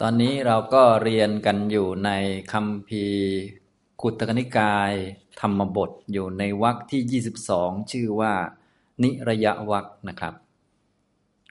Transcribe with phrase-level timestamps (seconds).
[0.00, 2.10] ตอนนี้เราก็เรียนกันอยู่ใน
[2.52, 3.04] คำพี
[4.00, 4.92] ขุตกนิกาย
[5.40, 8.32] ธรรมบทอยู่ในวรรคที่ 22 ชื่อว่า
[9.02, 10.34] นิระยะวรรคนะครับ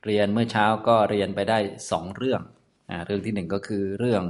[0.05, 1.59] เรียนเมื่อเช้าก็เรียนไปได้
[1.91, 2.41] สองเรื่อง
[2.89, 4.23] อเรื่องที่หนึ่งก็คือเรื่อง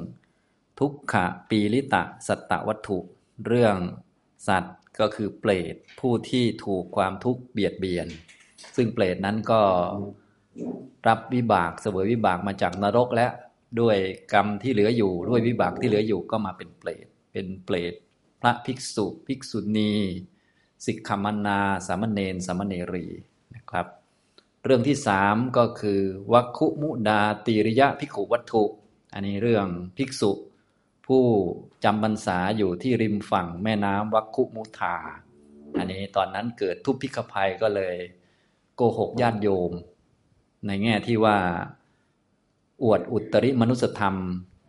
[0.79, 2.99] ทุกขะปีลิตะสัตตวัตถุ
[3.47, 3.75] เรื่อง
[4.47, 8.07] สัตว์ก็คือเปรตผู้ที่ถูกความทุกข์เบียดเบียน
[8.75, 9.61] ซึ่งเปรตนั้นก็
[11.07, 13.27] รับวิบากเสวยวิบากมาจากนรกและ
[13.79, 13.97] ด้วย
[14.33, 17.93] กรรมที่เหลืออยู่ด้วยวิบากที่เหลืออยู่ก็มาเป็นเปรตเป็นเปรต
[18.41, 19.93] พระภิกษุภิกษุณี
[20.85, 23.05] สิกขมนา สามเณรสามเณรี
[23.55, 23.87] นะครับ
[24.63, 26.01] เรื่องที่สามก็คือ
[26.33, 28.63] วัคคุมุดาตีริยะภิกขุวัตถุ
[29.13, 29.67] อันนี้เรื่อง
[29.97, 30.31] ภิกษุ
[31.07, 31.23] ผู้
[31.83, 34.95] จำบรรษาอยู่ที่ริมฝั่งแม่น้ำวัคคุมุทา
[35.77, 37.95] อันนี้ตอนนั้นเกิดทุพพิกภัยก็เลย
[38.75, 39.71] โกหกญาติโยม
[40.67, 41.37] ในแง่ที่ว่า
[42.83, 44.15] อวดอุตริมนุสธรรม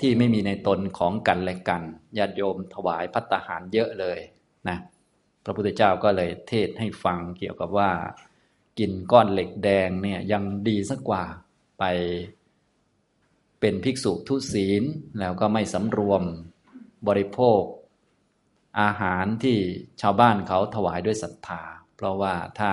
[0.01, 1.83] ที่ไม่มีในตนของกันและกัน
[2.19, 4.19] ญาติโยมถวายพัตตาหารเยอะเลย
[4.69, 4.79] นะ
[5.45, 7.91] พระพุทธเจ้าก็เลยเทศให้ฟังเกี่ยวกับว่า
[8.79, 11.25] กินก้อนเหล็กแดงเนี่ยยังดีสักกว่า
[11.79, 11.85] ไป
[13.61, 14.83] เป็นภิกษุทุศีล
[15.21, 16.23] แล้วก็ไม่สำรวม
[17.09, 17.63] บริโภค
[18.81, 19.59] อาหารที่
[20.01, 21.63] ชาวบ้านเขาถวายด้วยศรัทธา
[21.97, 22.73] เพราะว่าถ้า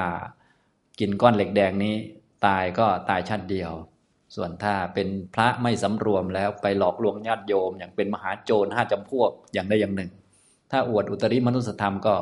[1.00, 1.96] กินก้อนเหล็กแดงนี้
[2.46, 3.72] ตายก็ตายชาติเดียว
[4.36, 10.12] ส่วนถ้าเป็นพระไม่สำรวมแล้วไปหลอกลวงญาติโยม อย่างเป็นมหาโจรห้าจำพวกอย่างใดอย่างหนึ่ง
[10.72, 12.16] ถ้าอวดอุตริมนุสธรรมก็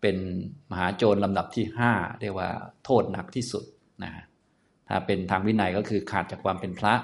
[0.00, 0.16] เป็น
[0.70, 2.50] มหาโจรลำดับที่ห้าเรียกว่า
[2.84, 3.64] โทษหนักที่สุด
[4.04, 4.12] นะ
[4.88, 6.94] ถ้าเป็นทางวินัยก็คือขาดจากความเป็นพระ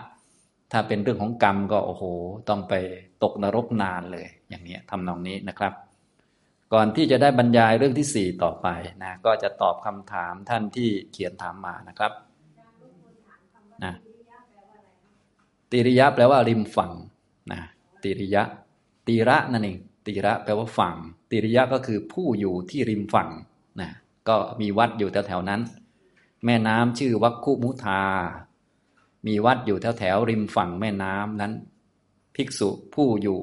[0.73, 2.05] ถ้าเป็นเรื่องของกรรมก็โอ้โห
[2.49, 2.75] ต้องไป
[3.23, 5.73] ตกนรกนานเลย อย่างนี้ทำนองนี้นะครับ
[6.75, 8.67] ก่อนที่จะได้บรรยายเรื่องที่สี่ต่อไป
[9.05, 12.13] นะก็จะตอบคำถามท่านที่เขียนถามมานะครับ
[13.85, 13.95] นะ
[15.73, 16.93] ติริยะแปลว่าริมฝั่ง
[17.53, 17.61] นะ
[18.03, 18.43] ติริยะ
[19.07, 20.95] ตีระนั่นเองติระแปลว่าฝั่ง
[21.31, 23.29] ติริยะก็คือผู้อยู่ที่ริมฝั่ง
[23.81, 23.91] นะ
[24.29, 25.61] ก็มีวัดอยู่แถวแถวนั้น
[26.45, 28.03] แม่น้ำชื่อวัคคุมุทา
[29.27, 31.53] มีวัดอยู่แถวแถวริมฝั่งแม่น้ำนั้น
[32.35, 33.41] ภิกษุผู้อยู่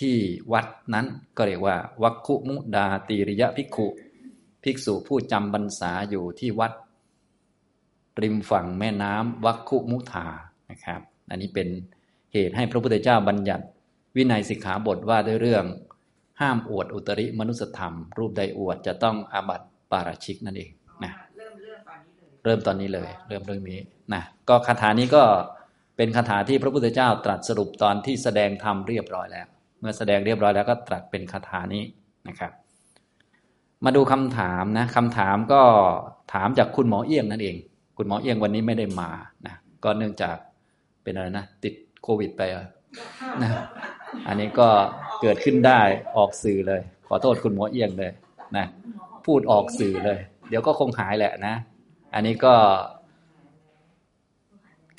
[0.00, 0.16] ที่
[0.52, 1.06] วัดนั้น
[1.36, 3.86] ก็เรียกว่าวัคคุมุดาติริยะภิกขุ
[4.64, 6.72] ภิกษุผู้จำบรรษาอยู่ที่วัด
[8.22, 10.26] ริมฝั่งแม่น้ำวัคคุมุทา
[10.70, 11.68] นะครับ อันนี้เป็น
[12.32, 13.64] เหตุให้พระพุทธเจ้าบัญญัติ
[14.16, 15.64] วินัยสิกขาบทว่าด้วยเรื่อง
[16.40, 20.70] ห้ามอวดอุตริมนุสธรรม รูปใดอวดจะต้องอาบัติปาราชิกนั่นเอง
[21.04, 21.12] นะ
[22.44, 23.78] เริ่มตอนนี้เลย เริ่มเรื่องนี้
[24.14, 25.22] นะก็คาถานี้ก็
[25.96, 29.46] เป็นคาถาที่พระพุทธเจ้าตรัสสรุปตอนที่แสดงธรรมเรียบร้อยแล้ว
[29.80, 31.84] เมื่อแสดงเรียบร้อยแล้วก็ตรัสเป็นคาถานี้
[32.28, 32.52] นะครับ
[33.84, 35.62] มาดูคำถามนะคำถามก็
[36.32, 37.56] ถามจากคุณหมอเอี้ยงนั่นเอง
[37.96, 39.10] คุณหมอเอี้ยงวันนี้ไม่ได้มา
[39.46, 40.36] นะก็เนื่องจาก
[41.02, 42.66] เป็นอะไรนะติดโควิดไปอะ
[43.42, 43.50] นะ
[44.26, 44.68] อันนี้ก็
[45.22, 45.80] เกิดขึ้นได้
[46.16, 48.12] ออกสื่อเลย ขอโทษคุณหมอเอียงเลย
[48.56, 48.66] นะ
[49.26, 50.18] พูดออกสื่อเลย
[50.48, 51.54] เดี๋ยวก็คงหายแหละนะ
[52.14, 52.54] อันนี้ก็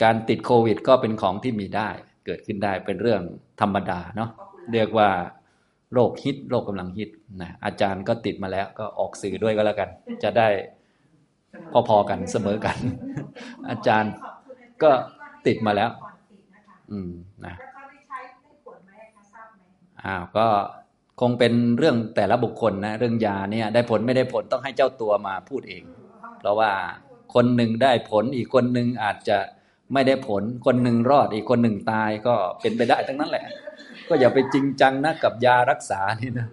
[0.04, 1.90] การติดโควิด ก็เป็นของที่มีได้
[2.26, 3.22] เกิดขึ้นได้เป็นเรื่อง
[3.62, 4.30] ธรรมดาเนาะ
[4.74, 5.10] เรียกว่า
[5.94, 7.10] โรคฮิตโรคกำลังฮิต
[7.42, 9.90] นะอาจารย์ก็ติดมาแล้ว ก็ออกสื่อด้วยก็แล้วกัน
[10.24, 10.48] จะได้
[11.88, 12.78] พอๆกันเสมอกัน
[13.70, 14.14] อาจารย์
[14.84, 14.92] ก็
[15.48, 15.90] ติดมาแล้ว
[16.92, 17.12] อืม
[17.46, 17.56] นะ
[20.04, 20.48] อ้าวก็
[21.22, 25.84] คงเป็นเรื่องแต่ละบุคคลนะเรื่องยาเนี่ย ได้ผลไม่ได้ผลต้องให้เจ้าตัวมาพูดเอง
[26.40, 26.72] เพราะว่า
[27.34, 29.38] คนหนึ่งได้ผลอีกคนหนึ่งอาจจะ
[29.94, 33.46] ไม่ได้ผล คนหนึ่งรอดอีกคนหนึ่งตายก็เป็นไปได้ทั้งนั้นแหละ
[34.08, 36.48] ก็อย่าไปจริงจังนะกับยารักษานี่นะ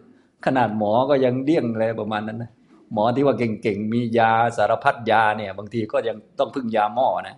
[0.46, 2.50] ขนาดหมอก็ยังเดี้ยงเลยประมาณนั้นนะ
[2.92, 7.36] หมอที่ว่าเก่งๆมียาสารพัดยาเนี่ย บางทีก็ยังต้องพึ่งยาหม้อนะ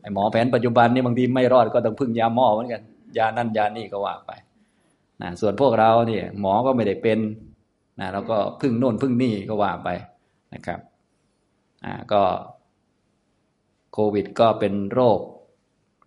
[0.00, 2.82] ไอหมอแผนปัจจุบันนี่บางทีไม่รอดก็ต้องพึ่งยาหม้อเหมือนกัน
[3.18, 4.32] ยานั่นยานี่ก็ว่าไป
[5.22, 7.18] นะส่วนพวกเราเนี่ยหมอก็ไม่ได้เป็น
[8.00, 9.88] นะเราก็พึ่งโน่นพึ่งนี่ก็ว่าไป
[10.54, 10.80] นะครับ
[11.84, 12.22] อ่าก็
[13.92, 15.18] โควิดก็เป็นโรค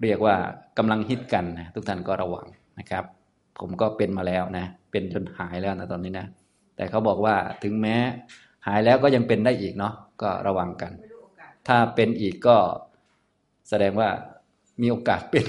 [0.01, 0.35] เรียกว่า
[0.77, 2.45] กำลังฮิตกันนะทุกท่านก็ระวัง
[2.79, 3.03] นะครับ
[3.59, 6.25] ผมก็เป็นมาแล้วนะ เป็นจนหายแล้วนะตอนนี้นะ
[6.75, 7.95] แต่เขาบอกว่าถึงแม้
[8.67, 10.91] หายแล้วก็ยังเป็นได้อีกเนาะก็ระวังกัน
[11.67, 12.57] ถ้าเป็นอีกก็
[13.69, 14.09] แสดงว่า
[14.81, 15.45] มีโอกาสเป็น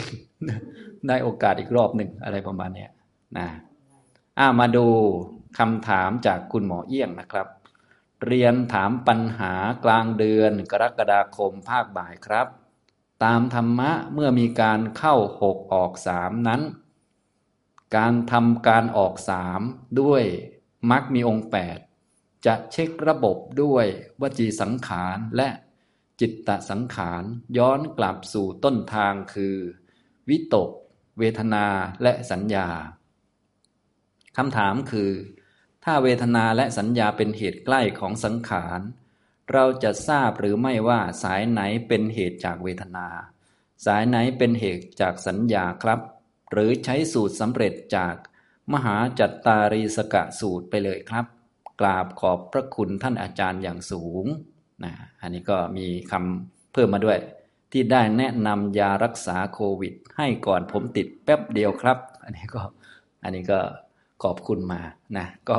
[1.08, 2.86] ได้โอกาสอีกรอบหนึ่งอะไรประมาณนี้
[3.38, 3.48] นะ
[4.38, 4.86] อ่ามาดู
[5.58, 7.48] คำถามจากคุณหมอเอี้ยงนะครับ
[8.26, 12.46] เรียนถามปัญหากลางเดือนกรกฎาคมภาคบ่ายครับ
[13.24, 16.62] ตามธรรมะเมื่อมีการเข้าหกออกสามนั้น
[17.96, 19.60] การทำการออกสาม
[20.00, 20.22] ด้วย
[20.90, 21.78] มักมีองค์แปด
[22.46, 23.86] จะเช็คระบบด้วย
[24.20, 25.48] วจีสังขารและ
[26.20, 27.24] จิตตสังขาร
[27.58, 29.56] ย้อนกลับสู่ต้นทางคือ
[30.28, 30.70] วิตก
[31.18, 31.66] เวทนา
[32.02, 32.68] และสัญญา
[34.36, 35.12] คำถามคือ
[35.84, 38.80] ถ้าเวทนาและสัญญาเป็นเหตุใกล้ของสังขาร
[39.52, 43.08] เราจะทราบหรือไม่ว่าสายไหนเป็นเหตุจากเวทนา
[43.86, 46.00] สายไหนเป็นเหตุจากสัญญาครับ
[46.50, 48.16] หรือใช้สูตรสำเร็จจาก
[48.72, 51.26] มหาจัตตารีสกะสูตรไปเลยครับ
[51.80, 54.26] กราบขอบพระคุณท่านอาจารย์อย่างสูง
[54.84, 57.18] นะอันนี้ก็มีคำเพิ่มมาด้วย
[57.72, 62.62] ที่ได้แนะนำยารักษาโควิด ให้ก่อนผมติดแป๊บเดียวครับ อันนี้ก็
[63.22, 63.60] อันนี้ก็
[64.22, 64.80] ขอบคุณมา
[65.18, 65.58] นะก็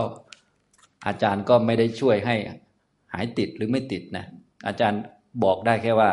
[1.08, 2.36] อาจารย์ก็ไม่ได้ช่วยให้
[3.14, 4.26] หายติดหรือไม่ติดนะ
[4.68, 5.02] อาจารย์
[5.44, 6.12] บอกได้แค่ว่า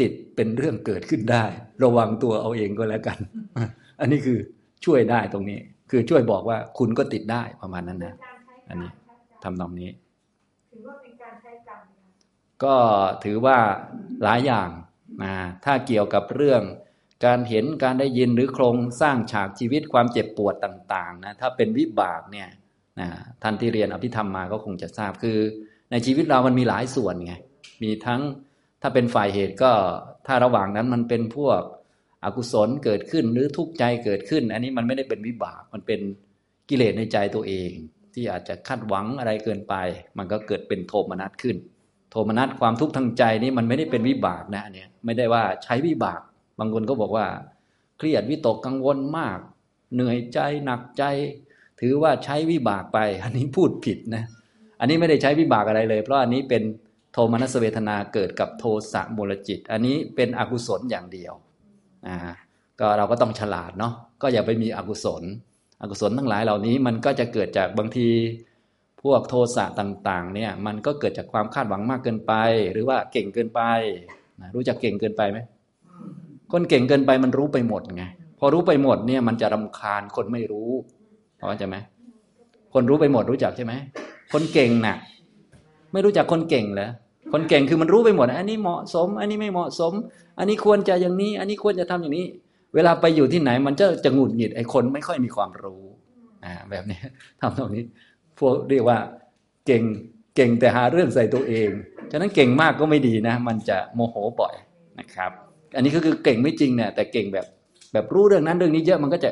[0.00, 1.44] ติดเป็นเรื่องเกิดขึ้นได้
[1.84, 3.18] ระวังตัวเอาเองก็แล้วกัน
[4.00, 4.38] อันนี้คือ
[4.84, 5.58] ช่วยได้ตรงนี้
[5.90, 8.14] คือช่วยบอกว่าคุณก็ติดได้ประมาณนั้นนะ
[8.68, 8.90] อันนี้
[9.42, 9.90] ทำตรงนี้
[10.72, 11.80] ถือว่าเป็นการใช้กรรม
[12.64, 12.76] ก็
[13.24, 13.58] ถือว่า
[14.22, 14.68] หลายอย่าง
[15.22, 16.62] นะถ้าเกี่ยวกับเรื่อง
[17.26, 22.48] การเห็นการได้ยินหรือโครงสร้างฉากชีวิตความเจ็บปวดต่างๆนะถ้าเป็นวิบากเนี่ย
[23.00, 23.08] นะ
[23.42, 25.38] ท่านที่เรียนอภิธรรมมาก็คงจะทราบคือ
[25.90, 27.34] ในชีวิตเรามันมีหลายส่วนไง
[27.82, 28.20] มีทั้ง
[28.82, 29.72] ถ้าเป็นฝ่ายเหตุก็
[30.26, 31.60] ถ้าระหว่างนั้นมันเป็นพวก
[32.24, 36.00] อกุศลเกิดขึ้นหรือทุกข์ใจเกิดขึ้น อันนี้มันไม่ได้เป็นวิบากมันเป็น
[36.68, 37.72] กิเลสในใจตัวเอง
[38.14, 39.74] ที่อาจจะคาดหวังอะไรเกินไป
[40.18, 41.56] มันก็เกิดเป็นโทมนัสขึ้น
[42.12, 46.20] โทมนัสความทุกข์ทางใจนี่มันไม่ได้เป็นวิบากนะอันนี้ไม่ได้ว่าใช้วิบาก
[46.58, 47.26] บางคนก็บอกว่า
[47.98, 49.38] เครียดวิตกกังวลมาก
[49.94, 51.04] เหนื่อยใจหนักใจ
[51.80, 54.24] ถือว่าใช้วิบากไป อันนี้พูดผิดนะ
[54.80, 56.62] อันนี้ไม่ได้ใช้วิบากอะไรเลย เพราะอันนี้เป็น
[57.12, 61.34] โทมนัสเวทนาเกิดกับโทสะมูลจิต อันนี้เป็นอกุศลอย่างเดียว
[62.06, 62.16] อ่า
[62.80, 65.22] ก็เราก็ต้องฉลาดเนาะก็อย่าไปมีอกุศล
[65.80, 68.08] อกุศลทั้งหลายเหล่านี้มันก็จะเกิดจากบางที
[69.04, 72.32] พวกโทสะต่างๆ เนี่ย มันก็เกิดจากความคาดหวังมากเกินไป
[72.72, 73.60] หรือว่าเก่งเกินไป
[74.40, 75.38] นะรู้จักเก่งเกินไปไหม
[76.52, 78.04] คนเก่งเกินไปมันรู้ไปหมดไง
[78.38, 80.70] พอรู้ไปหมดเนี่ย มันจะรำคาญคนไม่รู้
[81.36, 81.76] เข้าใจไหม
[82.74, 83.72] คนรู้ไปหมดรู้จักใช่ไหม
[84.32, 84.96] คนเก่งน่ะ
[85.92, 86.90] ไม่รู้จักคนเก่งเหรอ
[87.32, 89.92] คนเก่งคือมันรู้ไปหมด อันนี้เหมาะสม อันนี้ไม่เหมาะสม
[90.38, 92.26] อันนี้ควรจะอย่างนี้ อันนี้ควรจะทำอย่างนี้
[92.74, 95.82] เวลาไปอยู่ที่ไหน มันจะจะหงุดหงิดไอ้คนไม่ค่อยมีความรู้
[96.44, 96.98] อ่าแบบนี้
[97.40, 97.82] ทำตรงนี้
[98.42, 98.98] พวกเรียกว่า
[99.66, 99.82] เก่ง
[100.36, 101.70] เก่งแต่หาเรื่องใส่ตัวเอง
[102.10, 104.54] ฉะนั้นเก่งมากก็ไม่ดีนะ มันจะโมโหบ่อย
[104.98, 105.30] นะครับ
[105.76, 107.46] อันนี้ก็คือเก่งไม่จริงเนี่ยแต่เก่งแบบ
[107.92, 109.30] แบบรู้เรื่องนั้นเรื่องนี้เยอะมันก็จะ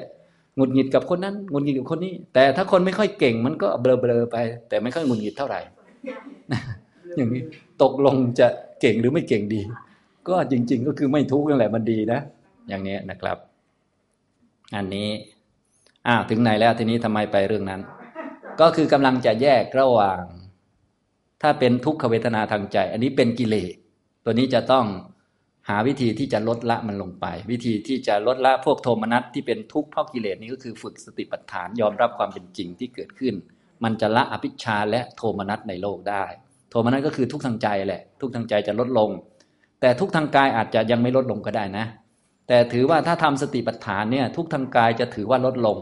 [0.56, 4.36] หงุดหงิดกับคนนั้นหงุดหงิดกับคนนี้ แต่ถ้าคนไม่ค่อยเก่งมันก็เบลอๆไป
[4.68, 5.60] แต่ไม่ค่อยหงุดหงิดเท่าไหร่
[7.16, 7.42] อย่างนี้
[7.82, 8.46] ตกลงจะ
[8.80, 9.60] เก่งหรือไม่เก่งดี
[10.28, 12.20] ก็จริง ๆ ก็คือไม่ทุกข์นั่นแหละมันดีนะ
[12.68, 13.36] อย่างนี้นะครับ
[14.76, 15.08] อันนี้
[16.06, 17.80] อ้าถึงไหนแล้วทีนี้ทำไมไปเรื่องนั้น
[18.60, 20.22] ก็คือกำลังจะแยกระหว่าง
[21.42, 23.74] ถ้าเป็นทุกขเวทนาทางใจ อันนี้เป็นกิเลส
[24.24, 24.86] ตัวนี้จะต้อง
[25.68, 33.34] หาวิธีที่จะลดละมันลงไป วิธีที่จะลดละพวกโทมนัสที่เป็นทุกข์เพราะกิเลสนี้ก็คือฝึกสติปัฏฐานยอมรับความเป็นจริงที่เกิดขึ้น
[33.84, 36.24] มันจะละอภิชาและโทมนัสในโลกได้
[36.70, 39.10] โทมนัสก็คือทุกข์ทางใจแหละ ทุกข์ทางใจจะลดลง
[39.80, 41.86] แต่ทุกข์ทางกายอาจจะยังไม่ลดลงก็ได้นะ
[42.48, 45.76] แต่ถือว่าถ้าทำสติปัฏฐานเนี่ยทุกข์ทางกายจะถือว่าลดลง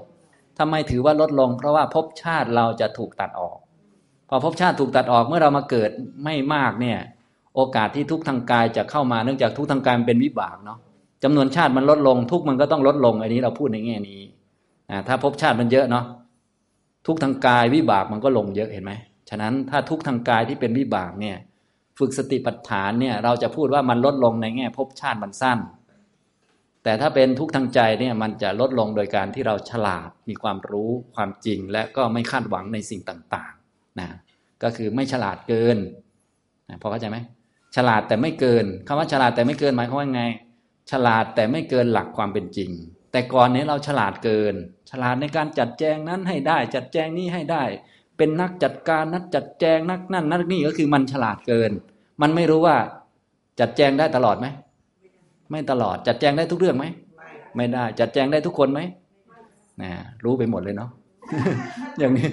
[0.58, 3.58] ทำไมถือว่าลดลง เพราะว่าภพชาติเราจะถูกตัดออก
[4.28, 5.90] พอภพชาติถูกตัดออกเมื่อเรามาเกิด
[6.25, 6.99] ไม่มากเนี่ย
[7.55, 10.78] โอกาสที่ทุกข์ทางกายจะเข้ามาเนื่องจากทุกข์ทางกายมันเป็นวิบากเนาะ
[11.25, 14.20] จำนวนชาติมันลดลง ทุกข์มันก็ต้องลดลงอันนี้เราพูดในแง่นี้
[15.09, 16.04] ถ้าภพชาติมันเยอะเนาะ
[17.06, 18.92] ทุกข์ทางกายวิบากมันก็ลงเยอะเห็นไหม
[19.28, 21.37] ฉะนั้นถ้าทุกข์ทางกายที่เป็นวิบากเนี่ย
[21.99, 25.59] ฝึกสติปัฏฐานเนี่ย เราจะพูดว่ามันลดลงในแง่ภพชาติมันสั้น
[26.88, 34.09] แต่ถ้าเป็นทุกข์ทางใจเนี่ยมันจะลดลงโดยการที่เราฉลาดมีความรู้ความจริง และก็ไม่คาดหวังในสิ่งต่างๆนะ
[34.62, 35.76] ก็คือไม่ฉลาดเกิน
[36.68, 37.18] นะพอเข้าใจไหม
[37.76, 40.23] ฉลาดแต่ไม่เกินคำว่าฉลาดแต่ไม่เกินหมายความว่าไง
[40.90, 42.71] ฉลาดแต่ไม่เกินหลักความเป็นจริง
[43.12, 44.54] แต่ก่อนนี้เราฉลาดเกิน
[44.90, 47.62] ฉลาดในการจัดแจงนั้นให้ได้ จัดแจงนี้ให้ได้
[48.16, 51.71] เป็นนักจัดการนักจัดแจงนักนั่นนักนี่ก็คือมันฉลาดเกิน
[52.23, 52.76] มันไม่รู้ว่า
[53.61, 54.47] จัดแจงได้ตลอดไหม
[55.50, 56.85] ไม่ตลอดจัดแจงได้ทุกเรื่องไหม
[57.57, 58.81] ไม่ได้ จัดแจงได้ทุกคนไหม
[59.83, 59.90] นะ
[60.25, 60.90] รู้ไปหมดเลยเนาะ
[61.99, 62.28] อย่างนี้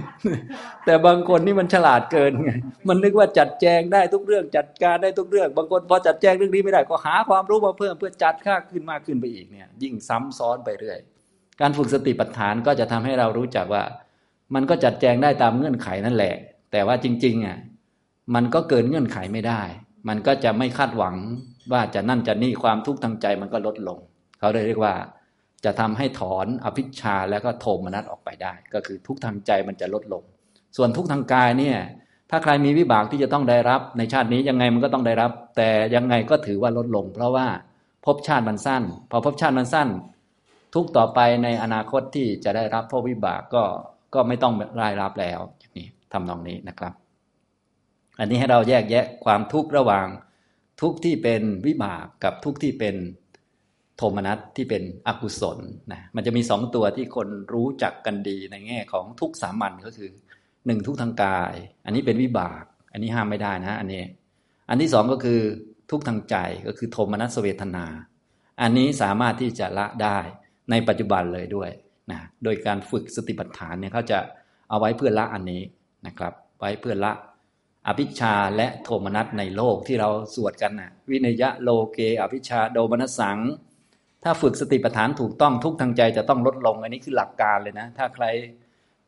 [0.86, 2.52] แต่บางคนนี่มันฉลาดเกินไง
[2.88, 11.00] มันนึกว่าจัดแจงได้ทุกเรื่อง จัดการได้ทุกเรื่อง บางคนพอจัดแจงเรื่องนี้ไม่ได้ก็หาความรู้มาเพิ่มเพื่อจัดค่าขึ้นมากขึ้นไปอีกเนี่ย ยิ่งซ้ำซ้อนไปเรื่อย
[11.62, 13.84] การฝึกสติปัฏฐานก็จะทำให้เรารู้จักว่า
[14.56, 16.36] มันก็จัดแจงได้ตามเงื่อนไขนั่นแหละ
[16.72, 17.58] แต่ว่าจริงๆอะ
[18.36, 19.62] มันก็เกินเงื่อนไขไม่ได้
[20.08, 21.16] มันก็จะไม่คาดหวัง
[21.72, 24.00] ว่าจะนั่นจะนี่ความทุกข์ทางใจมันก็ลดลง
[24.40, 24.94] เขาเลยเรียกว่า
[25.66, 30.24] จะทำให้ถอนอภิชาแล้วก็โทมนัสออกไปได้ ก็คือทุกข์ทางใจมันจะลดลง
[30.78, 31.78] ส่วนทุกข์ทางกายเนี่ย
[32.32, 37.48] ถ้าใครมีวิบากที่จะต้องได้รับ ในชาตินี้ยังไงมันก็ต้องได้รับ แต่ยังไงก็ถือว่าลดลง เพราะว่า
[38.06, 39.90] ภพชาติมันสั้น พอภพชาติมันสั้น
[40.74, 43.64] ทุกต่อไปในอนาคตที่จะได้รับพวกวิบากก็
[44.14, 46.94] ก็ไม่ต้องรายรับแล้วอย่างนี้ทำนองนี้นะครับ
[48.20, 50.08] อันนี้ให้เราแยกแยะความทุกข์ระหว่าง
[50.82, 52.96] ทุกที่เป็นวิบากกับทุกที่เป็น
[53.98, 55.60] โทมนัสที่เป็นอกุศล
[55.92, 60.10] นะมันจะมีสองตัวที่คนรู้จักกันดีในแง่ของทุกสามัญก็คือ
[60.66, 61.54] หนึ่งทุกทางกาย
[61.86, 64.04] อันนี้เป็นวิบาก อันนี้ห้ามไม่ได้นะ อันนี้
[64.70, 65.40] อันที่สองก็คือ
[65.92, 66.36] ทุกทางใจ
[66.68, 67.86] ก็คือโทมนัสเวทนา
[68.62, 70.18] อันนี้สามารถที่จะละได้
[70.72, 71.70] ในปัจจุบันเลยด้วย
[72.12, 74.20] นะโดยการฝึกสติปัฏฐานเนี่ยเขาจะ
[74.70, 75.62] เอาไว้เพื่อละอันนี้
[76.08, 77.12] นะครับ ไว้เพื่อละ
[77.88, 83.40] อภิชาและโทมนัสในโลกที่เราสวดกันนะวินยะโลเก อภิชาโดมนัสสัง
[84.24, 88.26] ถ้าฝึกสติปัฏฐานถูกต้องทุกทางใจจะต้องลดลง อันนี้คือหลักการเลยนะ ถ้าใคร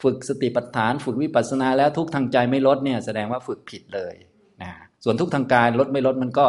[0.04, 4.16] ฝึกสติปัฏฐาน ฝึกวิปัสสนาแล้วทุกทางใจไม่ลดเนี่ยแสดงว่าฝึกผิดเลย
[4.62, 4.72] นะ
[5.04, 6.48] ส่วนทุกทางกายลดไม่ลดมันก็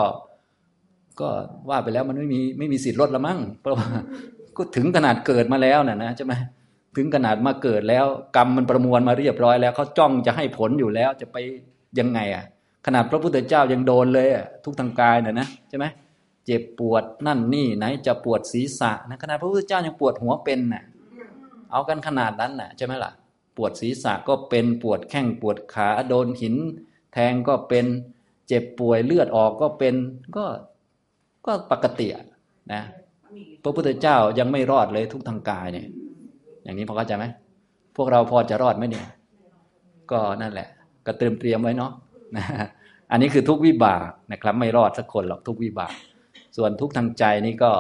[1.20, 1.28] ก็
[1.70, 3.88] ว่าไปแล้วมันไม่มีไม่มีสิทธิ์ลดละมั้งเพราะว่า
[4.56, 6.32] ก็ถึงขนาดเกิดมาแล้วน่ะนะใช่ไหม
[6.96, 8.06] ถึงขนาดมาเกิดแล้ว
[8.36, 11.36] กรรมมันประมวลมาเรียบร้อยแล้วเขาจ้องจะให้ผลอยู่แล้วจะไป
[11.98, 12.44] ยังไงอะ
[12.86, 15.86] ขนาดพระพุทธเจ้ายังโดนเลยอะทุกทางกายน่ะนะใช่ไหม
[16.46, 20.84] เจ็บปวดนั่นนี่ไหนจะปวดศีรษะนะขนาดพระพุทธเจ้ายังปวดหัวเป็นน่ะ
[21.70, 23.12] เอากันขนาดนั้นน่ะใช่ไหมล่ะ
[23.56, 26.56] ปวดศีรษะก็เป็นปวดแข้งปวดขาโดนหิน
[27.12, 27.86] แทงก็เป็น
[28.48, 29.94] เจ็บป่วยเลือดออกก็เป็น
[30.36, 30.44] ก็
[31.46, 32.08] ก็ปกติ
[32.72, 32.82] นะ
[33.62, 35.86] พระพุทธเจ้ายังไม่รอดเลยทุกทางกายเนี่ย
[36.62, 37.24] อย่างนี้พอเข้าใจไหม
[37.96, 39.06] พวกเราพอจะรอดไหมเนี่ย
[40.10, 40.68] ก็นั่นแหละ
[41.08, 41.92] ก็เตรียมเตรียมไว้เนาะ
[42.36, 42.44] นะ
[43.10, 45.92] อันนี้คือทุกวิบากนะครับ ไม่รอดสักคนหรอกทุกวิบาก
[46.56, 47.72] ส่วนทุกทางใจนี่ก็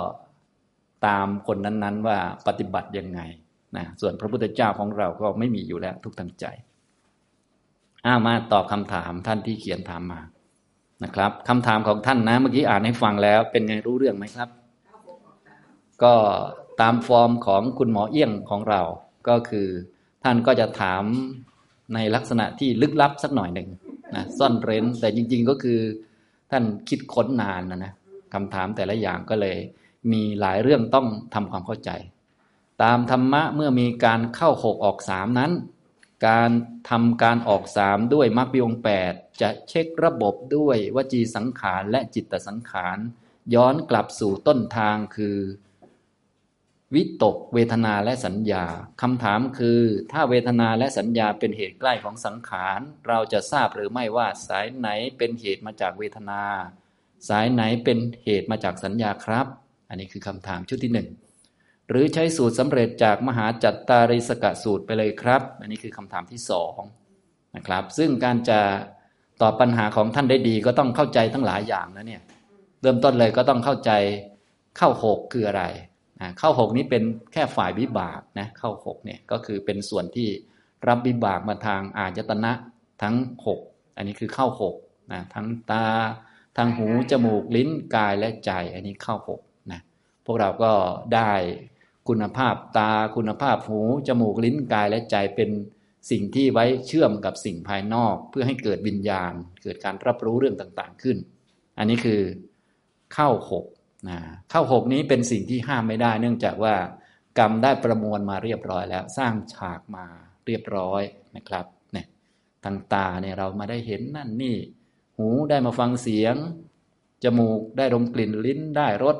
[1.06, 3.20] ตามคนนั้นๆ ว่าปฏิบัติยังไง
[3.76, 6.46] นะส่วนพระพุทธเจ้าของเราก็ไม่มีอยู่แล้ว ทุกทางใจ
[8.06, 10.20] อ้ามาตอบคำถามท่านที่เขียนถามมา
[11.04, 14.48] นะครับคำถามของท่านนะ เมื่อกี้อ่านให้ฟังแล้วเป็นไงรู้เรื่องไหมครับ
[16.02, 16.14] ก็
[16.80, 18.82] ตามฟอร์มของคุณหมอเอี้ยงของเรา
[19.28, 19.68] ก็คือ
[20.24, 21.04] ท่านก็จะถาม
[21.94, 23.68] ในลักษณะที่ลึกลับสักหน่อยหนึ่ง
[24.14, 25.80] นะซ่อนเร้นแต่จริง ๆก็คือ
[26.50, 27.92] ท่านคิดค้นนานนะนะ
[28.34, 29.56] คำถามแต่ละอย่างก็เลย
[30.12, 31.90] มีหลายเรื่องต้องทำความเข้าใจ
[32.82, 35.52] ตามธรรมะเมื่อมีการเข้าหกออกสามนั้น
[36.28, 36.50] การ
[36.90, 42.98] ทำการออกสามด้วยมรรคปีองแปดจะเช็คระบบด้วยวจีสังขารและจิตสังขาร
[43.54, 45.36] ย้อนกลับสู่ต้นทางคือ
[46.94, 48.64] วิตกเวทนาและสัญญา
[49.02, 49.80] คำถามคือ
[50.12, 56.42] ถ้าเวทนาและสัญญาเป็นเหตุใกล้ของสังขาร เราจะทราบหรือไม่ว่าสายไหนเป็นเหตุมาจากเวทนา
[57.28, 59.46] สายไหนเป็นเหตุมาจากสัญญาครับ
[59.88, 61.08] อันนี้คือคำถามชุดที่หนึ่ง
[61.88, 66.78] หรือใช้สูตรสำเร็จจากมหาจัตตาริสกะสูตรไปเลยครับ อันนี้คือคำถามที่สอง
[67.56, 68.60] นะครับ ซึ่งการจะ
[69.42, 72.22] ตอบปัญหาของท่านได้ดีก็ต้องเข้าใจทั้งหลายอย่างนะเนี่ย
[72.82, 73.90] เริ่มต้นเลยก็ต้องเข้าใจ
[74.78, 75.64] เข้าหกคืออะไร
[76.38, 80.28] เข้าหกนี้เป็นแค่ฝ่ายวิบากนะเข้าหกเนี่ยก็คือเป็นส่วนที่
[80.88, 82.52] รับวิบากมาทางอาจตนะ
[83.02, 83.60] ทั้งหก
[83.96, 84.76] อันนี้คือเข้าหก
[85.12, 85.86] นะทั้งตา
[86.56, 89.40] ทางหู จมูกลิ้นกายและใจ อันนี้เข้าหก
[89.72, 89.80] นะ
[90.24, 90.72] พวกเราก็
[91.14, 91.32] ได้
[92.08, 95.50] คุณภาพตาคุณภาพหู จมูกลิ้นกายและใจเป็น
[96.10, 99.32] สิ่งที่ไว้เชื่อมกับสิ่งภายนอก เพื่อให้เกิดวิญญาณ
[99.62, 101.16] เกิดการรับรู้เรื่องต่างๆขึ้น
[101.78, 102.20] อันนี้คือ
[103.14, 103.64] เข้าหก
[104.08, 104.18] นะ
[104.52, 106.74] ข้าวหกนี้เป็นสิ่งที่ห้ามไม่ได้ เนื่องจากว่า
[107.38, 110.04] กรรมได้ประมวลมาเรียบร้อยแล้ว สร้างฉากมา
[110.46, 111.02] เรียบร้อย
[111.36, 112.06] นะครับเนี่ย
[112.64, 114.56] ทางตาเนี่ยเรามาได้เห็นนั่นนี่
[115.16, 116.34] หูได้มาฟังเสียง
[117.24, 119.16] จมูกได้ดมกลิ่นลิ้นได้รส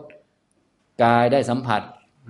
[1.03, 1.83] กายได้สัมผัส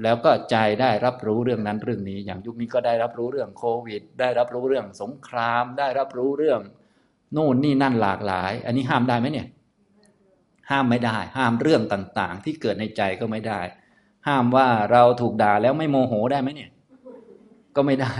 [0.02, 6.60] แล้วก็ใจได้รับรู้เรื่องนั้นเรื่องนี้ อย่างยุคนี้ก็ได้รับรู้เรื่องโควิด ได้รับรู้เรื่องสงคราม ได้รับรู้เรื่อง
[7.36, 9.46] นู่นนี่นั่นหลากหลาย อันนี้ห้ามได้ไหมเนี่ย
[10.70, 13.60] ห้ามไม่ได้ ห้ามเรื่องต่างๆ ที่เกิดในใจก็ไม่ได้
[14.28, 16.70] ห้ามว่าเราถูกด่าแล้วไม่โมโหได้ไหมเนี่ย
[17.76, 18.14] ก็ไม่ได้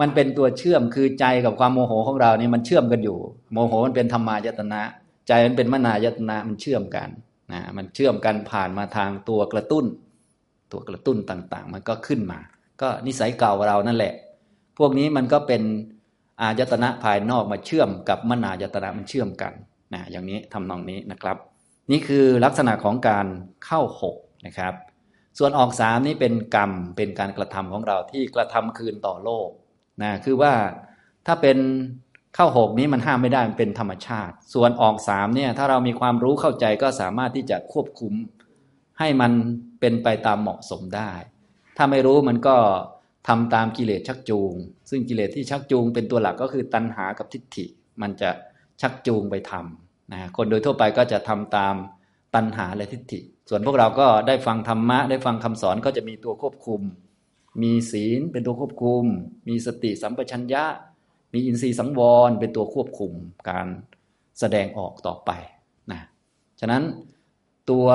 [0.00, 3.18] มันเป็นตัวเชื่อมคือใจกับความโมโหของเราเนี่ยมันเชื่อมกันอยู่
[3.52, 4.82] โมโหมันเป็นธรรมายตนะ
[5.28, 7.08] ใจมันเป็นมนายตนะมันเชื่อมกัน
[7.52, 9.84] นะมันเชื่อมกันผ่านมาทางตัวกระตุ้น
[10.72, 12.38] ตัวกระตุ้นต่างๆ มันก็ขึ้นมา
[12.80, 14.14] ก็นิสัยเก่าเรานั่นแหละ
[14.78, 15.62] พวกนี้มันก็เป็น
[16.40, 19.52] อายตนะภายนอกมาเชื่อมกับมนายตนะมันเชื่อมกัน
[19.94, 21.36] นะอย่างนี้ทำนองนี้นะครับ
[21.90, 23.26] นี่คือลักษณะของการ
[23.64, 24.16] เข้าหก
[24.46, 24.74] นะครับ
[25.38, 29.48] ส่วนออกสามนี้เป็นกรรมเป็นการกระทำของเราที่กระทำคืนต่อโลก
[30.02, 30.52] นะคือว่า
[31.26, 31.58] ถ้าเป็น
[32.34, 38.12] เข้าหกนี้มันห้ามไม่ได้มันเป็นธรรมชาติ ส่วนออกสามเนี่ยถ้าเรามีความรู้เข้าใจก็สามารถที่จะควบคุม
[38.98, 39.32] ให้มัน
[39.80, 41.12] เป็นไปตามเหมาะสมได้
[41.76, 42.56] ถ้าไม่รู้มันก็
[43.28, 44.52] ทำตามกิเลสชักจูง
[44.90, 47.66] ซึ่งกิเลสที่ชักจูงเป็นตัวหลักก็คือตัณหากับทิฏฐิ
[48.02, 48.30] มันจะ
[48.80, 51.74] ชักจูงไปทำ นะคนโดยทั่วไปก็จะทำตาม
[52.34, 56.80] ตัณหาและทิฏฐิ ส่วนพวกเราก็ได้ฟังธรรมะ ได้ฟังคำสอนก็จะมีตัวควบคุม
[57.62, 59.04] มีศีลเป็นตัวควบคุม
[59.48, 60.64] มีสติสัมปชัญญะ
[61.34, 63.12] มีอินทรีย์สังวรเป็นตัวควบคุม
[63.50, 63.66] การ
[64.40, 65.30] แสดงออกต่อไป
[65.92, 66.00] นะ
[66.60, 66.82] ฉะนั้น
[67.70, 67.86] ตัว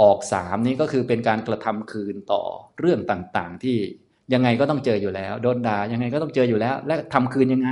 [0.00, 2.42] ออกสามนี้ก็คือเป็นการกระทำคืนต่อ
[2.78, 3.76] เรื่องต่างๆ ที่
[4.34, 7.70] ยังไงก็ต้องเจออยู่แล้ว โดนด่ายังไงก็ต้องเจออยู่แล้ว และทำคืนยังไง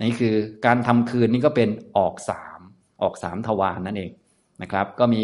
[0.00, 0.34] นี่คือ
[0.66, 2.60] การทำคืนนี่ก็เป็นออกสาม
[3.02, 4.12] ออกสามทวารนนั่นเอง
[4.62, 5.22] นะครับ ก็มี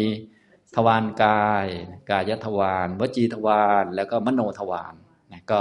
[0.75, 1.65] ทวารกาย
[2.09, 4.93] กายทวารวจีทวารแล้วก็มโนทวาร
[5.31, 5.59] นะก็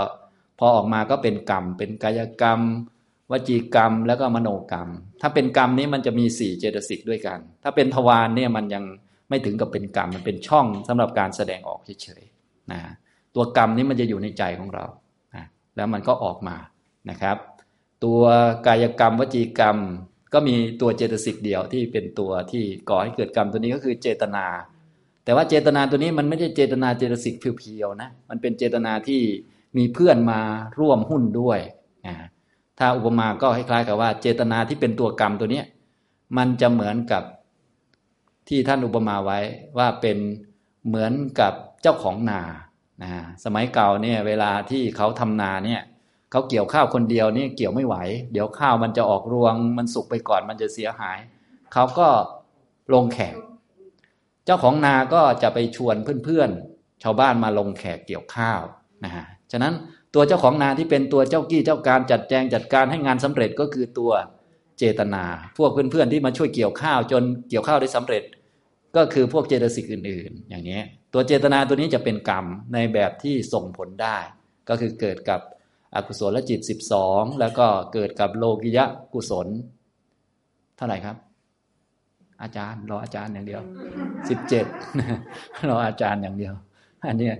[0.58, 2.60] พอออกมาก็เป็นกรรม เป็นกายกรรม
[3.30, 4.88] วจีกรรม แล้วก็มโนกรรม
[5.20, 8.84] ถ้าเป็นกรรมนี้มันจะมีสี่เจตสิกด้วยกัน ถ้าเป็นทวารเนี่ยมันยัง
[9.28, 12.80] ไม่ถึงกับเป็นกรรมมันเป็นช่องสำหรับการแสดงออกเฉยๆนะ
[13.34, 14.86] ตัวกรรมนี้มันจะอยู่ในใจของเรา
[15.34, 15.44] นะ
[15.76, 16.56] แล้วมันก็ออกมา
[17.10, 17.36] นะครับ
[18.04, 18.22] ตัว
[18.66, 19.76] กายกรรมวจีกรรม
[20.32, 24.46] ก็มีตัวเจตสิกเดียวที่เป็นตัวที่ก่อให้เกิดกรรมตัวนี้ก็คือเจตนา
[25.24, 29.22] แต่ว่าเจตนาตัวนี้มันไม่ใช่เจตนาเจตสิกเพียวๆนะมันเป็นเจตนาที่
[29.76, 30.40] มีเพื่อนมา
[30.78, 31.58] ร่วมหุ้นด้วย
[32.06, 32.14] นะ
[32.78, 35.62] ถ้าอุปมาก็คล้ายๆกับว่าเจตนาที่เป็นตัวกรรมตัวนี้
[36.36, 37.22] มันจะเหมือนกับ
[38.48, 39.38] ที่ท่านอุปมาไว้
[39.78, 40.18] ว่าเป็น
[40.86, 41.52] เหมือนกับ
[41.82, 42.40] เจ้าของนา
[43.02, 43.10] นะ
[43.44, 45.82] สมัยเก่าเนี่ยเวลาที่เขาทำนาเนี่ย
[46.30, 47.96] เขาเกี่ยวข้าวคนเดียวนี่เกี่ยวไม่ไหว
[48.32, 51.18] เดี๋ยวข้าวมันจะออกรวง มันสุกไปก่อนมันจะเสียหาย
[51.72, 52.08] เขาก็
[52.94, 53.36] ลงแขก
[54.44, 58.60] เจ้าของนาก็จะไปชวนเพื่อนๆชาวบ้านมาลงแขกเกี่ยวข้าว
[59.04, 59.72] นะฮะฉะนั้น
[60.14, 64.12] ตัวเจ้าของนาที่เป็นตัวเจ้ากี้เจ้าการจัดแจงจัดการให้งานสำเร็จก็คือตัว
[64.78, 65.24] เจตนา
[65.58, 68.22] พวกเพื่อนๆที่มาช่วยเกี่ยวข้าว จนเกี่ยวข้าวได้สำเร็จ
[68.96, 70.80] ก็คือพวกเจตสิกอื่น ๆ อย่างนี้
[71.12, 74.18] ตัวเจตนาตัวนี้จะเป็นกรรมในแบบที่ส่งผลได้
[74.68, 75.40] ก็คือเกิดกับ
[75.94, 76.60] อกุศลจิต
[77.00, 79.46] 12แล้วก็เกิดกับโลกิยะกุศล
[80.76, 81.16] เท่าไหร่ครับ
[82.42, 83.62] อาจารย์รออาจารย์อย่างเดียว
[84.84, 86.54] 17รออาจารย์อย่างเดียว
[87.08, 87.30] อันนี้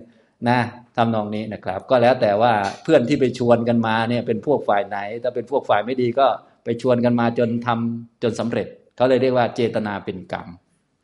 [0.48, 0.58] นะ
[0.96, 2.52] ทำนองนี้นะครับ ก็แล้วแต่ว่า
[2.82, 6.26] เพื่อนที่ไปชวนกันมาเนี่ยเป็นพวกฝ่ายไหน ถ้าเป็นพวกฝ่ายไม่ดีก็
[6.64, 10.46] ไปชวนกันมาจนทำจนสำเร็จเขาเลยเรียกว่าเจตนาเป็นกรรม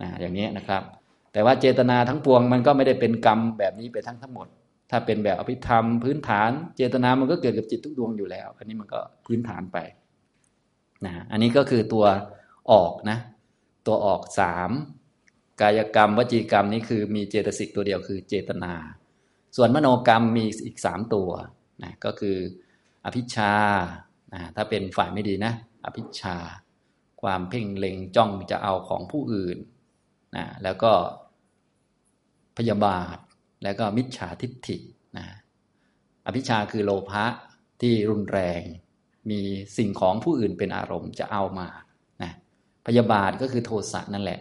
[0.03, 0.83] นะอย่างนี้นะครับ
[1.33, 4.47] แต่ว่าเจตนาทั้งปวงมันก็ไม่ได้เป็นกรรมแบบนี้ไปทั้งทั้งหมด
[4.97, 9.79] ถ้าเป็นแบบอภิธรรม พื้นฐานเจตนามันก็เกิดกับจิตทุกดวงอยู่แล้ว อันนี้มันก็พื้นฐานไป
[11.05, 12.07] นะอันนี้ก็คือตัว
[12.73, 13.19] ออกนะ
[13.87, 14.71] ตัวออกสาม
[15.61, 18.73] กายกรรม วจีกรรมนี่คือมีเจตสิกตัวเดียวคือเจตนา
[19.57, 21.31] ส่วนมโนกรรมมีอีกสามตัว
[21.83, 22.37] นะก็คือ
[23.05, 23.55] อภิชา
[24.35, 25.53] นะถ้าเป็นฝ่ายไม่ดีนะ
[25.85, 26.37] อภิชา
[27.23, 29.59] ความเพ่งเล็งจ้องจะเอาของผู้อื่น
[30.37, 30.93] นะแล้วก็
[32.57, 33.17] พยาบาท
[33.65, 34.77] แล้วก็มิจฉาทิฏฐิ
[35.17, 35.27] นะ
[36.27, 37.25] อภิชาคือโลภะ
[37.81, 38.61] ที่รุนแรง
[39.31, 39.41] มี
[39.77, 41.69] สิ่งของผู้อื่นเป็นอารมณ์จะเอามา
[42.23, 42.33] นะ
[42.87, 44.41] พยาบาทก็คือโทสะนั่นแหละ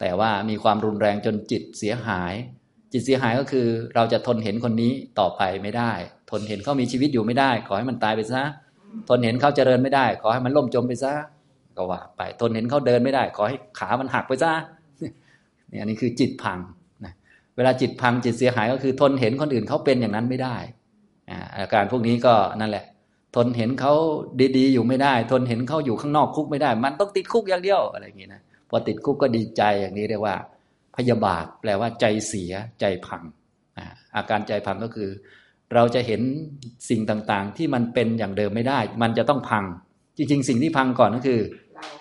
[0.00, 2.34] แต่ว่ามีความรุนแรงจนจิตเสียหาย
[2.92, 5.92] จิตเสียหายก็คือเราจะทนเห็นคนนี้ต่อไปไม่ได้
[6.30, 8.42] ทนเห็นเขามีชีวิตอยู่ไม่ได้ ขอให้มันตายไปซะ
[9.08, 11.12] ทนเห็นเขาเจริญไม่ได้ ขอให้มันล่มจมไปซะ
[11.76, 14.52] ก็ว่าไปทนเห็นเขาเดินไม่ได้ ขอให้ขามันหักไปซะ
[15.70, 16.58] นี่อันนี้คือจิตพัง
[17.56, 20.56] เวลาจิตพังจิตเสียหายก็คือทนเห็นคนอื่นเขาเป็นอย่างนั้นไม่ได้
[21.56, 22.84] อาการพวกนี้ก็นั่นแหละ
[23.36, 23.94] ทนเห็นเขา
[24.56, 30.36] ดีๆ อยู่ไม่ได้ ทนเห็นเขาอยู่ข้างนอกคุกไม่ได้ มันต้องติดคุกอย่างเดียวอะไรอย่างนี้นะพอติดคุกก็ดีใจอย่างนี้เรียกว่า
[30.96, 33.22] พยาบาทแปลว่าใจเสียใจพัง
[34.16, 35.08] อาการใจพังก็คือ
[35.74, 36.20] เราจะเห็น
[36.88, 39.64] สิ่งต่างๆ ที่มันเป็นอย่างเดิมไม่ได้ มันจะต้องพัง
[40.16, 41.40] จริง ๆ สิ่งที่พังก่อนก็คือ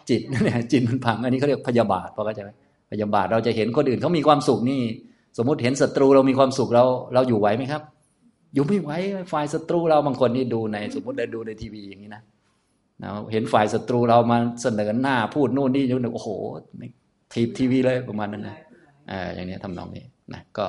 [0.10, 2.44] จิตนั่นแหละจิตมันพัง อันนี้เขาเรียกพยาบาทเพราะก็จะ
[2.92, 4.82] พยาบาทเราจะเห็นคนอื่นเขามีความสุขนี่
[5.38, 7.82] สมมุติเห็นศัตรูเรามีความสุขเราเราอยู่ไหวไหมครับ
[8.54, 8.92] อยู่ไม่ไหว
[9.32, 12.24] ฝ่ายศัตรูเราบางคนนี่ดูใน สมมติได้ดูในทีวีอย่างนี้นะ
[13.02, 16.30] นะเห็นฝ่ายศัตรูเรามาเสนอหน้าพูดนู่นนี่ยุ่งโอ้โห
[17.34, 18.58] ทีทีวีเลยประมาณนั้นนะ
[19.12, 20.68] อ่าอย่างนี้ทำนองนี้นะก็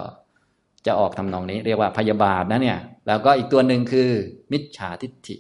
[0.87, 4.09] จะออกทำนองนี้ เรียกว่าพยาบาทนะเนี่ย แล้วก็อีกตัวหนึ่งคือ
[4.53, 5.37] มิจฉาทิฏฐิ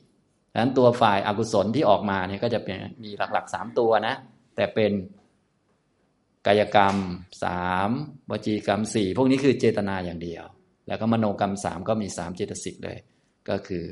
[0.52, 4.14] ดังนั้นตัวฝ่ายอากุศลที่ออกมาเนี่ยก็จะเป็นมีหลักๆสามตัวนะ
[4.56, 4.90] แต่เป็น
[6.46, 6.96] กายกรรม
[7.42, 7.90] สาม
[8.31, 10.44] วจีกรรมสี่พวกนี้คือเจตนาอย่างเดียว
[10.88, 12.98] แล้วก็มโนกรรมสามก็มีสามเจตสิกเลย
[13.48, 13.85] ก็คือ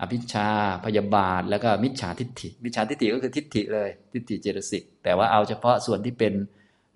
[0.00, 0.48] อภิชา
[0.84, 6.34] พยาบาท แล้วก็มิจฉาทิฏฐิ มิจฉาทิฏฐิก็คือทิฏฐิเลย ทิฏฐิเจตสิก แต่ว่าเอาเฉพาะส่วนที่เป็น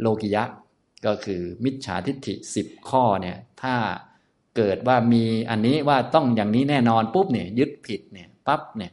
[0.01, 0.45] โลกิยะ
[1.07, 3.75] ก็คือมิจฉาทิฏฐิสิบข้อเนี่ย ถ้า
[4.57, 8.93] เกิดว่ามีอันนี้ว่าต้องอย่างนี้แน่นอนปุ๊บเนี่ยยึดผิดเนี่ยปั๊บเนี่ย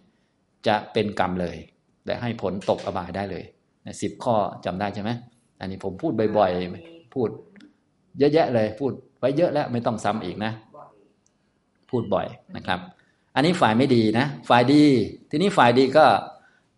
[0.67, 1.57] จะเป็นกรรมเลย
[2.05, 3.43] และให้ผลตกอบายได้เลย
[4.01, 5.11] สิบข้อจำได้ใช่ไหม
[5.59, 7.29] อันนี้ผมพูดบ่อยๆ พูด
[8.19, 10.51] เยอะแยะเลย พูดไว้เยอะแล้วไม่ต้องซ้ำอีกนะ
[11.89, 12.79] พูดบ่อยนะครับ
[13.35, 14.83] อันนี้ฝ่ายไม่ดีนะ ฝ่ายดี
[15.29, 16.05] ทีนี้ฝ่ายดีก็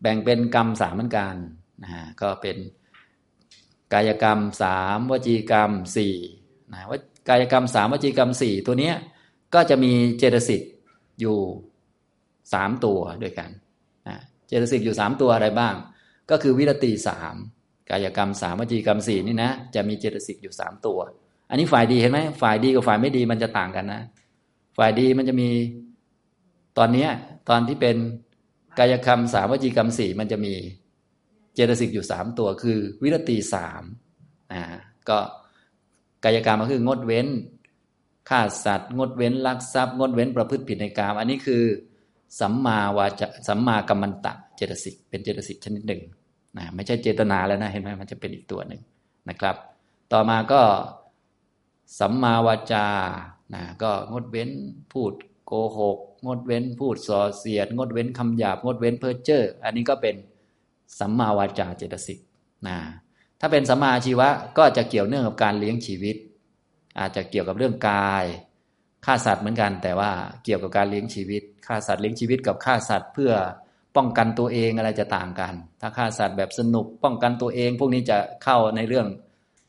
[0.02, 1.36] แบ่งเป็นกรรมสามเหมือนกัน
[1.84, 2.58] นะฮะก็เป็น
[3.94, 6.16] กายกรรมสามวจีกรรมสี่
[6.72, 8.96] นะว่ากายกรรมสามวจีกรรมสี่ตัวเนี้ย
[9.54, 10.62] ก็จะมีเจตสิก
[11.20, 11.38] อยู่
[12.54, 13.50] สามตัวด้วยกัน
[14.08, 15.76] นะเจตสิกอยู่สามตัวอะไรบ้าง
[16.30, 17.36] ก็คือวิรติสาม
[17.90, 21.00] กายกรรมสามวจีกรรมสี่นี่นะ จะมีเจตสิกอยู่สามตัว
[21.50, 24.02] อันนี้ฝ่ายดีเห็นไหมฝ่ายดีกับฝ่ายไม่ดีมันจะต่างกันนะ
[24.78, 25.50] ฝ่ายดีมันจะมี
[26.78, 27.10] ตอนเนี้ย
[27.50, 27.96] ตอนที่เป็น
[28.80, 30.54] กายกรรมสามวจีกรรมสี่มันจะมี
[31.54, 33.84] เจตสิกอยู่สามตัวคือวิรติสาม
[34.52, 34.62] อ่า
[35.10, 35.18] ก็
[36.24, 37.28] กายกรรมก็คืองดเว้น
[38.30, 41.64] ฆ่าสัตว์ งดเว้นลักทรัพย์ งดเว้นประพฤติผิดในกามอันนี้คือ
[42.40, 46.02] สัมมาวาจสัมมากัมมันตะเจตสิกเป็นเจตสิกชนิดหนึ่ง
[46.58, 48.82] นะไม่ใช่เจตนาแล้วนะเห็นไหมมันจะเป็นอีกตัวหนึ่ง
[49.30, 49.56] นะครับ
[50.14, 50.62] ต่อมาก็
[52.00, 52.88] สัมมาวาจา
[53.56, 54.50] นะก็งดเว้น
[54.94, 55.14] พูด
[55.46, 60.16] โกหก งดเว้นพูดส่อเสียด งดเว้นคำหยาบ งดเว้นเพ้อเจ้ออันนี้ก็เป็น
[61.00, 62.20] สัมมาวาจาเจตสิก
[62.68, 62.78] นะ
[63.40, 66.16] ถ้าเป็นสัมมาชีวะก็จะเกี่ยวเนื่องกับการเลี้ยงชีวิต
[67.00, 68.26] อาจจะเกี่ยวกับเรื่องกาย
[69.06, 70.12] ฆ่าสัตว์เหมือนกัน แต่ว่า
[70.44, 73.32] เกี่ยวกับการเลี้ยงชีวิตฆ่าสัตว์เลี้ยงชีวิตกับฆ่าสัตว์เพื่อ
[73.98, 79.08] ป้องกันตัวเองอะไรจะต่างกัน ถ้าฆ่าสัตว์แบบสนุกป้องกันตัวเอง พวกนี้จะเข้าในเรื่อง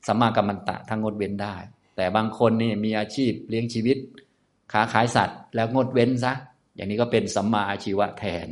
[0.07, 1.57] สัมมากัมมันตะทางงดเว้นได้
[1.97, 3.97] แต่บางคนนี่มีอาชีพเลี้ยงชีวิต
[4.73, 6.33] ค้าขายสัตว์ แล้วงดเว้นซะ
[6.77, 8.49] อย่างนี้ก็เป็นสัมมาอาชีวะแทน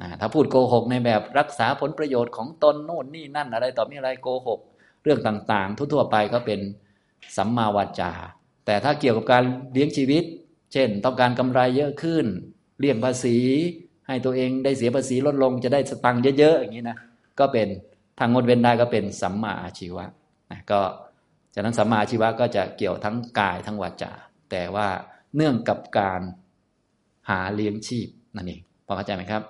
[0.00, 4.60] นะถ้าพูดโกหกในแบบรักษาผลประโยชน์ของตนโน่นนี่นั่นอะไรต่อมีอะไรโกหก
[5.02, 6.60] เรื่องต่างๆ ทั่วๆไปก็เป็น
[7.36, 8.12] สัมมาวาจา
[8.66, 10.24] แต่ถ้าเกี่ยวกับการเลี้ยงชีวิต
[10.72, 12.26] เช่น ต้องการกำไรเยอะขึ้น
[12.78, 13.38] เลี่ยงภาษี
[14.10, 16.98] ให้ตัวเองได้เสียภาษีลดลงจะได้สตังค์เยอะๆอย่างนี้นะ
[17.38, 17.68] ก็เป็น
[18.18, 20.04] ทางงดเว้นได้ก็เป็นสัมมาอาชีวะ
[20.50, 20.80] นะก็
[21.54, 24.12] ฉะนั้นสัมมาอาชีวะก็จะเกี่ยวทั้งกายทั้งวาจา
[24.50, 24.88] แต่ว่า
[25.36, 26.20] เนื่องกับการ
[27.30, 29.42] หาเลี้ยงชีพนั่นเองพอเข้าใจไหมครับ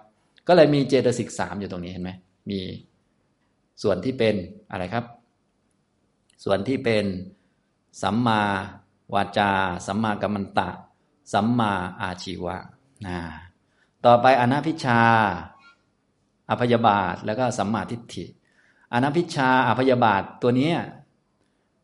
[0.48, 2.10] ก็เลยมีเจตสิกสามอยู่ตรงนี้เห็นไหม
[2.50, 2.60] มี
[3.82, 4.34] ส่วนที่เป็น
[4.70, 5.04] อะไรครับ
[6.44, 7.04] ส่วนที่เป็น
[8.02, 8.42] สัมมา
[9.14, 9.50] วาจา
[9.86, 10.70] สัมมากัมมันตะ
[11.32, 12.56] สัมมาอาชีวะ
[13.06, 13.18] นะ
[14.06, 15.00] ต่อไปอนัพิชา
[16.50, 18.24] อภยบาทแล้วก็สัมมาทิฏฐิ
[18.92, 20.72] อนัพิชาอภยบาทตัวนี้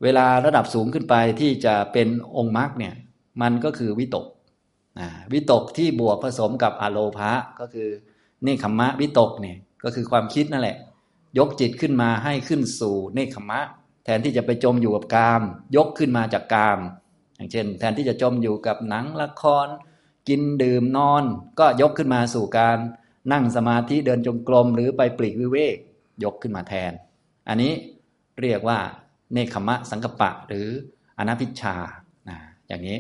[0.03, 2.95] เวลาระดับสูงขึ้นไปที่จะเป็นองค์มรรคเนี่ย
[3.43, 4.27] มันก็คือวิตก
[5.33, 7.89] วิตกที่บวกผสมกับอโลภะก็คือ
[8.43, 10.77] เนคขมะวิตกเนี่ยก็คือความคิดนั่นแหละ
[11.39, 13.61] ยกจิตขึ้นมาให้ขึ้นสู่เนคขมะ
[14.05, 15.43] แทนที่จะไปจมอยู่กับกาม
[15.77, 16.79] ยกขึ้นมาจากกาม
[17.37, 19.67] อย่างเช่น แทนที่จะจมอยู่กับหนังละคร
[20.29, 21.25] กินดื่มนอน
[21.59, 22.79] ก็ยกขึ้นมาสู่การ
[23.33, 25.77] นั่งสมาธิเดินจงกรมหรือไปปลีกวิเวก
[26.25, 26.93] ยกขึ้นมาแทน
[27.49, 27.73] อันนี้
[28.41, 28.79] เรียกว่า
[29.33, 30.69] เนคขมะสังกปะหรือ
[31.19, 31.77] อนัพิชา
[32.29, 32.99] นะอย่างนี้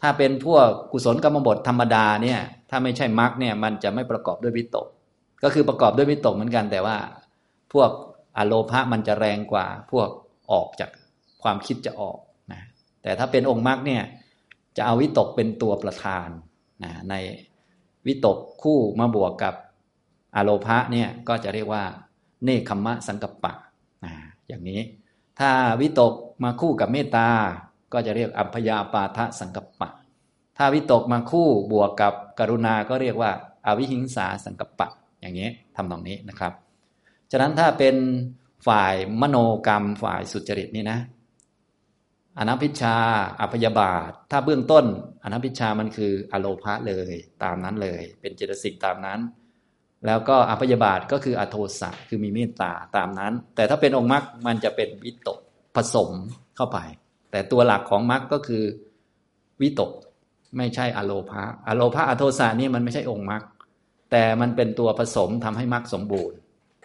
[0.00, 4.86] ถ้าเป็นพวกกุศลกรรมบทธรรมดาเนี่ยถ้าไม่ใช่มรรคเนี่ยมันจะไม่ประกอบด้วยวิตก
[5.42, 6.96] ก็คือประกอบด้วยวิตกเหมือนกัน แต่ว่า
[7.72, 7.90] พวก
[8.36, 10.08] อโลภะมันจะแรงกว่า พวก
[10.52, 10.90] ออกจาก
[11.42, 12.18] ความคิดจะออก
[12.52, 12.62] นะ
[13.02, 14.02] แต่ถ้าเป็นองค์มรรคเนี่ย
[14.76, 16.28] จะเอาวิตกเป็นตัวประธาน
[16.82, 17.14] นะใน
[18.06, 19.54] วิตกคู่มาบวกกับ
[20.36, 21.84] อโลภะเนี่ยก็จะเรียกว่า
[22.44, 23.52] เนคขมะสังกัปปะ
[24.04, 24.12] นะ
[24.48, 24.80] อย่างนี้
[25.38, 26.12] ถ้าวิตก
[26.44, 27.28] มาคู่กับเมตตา
[27.92, 29.88] ก็จะเรียกอัพยาปาทะสังกัปปะ
[30.56, 33.30] ถ้าวิตกมาคู่บวกกับกรุณา ก็เรียกว่า
[33.66, 34.88] อาวิหิงสาสังกัปปะ
[35.20, 36.52] อย่างนี้ทำตรงนี้นะครับ
[37.30, 37.96] ฉะนั้นถ้าเป็น
[38.66, 40.98] ฝ่ายมโนกรรมฝ่ายสุจริตนี่นะ
[42.38, 42.96] อนัพิชา
[43.40, 44.84] อภยบาท ถ้าเบื้องต้น
[45.24, 49.20] อนัพิชามันคืออโลภะเลยตามนั้นเลย เป็นเจตสิกตามนั้น
[50.06, 55.38] แล้วก็อภยบาทก็คืออโทสะคือมีเมตตาตามนั้น แต่ถ้าเป็นองค์มรรคมันจะเป็นวิตก
[55.76, 56.10] ผสม
[56.56, 56.78] เข้าไป
[57.30, 58.64] แต่ตัวหลักของมรรคก็คือ
[59.60, 59.90] วิตก
[60.56, 63.42] ไม่ใช่อโลภะอโลภะอโทสะนี่มันไม่ใช่องค์มรรค
[64.10, 66.36] แต่มันเป็นตัวผสมทำให้มรรคสมบูรณ์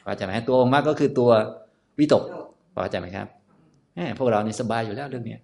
[0.04, 1.32] เข้าใจไหมตัวองค์มรรคก็คือตัว
[2.00, 2.24] วิตก
[2.72, 3.28] เข้าใจไหมครับ
[3.96, 5.38] แหมพวกเรานี่สบายอยู่แล้วเรื่องนี้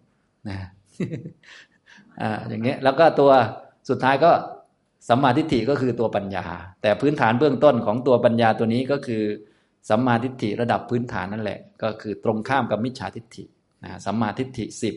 [0.49, 0.57] นะ
[2.21, 3.31] อ่าอย่างเงี้ยแล้วก็ตัว
[3.89, 4.31] สุดท้ายก็
[5.09, 6.45] สัมมาทิฏฐิก็คือตัวปัญญา
[6.81, 9.23] แต่พื้นฐานเบื้องต้นของตัวปัญญาตัวนี้ก็คือ
[9.89, 13.43] สัมมาทิฏฐิระดับพื้นฐานนั่นแหละ ก็คือตรงข้ามกับมิจฉาทิฏฐิ
[13.83, 14.95] นะสัมมาทิฏฐิสิบ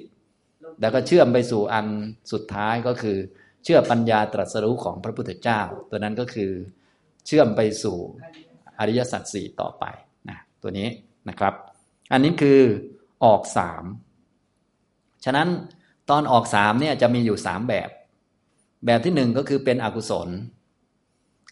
[0.80, 1.86] แล้วก็เชื่อมไปสู่อัน
[2.32, 3.16] สุดท้ายก็คือ
[3.64, 6.50] เชื่อปัญญาตรัสรู้ของพระพุทธเจ้า ตัวนั้นก็คือ
[7.26, 7.96] เชื่อมไปสู่
[8.78, 9.84] อริยสัจสี่ต่อไป
[10.28, 10.88] นะตัวนี้
[11.28, 11.54] นะครับ
[12.12, 12.60] อันนี้คือ
[13.24, 13.84] ออกสาม
[15.24, 15.48] ฉะนั้น
[16.10, 17.90] ตอนออกสามเนี่ยจะมีอยู่สามแบบ
[18.86, 20.28] แบบที่หนึ่งก็คือเป็นอกุศล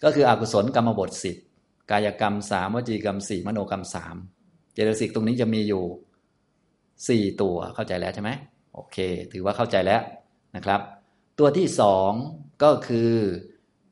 [0.04, 1.36] ก็คืออกุศลกรรมบทสิบ
[1.90, 4.16] กายกรรมสามวจีกรรมสี่มโนกรรมสาม
[4.72, 5.84] เจตสิกตรงนี้จะมีอยู่
[7.08, 8.30] สี่ตัวเข้าใจแล้วใช่ไหม
[8.74, 8.96] โอเค
[9.32, 10.02] ถือว่าเข้าใจแล้ว
[10.56, 10.80] นะครับ
[11.38, 12.10] ตัวที่สอง
[12.62, 13.12] ก็คือ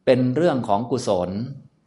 [0.05, 1.31] เป็นเรื่องของกุศล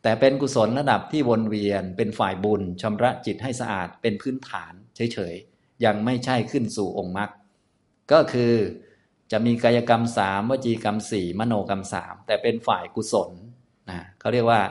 [0.04, 7.30] แต่เป็นกุศลระดับที่วนเวียน เป็นฝ่ายบุญชำระจิตให้สะอาดเป็นพื้นฐานเฉยๆ ยังไม่ใช่ขึ้นสู่องค์มรรค
[8.12, 8.54] ก็คือ
[9.32, 13.30] จะมีกายกรรมสามวจีกรรมสี่มโนกรรมสามแต่เป็นฝ่ายกุศล
[13.90, 14.62] นะเขาเรียกว่า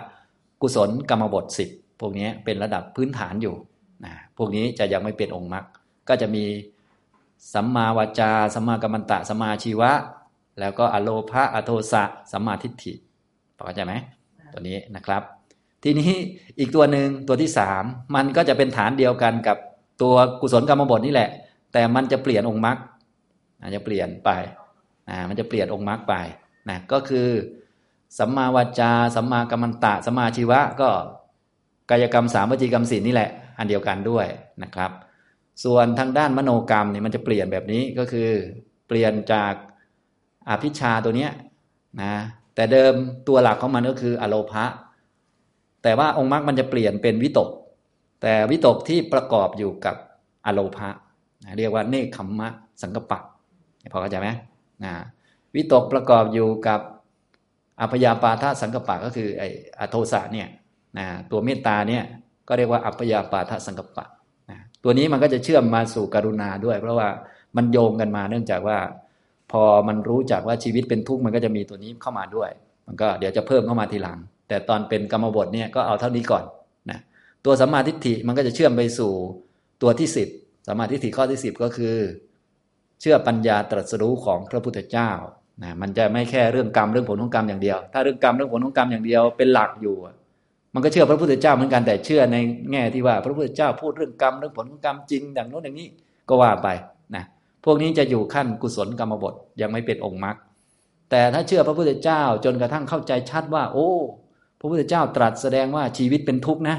[0.62, 3.56] กุศลกรรมบทสิบพวกนี้เป็นระดับพื้นฐานอยู่
[4.04, 5.64] นะพวกนี้จะยังไม่เป็นองค์มรรค
[6.08, 6.44] ก็จะมี
[7.54, 9.92] สัมมาวาจาสัมมากัมมันตะสัมมาชีวะ
[10.60, 12.92] แล้วก็อโลภะอโทสะสัมมาทิฏฐิ
[13.54, 13.94] เข้าใจไหม
[14.52, 15.22] ตัวนี้นะครับ
[15.82, 16.12] ทีนี้
[16.58, 19.58] อีกตัวหนึ่งตัวที่สามมันก็จะเป็นฐานเดียวกันกับ
[20.02, 21.30] ตัวกุศลกรรมบทนี่แหละ
[21.72, 22.76] แต่มันจะเปลี่ยนองค์มรรค
[23.60, 24.30] อาจจะเปลี่ยนไป
[25.08, 26.14] อ่ามันจะเปลี่ยนองค์มรรคไป
[26.68, 27.28] นะก็คือ
[28.18, 30.88] สัมมาวาจาสัมมากัมมันตะสัมมาชีวะ ก็
[31.90, 34.26] กายกรรมสามวจีกรรมสี่นี่แหละ อันเดียวกันด้วย
[34.62, 34.90] นะครับ
[35.64, 38.28] ส่วนทางด้านมโนกรรมเนี่ยมันจะเปลี่ยนแบบนี้ก็คือ
[38.88, 39.54] เปลี่ยนจาก
[40.48, 41.30] อภิชาตัวเนี้ย
[42.02, 42.14] นะ
[42.54, 42.94] แต่เดิม
[43.28, 44.64] ตัวหลักของมันก็คืออโลภะ
[45.82, 47.48] แต่ว่าองค์มรรคมันจะเปลี่ยนเป็นวิตก
[48.28, 49.96] แต่วิตกที่ประกอบอยู่กับ
[50.46, 50.88] อโลภะ
[51.58, 52.48] เรียกว่าเนคขมมะ
[52.82, 53.18] สังกปะ
[53.92, 54.28] พอเข้าใจไหม
[54.84, 54.92] นะ
[55.54, 56.80] วิตกประกอบอยู่กับ
[57.80, 60.48] อัพยาปาทสังกปะก็คือไอ้อโทสะเนี่ย
[60.98, 62.02] นะตัวเมตตาเนี่ย
[62.48, 64.04] ก็เรียกว่าอัพยาปาทสังกปะ
[64.50, 67.08] นะตัวนี้มันก็จะเชื่อมมาสู่กรุณาด้วย เพราะว่า
[67.56, 68.78] มันโยงกันมาเนื่องจากว่า
[69.52, 72.50] พอมันรู้จักว่าชีวิตเป็นทุกข์มันก็จะมีตัวนี้เข้ามาด้วย
[72.86, 76.44] มันก็เดี๋ยวจะเพิ่มเข้ามาทีหลัง แต่ตอนเป็นกรรมบทเนี่ยก็เอาเท่านี้ก่อน
[77.46, 79.12] ตัวสัมมาทิฏฐิมันก็จะเชื่อมไปสู่
[79.82, 80.28] ตัวที่สิบ
[80.66, 81.96] สัมมาทิฏฐิข้อที่สิบก็คือ
[83.00, 85.10] เชื่อปัญญาตรัสรู้ของพระพุทธเจ้า
[85.62, 89.96] นะมันจะไม่แค่เรื่องกรรมเรื่องผลของกรรมอย่างเดียว ถ้าเรื่องกรรมเรื่องผลของกรรมอย่างเดียวเป็นหลักอยู่
[90.74, 92.36] มันก็เชื่อพระพุทธเจ้าเหมือนกันแต่เชื่อใน
[92.72, 95.88] แง่ที่ว่าพระพุทธเจ้าพูดเรื่องกรรมเรื่องผลของกรรมจริงอย่างโน้นอย่างนี้
[96.28, 96.68] ก็ว่าไป
[97.14, 97.24] นะ
[97.64, 100.36] พวกนี้จะอยู่ขั้นกุศลกรรมบทยังไม่เป็นองค์มรรค
[101.10, 103.90] แต่ถ้าเชื่อพระพุทธเจ้าจนกระทั่งเข้าใจชัดว่า โอ้
[104.60, 106.76] พระพุทธเจ้าตรัสแสดงว่าชีวิตเป็นทุกข์นะ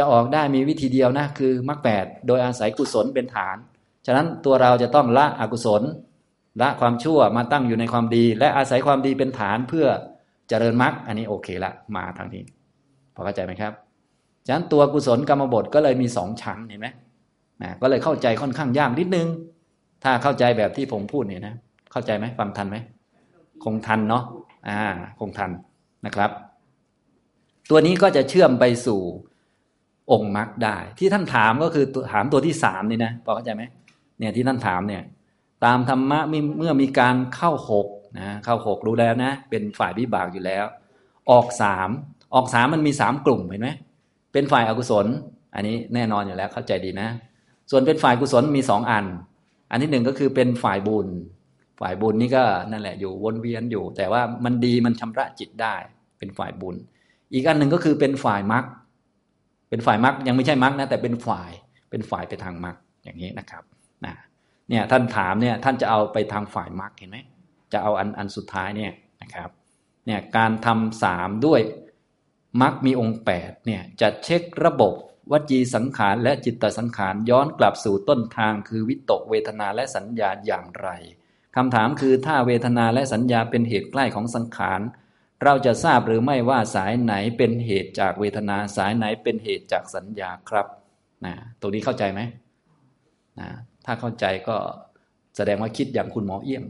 [0.00, 3.56] จะออกได้มีวิธีเดียวนะคือมรรคแปดโดยอาศัยกุศลเป็นฐาน
[4.06, 5.82] ฉะนั้นตัวเราจะต้องละอกุศล
[6.62, 9.86] ละความชั่วมาตั้งอยู่ในความดี และอาศัยความดีเป็นฐานเพื่อ
[10.48, 12.42] เจริญมรรคอันนี้โอเคละมาทางนี้
[13.14, 13.72] พอเข้าใจไหมครับ
[14.46, 16.88] ฉะนั้นตัวกุศลกรรมบทก็เลยมีสองชั้นเห็นไหม
[17.62, 19.28] นะก็เลยเข้าใจค่อนข้างยากนิดนึง
[20.04, 21.54] ถ้าเข้าใจแบบที่ผมพูดเนี่ยนะ
[21.92, 22.76] เข้าใจไหมฟังทันไหม
[23.64, 24.24] คงทันเนาะ
[24.68, 24.80] อ่า
[25.20, 25.50] คงทัน
[26.06, 26.30] นะครับ
[27.70, 29.00] ตัวนี้ก็จะเชื่อมไปสู่
[30.12, 33.62] องค์มรรคได้ ที่ท่านถามก็คือถามตัวที่สามนี่นะพอเข้าใจไหม
[34.18, 35.02] เนี่ยที่ท่านถามเนี่ย
[35.64, 36.18] ตามธรรมะ
[36.58, 37.86] เมื่อมีการเข้าหก
[38.18, 40.64] นะเข้าหกรู้แล้วนะ เป็นฝ่ายวิบากอยู่แล้ว
[41.30, 41.88] ออกสาม
[42.34, 43.70] ออกสามมันมีสามกลุ่มเห็นไหม
[44.32, 45.06] เป็นฝ่ายอากุศล
[45.54, 47.08] อันนี้แน่นอนอยู่แล้วเข้าใจดีนะ
[47.70, 49.04] ส่วนเป็นฝ่ายกุศลมีสองอัน
[49.70, 51.08] อันที่หนึ่งก็คือเป็นฝ่ายบุญ
[51.80, 55.74] ฝ่ายบุญนี่ก็นั่นแหละอยู่วนเวียนอยู่ แต่ว่ามันดีมันชำระจิตได้
[56.18, 56.74] เป็นฝ่ายบุญ
[57.32, 58.64] อีกอันหนึ่งก็คือเป็นฝ่ายมรรค
[59.70, 61.50] เป็นฝ่ายมรรคยังไม่ใช่มรรคนะแต่เป็นฝ่าย
[61.90, 63.62] เป็นฝ่ายไปทางมรรคอย่างนี้นะครับ
[64.04, 64.14] นะ
[64.68, 67.18] เนี่ยท่านถามเนี่ยท่านจะเอาไปทางฝ่ายมรรคเห็นไหม
[67.72, 69.50] จะเอาอันอันสุดท้ายเนี่ยนะครับ
[70.06, 71.60] เนี่ยการทำสามด้วย
[72.62, 74.94] มรรคมีองค์แปดเนี่ยจะเช็คระบบ
[75.32, 80.88] วจีสังขารและจิตตสังขารย้อนกลับสู่ต้นทางคือวิตกเวทนาและสัญญาอย่างไร
[81.56, 84.80] คำถามคือถ้าเวทนาและสัญญาเป็นเหตุใกล้ของสังขาร
[85.44, 90.66] เราจะทราบหรือไม่ว่าสายไหนเป็นเหตุจากเวทนาสายไหนเป็นเหตุจากสัญญาครับ
[91.24, 92.20] นะตรงนี้เข้าใจไหม
[93.40, 93.48] นะ
[93.84, 94.56] ถ้าเข้าใจก็
[95.36, 96.64] แสดงว่าคิดอย่างคุณหมอเอี่ยม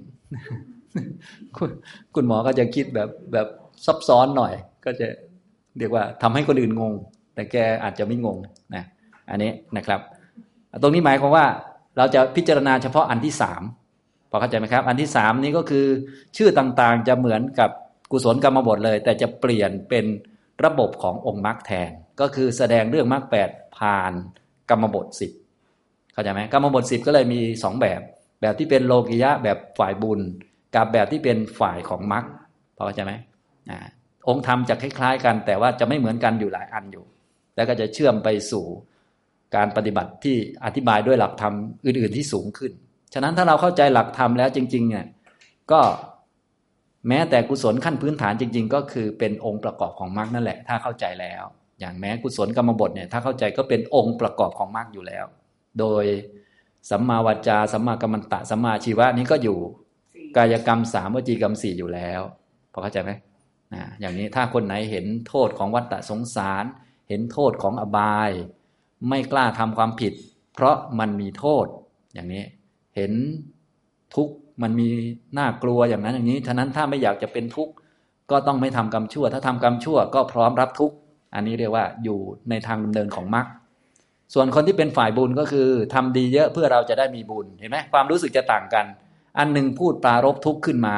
[1.57, 1.71] คุณ
[2.15, 3.49] คุณหมอก็จะคิดแบบแบบ
[3.87, 4.53] ซับซ้อนหน่อย
[4.85, 5.07] ก็จะ
[5.79, 6.95] เรียกว่าทำให้คนอื่นงง
[7.35, 8.39] แต่แกอาจจะไม่งง
[8.75, 8.85] นะ
[9.31, 10.01] อันนี้นะครับ
[10.83, 11.47] ตรงนี้หมายความว่า
[11.97, 13.63] เราจะพิจารณาเฉพาะอันที่สาม
[14.31, 15.87] พอเข้าใจไหมครับ อันที่สามนี้ก็คือ
[16.37, 17.71] ชื่อต่างๆจะเหมือนกับ
[18.11, 20.05] กุศลกรรมบทเลย แต่จะเปลี่ยนเป็น
[20.65, 24.13] ระบบขององค์มรรคแทน ก็คือแสดงเรื่องมรรคแปดผ่าน
[24.71, 25.33] กรรมบทสิบ
[26.13, 28.01] เข้าใจไหมกรรมบทสิบก็เลยมีสองแบบ
[28.41, 30.21] แบบที่เป็นโลกิยะแบบฝ่ายบุญ
[30.75, 32.25] กับแบบที่เป็นฝ่ายของมรรค
[32.77, 33.13] พอเข้าใจไหม
[33.71, 33.73] อ
[34.29, 37.05] องค์ธรรมจะคล้ายๆ กัน แต่ว่าจะไม่เหมือนกันอยู่หลายอันอยู่
[37.57, 38.65] แล้วก็จะเชื่อมไปสู่
[39.57, 41.55] การปฏิบัติที่อธิบายด้วยหลักธรรม
[41.87, 42.73] อื่น ๆ ที่สูงขึ้น
[43.15, 45.05] ฉะนั้นถ้าเราเข้าใจหลักธรรมแล้วจริงๆเนี่ย
[45.73, 45.81] ก็
[47.09, 51.45] แม้แต่กุศลขั้นพื้นฐานจริง ๆ ก็คือเป็นองค์ประกอบของมรรคนั่นแหละ ถ้าเข้าใจแล้ว
[51.81, 55.25] อย่างแม้กุศลกรรมบทเนี่ยถ้าเข้าใจก็เป็นองค์ประกอบของมรรคอยู่แล้ว
[55.79, 56.05] โดย
[56.91, 59.59] สัมมาวจาสัมมากัมมันตะสัมมาชีวะนี้ก็อยู่
[60.37, 62.21] กายกรรมสามวจีกรรมสี่อยู่แล้ว
[62.73, 63.11] พอเข้าใจไหม
[63.75, 66.65] นะอย่างนี้ถ้าคนไหนเห็นโทษของวัฏฏะสงสาร
[67.09, 68.31] เห็นโทษของอบาย
[69.09, 70.13] ไม่กล้าทำความผิด
[70.55, 71.67] เพราะมันมีโทษ
[72.15, 72.45] อย่างนี้
[72.97, 73.13] เห็น
[74.15, 74.89] ทุกข์มันมี
[75.39, 77.73] น่ากลัวอย่างนั้นอย่างนี้ ฉะนั้นถ้าไม่อยากจะเป็นทุกข์
[78.31, 80.97] ก็ต้องไม่ทำกรรมชั่ว ถ้าทำกรรมชั่วก็พร้อมรับทุกข์
[81.35, 82.19] อันนี้เรียกว่าอยู่
[82.51, 83.47] ในทางดำเนินของมรรค
[84.35, 88.87] ส่วนคนที่เป็นฝ่ายบุญก็คือทำดีเยอะเพื่อเราจะได้มีบุญ เห็นไหมความรู้สึกจะต่างกัน
[89.39, 90.97] อันหนึ่งพูดปรารบทุกข์ขึ้นมา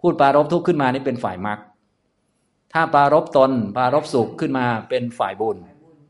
[0.00, 1.58] พูดปรารบทุกข์ขึ้นมานี่เป็นฝ่ายมรรค
[2.72, 5.56] ถ้าปรารบตนปรารบสุขขึ้นมาเป็นฝ่ายบุญ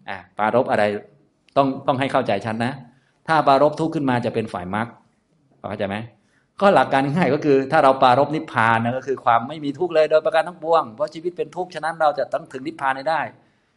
[0.09, 0.85] อะปรารบอะไร
[1.57, 2.73] ต้องต้องให้เข้าใจชัดนะ
[3.29, 4.87] ถ้าปรารบทุกข์ขึ้นมาจะเป็นฝ่ายมรรค
[5.69, 5.97] เข้าใจไหม
[6.61, 13.21] ก็หลักการง่ายก็คือ ถ้าเราปารบนิพพานนะก็คือความไม่มีทุกข์เลยโดยประการทั้งปวงเพราะชีวิตเป็นทุกข์ฉะนั้นเราจะต้องถึงนิพพานให้ได้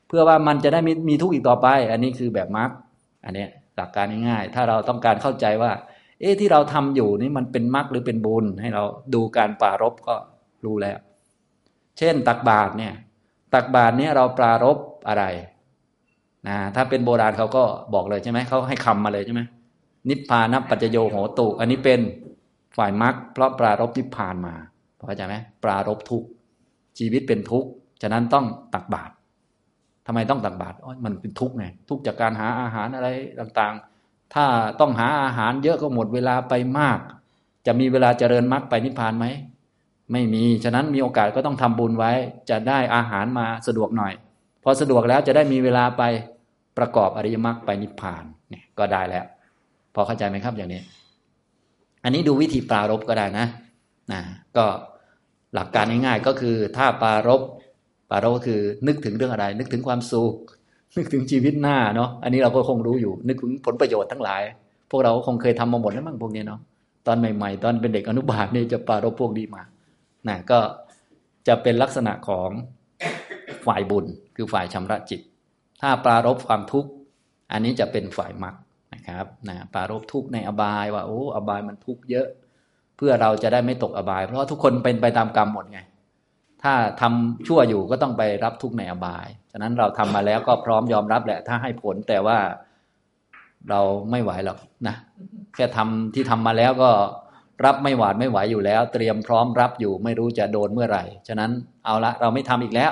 [0.07, 2.69] เพื่อว่ามันจะได้มีมีทุกข์อีกต่อไป อันนี้คือแบบมรรค
[3.25, 3.45] อันนี้
[3.77, 5.71] หลักการง่ายๆถ้าเราต้องการเข้าใจว่า
[6.21, 8.83] เอ๊ะที่เราทำอยู่นี่มันเป็นมรรคหรือเป็นบุญให้เรา
[9.13, 10.15] ดูการปารบก็
[10.65, 10.97] รู้แล้ว
[11.97, 12.93] เช่น ตักบาตรเนี่ย
[13.53, 15.23] ตักบาตรเนี่ยเราปรารบอะไร
[16.47, 19.41] นะถ้าเป็นโบราณเขาก็บอกเลยใช่ไหมเขาให้คำมาเลยใช่ไหม
[20.09, 21.99] นิพพานัปัจจโยโหตุ อันนี้เป็น
[22.75, 24.55] ฝ่ายมรรคเพราะปรารบนิพพานมา
[25.07, 26.23] เข้าใจไหมปรารบทุก
[26.97, 27.69] ชีวิตเป็นทุกข์
[28.01, 29.13] ฉะนั้นต้องตักบาตร
[30.05, 33.07] ทำไมต้องตักบาตรมันเป็นทุกข์ไงทุกข์จากการหาอาหารอะไร
[33.39, 34.45] ต่างๆ ถ้า
[34.79, 36.99] ต้องหาอาหารเยอะก็หมดเวลาไปมาก
[37.67, 39.25] จะมีเวลาเจริญมรรคไปนิพพานไหม
[40.11, 42.11] ไม่มี ฉะนั้นมีโอกาสก็ต้องทำบุญไว้
[42.49, 44.13] จะได้อาหารมาสะดวกหน่อย
[44.63, 46.03] พอสะดวกแล้วจะได้มีเวลาไป
[46.77, 49.25] ประกอบอริยมรรคไปนิพพานเนี่ยก็ได้แล้ว
[49.95, 50.81] พอเข้าใจไหมครับอย่างนี้
[52.05, 53.45] อันนี้ดูวิธีปรารบก็ได้นะ
[54.11, 54.21] นะ
[54.57, 54.65] ก็
[55.53, 57.41] หลักการง่ายๆก็คือถ้าปรารบ
[58.09, 60.33] ปรารบก็คือนึกถึงเรื่องอะไร นึกถึงความสุข
[60.97, 64.41] นึกถึงชีวิตหน้าเนาะอันนี้เราก็คงรู้อยู่ นึกถึงผลประโยชน์ทั้งหลาย
[64.89, 66.59] พวกเราคงเคยทำมาหมดแล้วมั้งพวกนี้เนาะ
[67.07, 69.63] ตอนใหม่ ๆ ตอนเป็นเด็กอนุบาลเนี่ยจะปรารบพวกนี้มา
[70.27, 70.59] นะก็
[71.47, 72.49] จะเป็นลักษณะของ
[73.65, 75.21] ฝ่ายบุญ คือฝ่ายชำระจิต
[75.81, 76.89] ถ้าปรารบความทุกข์
[77.51, 78.55] อันนี้จะเป็นฝ่ายมรรค
[79.05, 82.27] นะครับนะปารบทุกในอบายว่าโอ้อบายมันทุกเยอะ
[82.97, 85.79] เพื่อเราจะได้ไม่ตกอบาย เพราะทุกคนเป็นไปตามกรรมหมดไง
[86.63, 92.37] ถ้าทำชั่วอยู่ก็ต้องไปรับทุกในอบาย ฉะนั้นเราทำมาแล้วก็พร้อมยอมรับแหละ ถ้าให้ผลแต่ว่า
[93.69, 94.95] เราไม่ไหวหรอกนะ
[95.55, 96.91] แค่ทำที่ทำมาแล้วก็
[97.65, 101.51] รับไม่หวาดไม่ไหวอยู่แล้ว เตรียมพร้อมรับอยู่ไม่รู้จะโดนเมื่อไหร่ ฉะนั้น
[101.85, 102.91] เอาละเราไม่ทำอีกแล้ว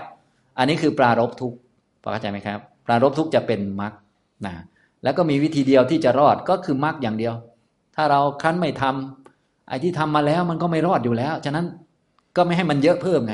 [0.58, 1.54] อันนี้คือปรารบทุก
[2.02, 3.94] พอเข้าใจไหมครับ ปรารบทุกจะเป็นมรรค
[4.46, 4.54] นะ
[5.04, 7.34] แล้วก็มีวิธีเดียวที่จะรอดก็คือมรรคอย่างเดียว
[7.96, 11.66] ถ้าเราคั้นไม่ทำไอ้ที่ทำมาแล้วมันก็ไม่รอดอยู่แล้ว ฉะนั้น
[12.36, 13.34] ก็ไม่ให้มันเยอะเพิ่มไง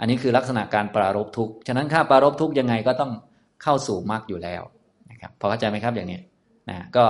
[0.00, 3.12] อันนี้คือลักษณะการปรารบทุกข์ ฉะนั้นถ้าปรารบทุกข์ยังไงก็ต้อง
[3.62, 4.62] เข้าสู่มรรคอยู่แล้ว
[5.10, 6.18] นะครับ พอเข้าใจไหมครับอย่างนี้
[6.70, 7.04] นะก็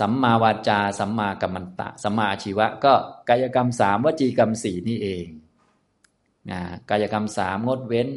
[0.00, 2.92] สัมมาวาจา สัมมากัมมันตะ สัมมาอาชีวะ ก็
[3.28, 5.26] กายกรรมสามวจีกรรมสี่นี่เอง
[6.50, 8.08] นะกายกรรมสามงดเว้น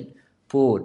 [0.52, 0.80] พูด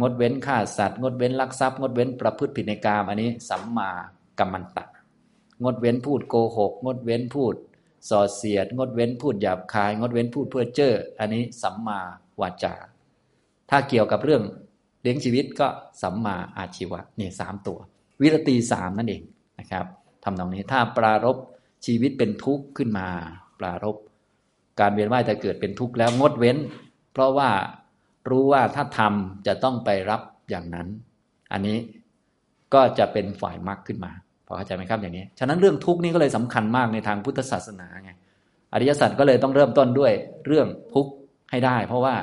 [0.00, 3.90] งดเว้นฆ่าสัตว์ งดเว้นลักทรัพย์ งดเว้นประพฤติผิดในกามอันนี้สัมมา
[4.38, 4.84] กัมมันตะ
[5.62, 7.54] งดเว้นพูดโกหก งดเว้นพูด
[8.08, 12.00] ส่อเสียด งดเว้นพูดหยาบคาย งดเว้นพูดเพื่อเจ้ออันนี้สัมมา
[12.40, 12.74] วาจา
[13.70, 14.42] ถ้าเกี่ยวกับเรื่อง
[15.02, 15.68] เลี้ยงชีวิตก็
[16.02, 17.78] สัมมาอาชีวะนี่สามตัว
[18.20, 19.22] วิรตีสามนั่นเอง
[19.58, 19.86] นะครับ
[20.24, 21.36] ทำตรงนี้ถ้าปรารบ
[21.86, 23.06] ชีวิตเป็นทุกข์ขึ้นมา
[23.60, 23.96] ปรารบ
[24.80, 26.56] การเวียนว่ายแต่เกิดเป็นทุกข์แล้วงดเว้น
[27.12, 27.50] เพราะว่า
[28.30, 30.88] รู้ว่าถ้าทำจะต้องไปรับอย่างนั้น
[31.52, 31.78] อันนี้
[32.74, 34.12] ก็จะเป็นฝ่ายมรรคขึ้นมา
[34.46, 38.10] พอเข้าใจไหมครับอย่างนี้ ฉะนั้นเรื่องทุกข์นี้ก็เลยสำคัญมากในทางพุทธศาสนาไง
[38.72, 40.12] อริยสัจก็เลยต้องเริ่มต้นด้วย
[40.46, 41.12] เรื่องทุกข์
[41.50, 42.14] ให้ได้ เพราะว่า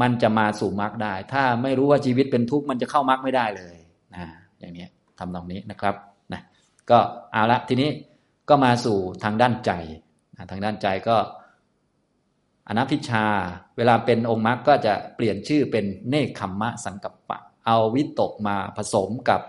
[0.00, 3.76] มันจะมาสู่มรรคได้ ถ้าไม่รู้ว่าชีวิตเป็นทุกข์มันจะเข้ามรรคไม่ได้เลย
[4.14, 4.24] นะ
[4.60, 4.86] อย่างนี้
[5.18, 5.94] ทำตรงนี้นะครับ
[6.32, 6.42] นะ
[6.90, 6.98] ก็
[7.32, 7.90] เอาละทีนี้
[8.48, 9.72] ก็มาสู่ทางด้านใจ
[10.50, 11.16] ทางด้านใจก็
[12.68, 13.24] อนัพิชา
[13.76, 19.40] เวลาเป็นองค์มรรคก็จะเปลี่ยนชื่อเป็นเนคขมมะสังกัปปะ เอาวิตกมาผสมกับ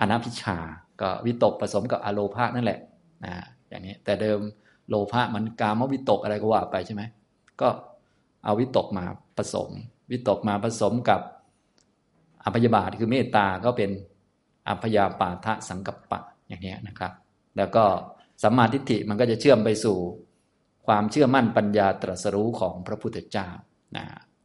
[0.00, 0.56] อนัพิชา
[1.00, 2.80] ก็วิตกผสมกับอโลภานั่นแหละ
[3.24, 3.32] นะ
[3.68, 4.38] อย่างนี้แต่เดิม
[4.88, 7.02] โลภะมันกามวิตกอะไรก็ว่าไปใช่ไหม
[7.60, 7.68] ก็
[8.44, 9.04] เอาวิตกมา
[9.36, 9.70] ผสม
[10.10, 11.20] วิตกมาผสมกับ
[12.44, 13.90] อภยบาทคือเมตตาก็เป็น
[14.68, 17.12] อภยาปาทะสังกัปปะอย่างนี้นะครับ
[17.56, 17.84] แล้วก็
[18.42, 19.96] สัมมาทิฏฐิมันก็จะเชื่อมไปสู่
[20.86, 23.48] ความเชื่อมั่นปัญญาตรัสรู้ของพระพุทธเจ้า
[23.96, 24.04] นะ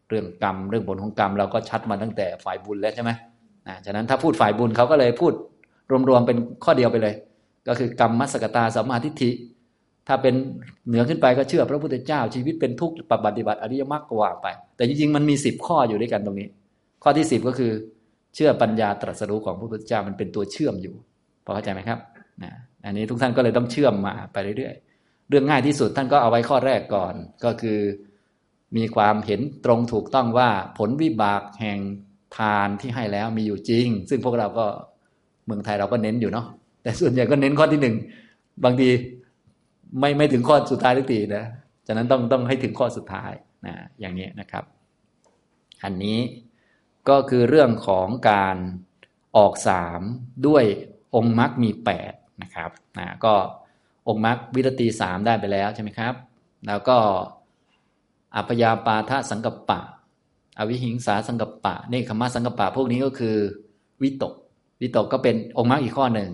[0.09, 3.11] เรื่องกรรมเรื่องผลของกรรมเราก็ชัดมาตั้งแต่ฝ่ายบุญแล้วใช่ไหม
[3.67, 5.33] นะฉะนั้นถ้าพูดฝ่ายบุญเขาก็เลยพูด
[6.09, 7.13] รวมๆเป็นข้อเดียวไปเลย
[7.67, 9.31] ก็คือกรรมมัสกตาสัมมาทิฏฐิ
[10.07, 10.33] ถ้าเป็น
[10.87, 16.47] เหนือขึ้นไปก็เชื่อพระพุทธเจ้า ชีวิตเป็นทุกข์ปฏิบัติอริยมรรคกว่าไป แต่จริงๆมันมีสิบข้ออยู่ด้วยกันตรงนี้
[17.03, 17.71] ข้อที่สิบก็คือ
[18.35, 20.95] เชื่อปัญญาตรัสรู้ของพระพุทธเจ้ามันเป็นตัวเชื่อมอยู่
[21.45, 21.99] พอเข้าใจไหมครับ
[22.43, 22.51] นะ
[22.85, 24.88] อันนี้ทุกท่านก็เลยต้องเชื่อมมาไปเรื่อยๆ
[25.29, 27.13] เรื่องง่ายที่สุดท่านก็เอาไว้ข้อแรกก่อน
[27.45, 27.79] ก็คือ
[28.77, 31.79] มีความเห็นตรงถูกต้องว่าผลวิบากแห่ง
[32.37, 34.65] ทานที่ให้แล้วมีอยู่จริง ซึ่งพวกเราก็
[35.45, 36.47] เมืองไทยเราก็เน้นอยู่เนาะ
[36.83, 37.95] แต่ส่วนใหญ่ก็เน้นข้อที่หนึ่ง
[38.63, 38.89] บางที
[39.99, 41.45] ไม่ไม่ถึงข้อสุดท้ายทุกทีนะ
[41.87, 43.31] ฉะนั้นต้องต้องให้ถึงข้อสุดท้าย
[43.65, 44.63] นะอย่างนี้นะครับ
[45.83, 46.19] อันนี้
[47.09, 48.57] ก็คือเรื่องของการ
[49.37, 50.01] ออกสาม
[50.47, 50.63] ด้วย
[51.15, 53.35] องค์มรรคมีแปดนะครับนะก็
[54.09, 56.13] องค์มรรควิรตีสามได้ไปแล้วใช่ไหมครับ
[56.67, 56.97] แล้วก็
[58.35, 59.79] อัพยาปาทะสังกัปปะ
[60.57, 63.35] อวิหิงสาสังกัปปะเนคขมะสังกัปปะ พวกนี้ก็คือ
[64.01, 64.33] วิตก
[64.81, 66.29] วิตกก็เป็นองค์มรรคอีกข้อหนึ่ง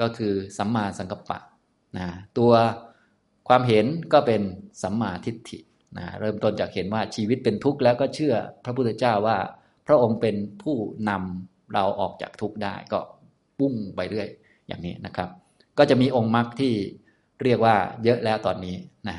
[0.00, 1.38] ก็คือสัมมาสังกัปปะ
[1.98, 2.06] นะ
[2.38, 2.52] ตัว
[3.48, 4.42] ความเห็นก็เป็น
[4.82, 5.58] สัมมาทิฏฐิ
[5.98, 8.34] นะเริ่มต้นจากเห็นว่าชีวิตเป็นทุกข์แล้วก็เชื่อ
[8.64, 9.38] พระพุทธเจ้าว่า
[9.86, 10.76] พระองค์เป็นผู้
[11.08, 13.00] นำเราออกจากทุกข์ได้ก็
[13.58, 14.28] ปุ้งไปเรื่อย
[14.66, 15.28] อย่างนี้นะครับ
[15.78, 16.74] ก็จะมีองค์มรรคที่
[17.44, 18.76] เรียกว่าเยอะแล้วตอนนี้
[19.08, 19.16] นะ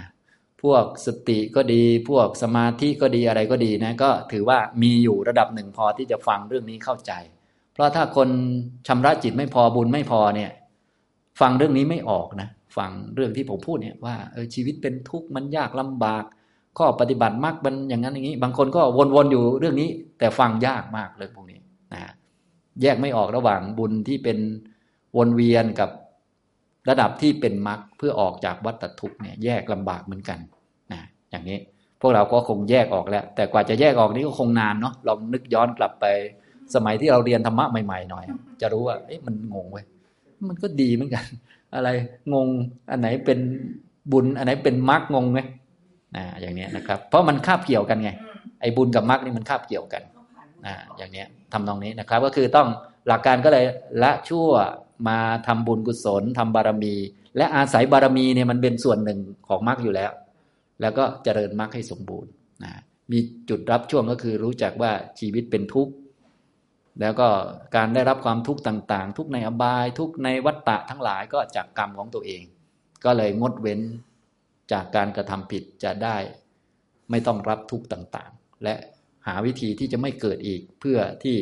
[0.62, 7.12] พวกสติก็ดี พวกสมาธิก็ดีอะไรก็ดีนะก็ถือว่ามีอยู่ระดับหนึ่งพอที่จะฟังเรื่องนี้เข้าใจ
[7.74, 8.30] เพราะถ้าคน
[8.88, 10.52] ชำระจิตไม่พอบุญไม่พอเนี่ย
[11.42, 16.24] ฟังเรื่องนี้ไม่ออกนะฟังเรื่องที่ผมพูดเนี่ยว่าเออชีวิตเป็นทุกข์มันยากลำบาก
[16.78, 18.82] ข้อปฏิบัติมากมันอย่างนั้นอย่างนี้ บางคนก็
[19.16, 21.60] วนๆอยู่เรื่องนี้ แต่ฟังยากมากเลยพวกนี้
[21.94, 22.12] นะ
[22.82, 24.38] แยกไม่ออกระหว่างบุญที่เป็น
[25.18, 25.90] วนเวียนกับ
[26.90, 30.40] ระดับที่เป็นมรรคเพื่อออกจากวัฏทุกข์เนี่ยแยกลำบากเหมือนกัน
[30.92, 31.02] นะ
[31.32, 31.58] อย่างนี้
[32.02, 36.06] พวกเราก็คงแยกออกแล้ว แต่กว่าจะแยกออกนี้ก็คงนานเนาะลองนึกย้อนกลับไป
[36.76, 38.26] สมัยที่เราเรียนธรรมะใหม่ๆหน่อย
[38.62, 39.86] จะรู้ว่าเอ๊ะมันงงเว้ย
[40.50, 41.26] มันก็ดีเหมือนกัน
[41.76, 41.90] อะไร
[42.34, 42.48] งง
[42.90, 43.40] อันไหนเป็น
[44.12, 45.40] บุญอันไหนเป็นมรรคงงไหม
[46.16, 48.10] นะอย่างนี้นะครับ เพราะมันคาบเกี่ยวกันไง
[48.62, 50.04] ไอ้บุญกับมรรคนี่มันคาบเกี่ยวกัน
[50.66, 51.24] นะอย่างนี้
[51.54, 52.68] ทำตรงนี้นะครับ ก็คือต้อง
[53.08, 53.66] หลักการก็เลย
[54.04, 54.50] ละชั่ว
[55.08, 56.96] มาทำบุญกุศลทำบารมี
[57.38, 60.12] และอาศัยบารมีเนี่ยมันเป็นส่วนหนึ่งของมรรคอยู่แล้ว
[60.82, 62.32] แล้วก็เจริญมรรคให้สมบูรณ์
[62.64, 62.72] นะ
[63.12, 65.94] มีจุดรับช่วงก็คือรู้จักว่าชีวิตเป็นทุกข์
[67.02, 67.28] แล้วก็
[67.76, 72.44] การได้รับความทุกข์ต่าง ๆ ทุกในอบาย ทุกในวัฏฏะทั้งหลายก็จากกรรมของตัวเอง
[73.04, 73.80] ก็เลยงดเว้น
[74.72, 76.18] จากการกระทำผิดจะได้
[77.12, 78.76] ไม่ต้องรับทุกข์ต่างๆ และ
[79.28, 81.38] หาวิธีที่จะไม่เกิดอีกเพื่อที่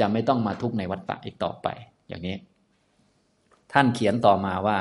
[0.00, 1.68] จะไม่ต้องมาทุกข์ในวัฏฏะอีกต่อไป
[2.08, 2.36] อย่างนี้
[3.74, 4.78] ท่านเขียนต่อมาว่า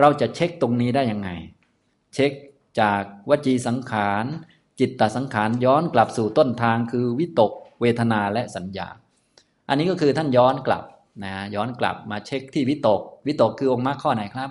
[0.00, 1.30] เราจะเช็คตรงนี้ได้ยังไง
[2.14, 2.32] เช็ค
[2.80, 4.24] จากวจีสังขาร
[4.80, 8.88] จิตตสังขารย้อนกลับสู่ต้นทางคือวิตก เวทนาและสัญญา
[9.68, 10.84] อันนี้ก็คือท่านย้อนกลับ
[11.24, 14.50] นะย้อนกลับมาเช็คที่วิตก วิตกคือองค์มรรคข้อไหนครับ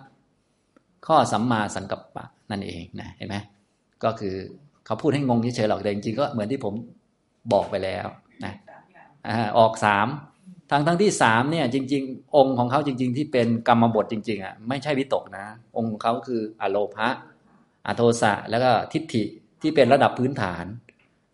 [1.07, 3.35] ข้อสัมมาสังกัปปะนั่นเองนะเห็นไหม
[4.03, 4.35] ก็คือ
[4.85, 6.73] เขาพูดให้งงเฉยๆหรอกแต่จริงๆก็เหมือนที่ผม
[7.53, 8.05] บอกไปแล้ว
[8.45, 8.53] นะ
[9.57, 10.07] ออกสาม
[10.71, 15.45] ทั้งทั้งที่สามเนี่ยจริง ๆ องค์ของเขาจริง ๆ ที่เป็นกรรมบทจริง ๆอะไม่ใช่วิตกนะ
[15.77, 17.07] องค์ของเขาคืออโลภะ
[17.87, 19.23] อโทสะแล้วก็ทิฏฐิ
[19.61, 20.65] ที่เป็นระดับพื้นฐาน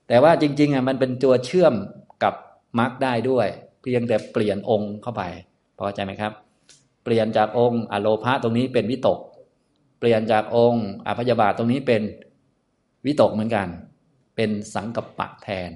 [0.08, 1.74] แต่ว่าจริงๆอะมันเป็นตัวเชื่อม
[2.24, 2.34] กับ
[2.80, 3.48] มรรคได้ด้วย
[3.82, 5.24] เพียงแต่เปลี่ยนองค์เข้าไป
[5.80, 6.32] พอใจไหมครับ
[7.04, 9.20] เปลี่ยนจากองค์อโลภะตรงนี้เป็นวิตก
[10.00, 12.02] เปลี่ยนจากองค์อภยบาตตรงนี้เป็น
[13.06, 13.68] วิตกเหมือนกัน
[14.36, 15.72] เป็นสังกัปปะแทน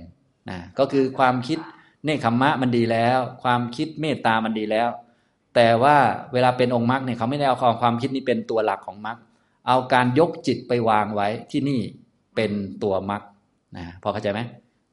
[0.49, 1.60] นะก็คือความคิด
[2.06, 4.89] เนคขมมะมันดีแล้ว ความคิดเมตตามันดีแล้ว
[5.56, 5.95] แต่ว่า
[6.34, 9.18] เวลาเป็นองค์มรรคเนี่ยเขาไม่ได้เอาความความคิดนี้เป็นตัวหลักของมรรค
[9.68, 11.82] เอาการยกจิตไปวางไว้ที่นี่
[12.36, 12.51] เป็น
[12.84, 13.22] ตัวมรรค
[13.78, 14.39] นะพอเข้าใจไหม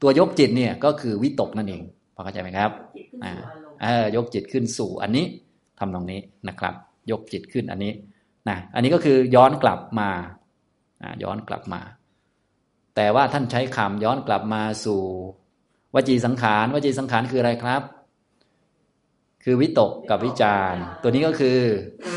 [0.03, 1.83] ตัวยกจิตเนี่ยก็คือวิตกนั่นเอง
[2.15, 2.71] พอเข้าใจไหมครับ
[3.25, 3.33] อ่า
[3.83, 5.25] เออยกจิตขึ้นสู่อันนี้
[5.79, 6.75] ทำตรงนี้นะครับ
[7.11, 7.93] ยกจิตขึ้นอันนี้
[8.49, 10.11] นะอันนี้ก็คือย้อนกลับมา
[11.23, 11.81] ย้อนกลับมา
[12.97, 15.01] แต่ว่าท่านใช้คำย้อนกลับมาสู่
[15.95, 17.83] วจีสังขารวจีสังขารคืออะไรครับ
[19.45, 21.59] คือวิตกกับวิจารตัวนี้ก็คือ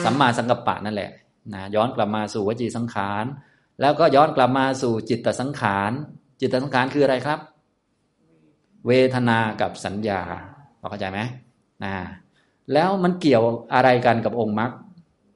[0.04, 1.12] สัมมาสังกัปปะนั่นแหละ
[1.54, 3.26] นะย้อนกลับมาสู่วจีสังขาร
[3.82, 5.92] แล้วก็ย้อนกลับมาสู่จิตตสังขาร
[6.40, 7.40] จิตตสังขารคืออะไรครับ
[8.88, 10.22] เวทนากับสัญญา
[10.90, 11.20] เข้าใจไหม
[11.84, 11.94] นะ
[12.74, 14.72] แล้วมันเกี่ยวอะไรกันกับองค์มรรค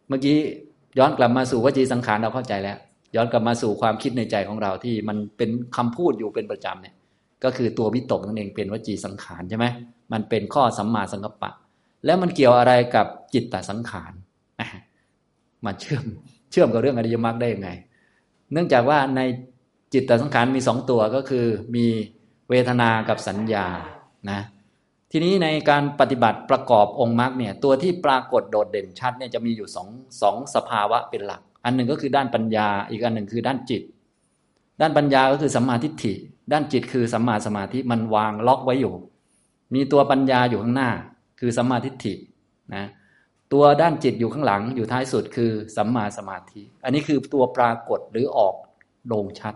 [0.07, 0.37] เมื่อกี้
[0.99, 2.77] ย้อนกลับมาสู่วจีสังขารเราเข้าใจแล้ว
[3.15, 6.95] ย้อนกลับมาสู่ความคิดในใจของเราที่มันเป็นคำพูดอยู่เป็นประจำเนี่ย
[7.43, 9.65] ก็คือตัววิตกนั่นเองเป็นวจีสังขารใช่ไหม
[10.11, 11.51] มันเป็นข้อสัมมาสังกัปปะ
[12.05, 14.11] แล้วมันเกี่ยวอะไรกับจิตตสังขาร
[15.65, 16.05] มาเชื่อม
[16.51, 17.69] เชื่อมกับเรื่องอริยมรรคได้ยังไง
[18.51, 19.21] เนื่องจากว่าใน
[19.93, 21.85] จิตตสังขารมีสองตัวก็คือมี
[22.49, 23.65] เวทนากับสัญญา
[24.31, 24.41] นะ
[25.11, 29.87] ทีนี้ในการปฏิบัติประกอบองค์มรรคเนี่ยตัวที่ปรากฏโดดเด่นชัดเนี่ยจะมีอยู่สอง
[30.21, 33.81] สองสภาวะเป็นหลัก อันหนึ่งก็คือด้านปัญญา อีกอันหนึ่งคือด้านจิต
[34.81, 36.13] ด้านปัญญาก็คือสัมมาทิฏฐิ
[36.51, 38.93] ด้านจิตคือสัมมาสมาธิมันวางล็อกไว้อยู่
[39.73, 40.91] มีตัวปัญญาอยู่ข้างหน้า
[41.39, 42.13] คือสัมมาทิฏฐิ
[42.75, 42.85] นะ
[43.53, 48.55] ตัวด้านจิตอยู่ข้างหลังอยู่ท้ายสุดคือสัมมาสมาธิ อันนี้คือตัวปรากฏหรือออก
[49.07, 49.53] โด่งชัด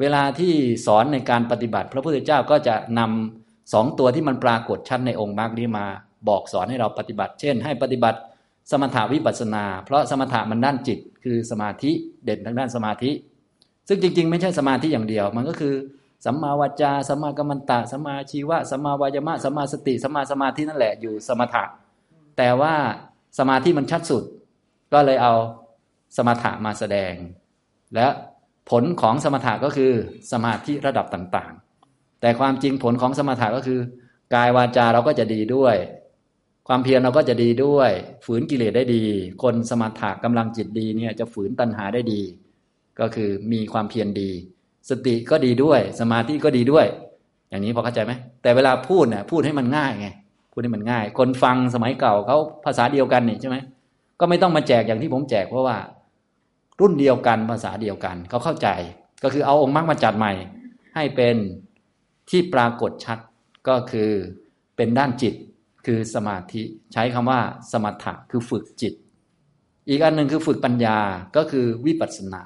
[0.00, 0.52] เวลาที่
[0.86, 5.86] สอนในการปฏิบัติ พระพุทธเจ้าก็จะนำสองตัวที่มันปรากฏชัดในองค์มรรคนี้มา
[6.28, 8.18] บอกสอนให้เราปฏิบัติ เช่น ให้ปฏิบัติ
[8.70, 11.90] สมถาวิปัสนา เพราะสมถะมันด้านจิต คือสมาธิ
[12.24, 13.10] เด่นทางด้านสมาธิ
[13.88, 15.74] ซึ่งจริง ๆ ไม่ใช่สมาธิอย่างเดียวมันก็คือ
[16.24, 21.64] สัมมาวาจาสัมมากัมมันตะสัมมาชีวะสัมมาวายามะสัมมาสติสัมมาสมาธินั่นแหละอยู่สมถะ
[22.38, 22.74] แต่ว่า
[23.38, 24.22] สมาธิมันชัดสุด
[24.92, 25.34] ก็เลยเอา
[26.16, 27.12] สมถะมาแสดง
[27.94, 28.06] และ
[28.70, 29.92] ผลของสมถะก็คือ
[30.32, 33.80] สมาธิระดับต่างๆ แต่ความจริงผลของสมถะก็คือ
[34.34, 35.76] กายวาจาเราก็จะดีด้วย
[36.68, 37.90] ความเพียรเราก็จะดีด้วย
[38.24, 39.04] ฝืนกิเลสได้ดี
[39.42, 42.22] คนสมถะกำลังจิตดีเนี่ยจะฝืนตัณหาได้ดี
[43.00, 44.30] ก็คือมีความเพียรดี
[44.90, 46.86] สติก็ดีด้วย สมาธิก็ดีด้วย
[47.48, 48.12] อย่างนี้พอเข้าใจไหม
[48.42, 50.08] แต่เวลาพูดเนี่ยพูดให้มันง่ายไง
[50.52, 53.56] พูดให้มันง่าย คนฟังสมัยเก่าเขาภาษาเดียวกันนี่ใช่ไหม
[54.20, 55.76] ก็ไม่ต้องมาแจกอย่างที่ผมแจกเพราะว่า
[56.80, 58.68] รุ่นเดียวกันภาษาเดียวกันเขาเข้าใจ
[59.22, 60.32] ก็คือเอาองค์มรรคมาจัดใหม่
[60.94, 61.36] ให้เป็น
[62.30, 63.18] ที่ปรากฏชัด
[63.68, 64.10] ก็คือ
[64.76, 65.34] เป็นด้านจิต
[65.86, 66.62] คือสมาธิ
[66.92, 67.40] ใช้คำว่า
[67.72, 68.94] สมถะคือฝึกจิต
[69.88, 70.98] อีกอันหนึ่งคือฝึกปัญญา
[71.36, 72.42] ก็คือวิปัสสนา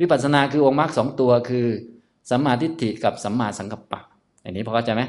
[0.00, 1.66] วิปัสสนาคือองค์มรรคสองตัวคือ
[2.30, 4.00] สัมมาทิฏฐิกับสัมมาสังกัปปะ
[4.42, 5.02] อย่างนี้พอเข้าใจไหม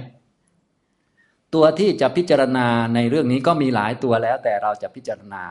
[1.54, 5.44] ตัวที่จะพิจารณาในเรื่องนี้ก็มีหลายตัวแล้ว แต่เราจะพิจารณา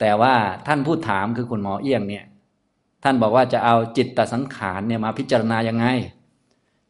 [0.00, 0.34] แต่ว่า
[0.66, 2.24] ท่านพูดถามคือคุณหมอเอี้ยงเนี่ย
[3.04, 5.86] ท่านบอกว่าจะเอาจิตตสังขารเนี่ยมาพิจารณายังไง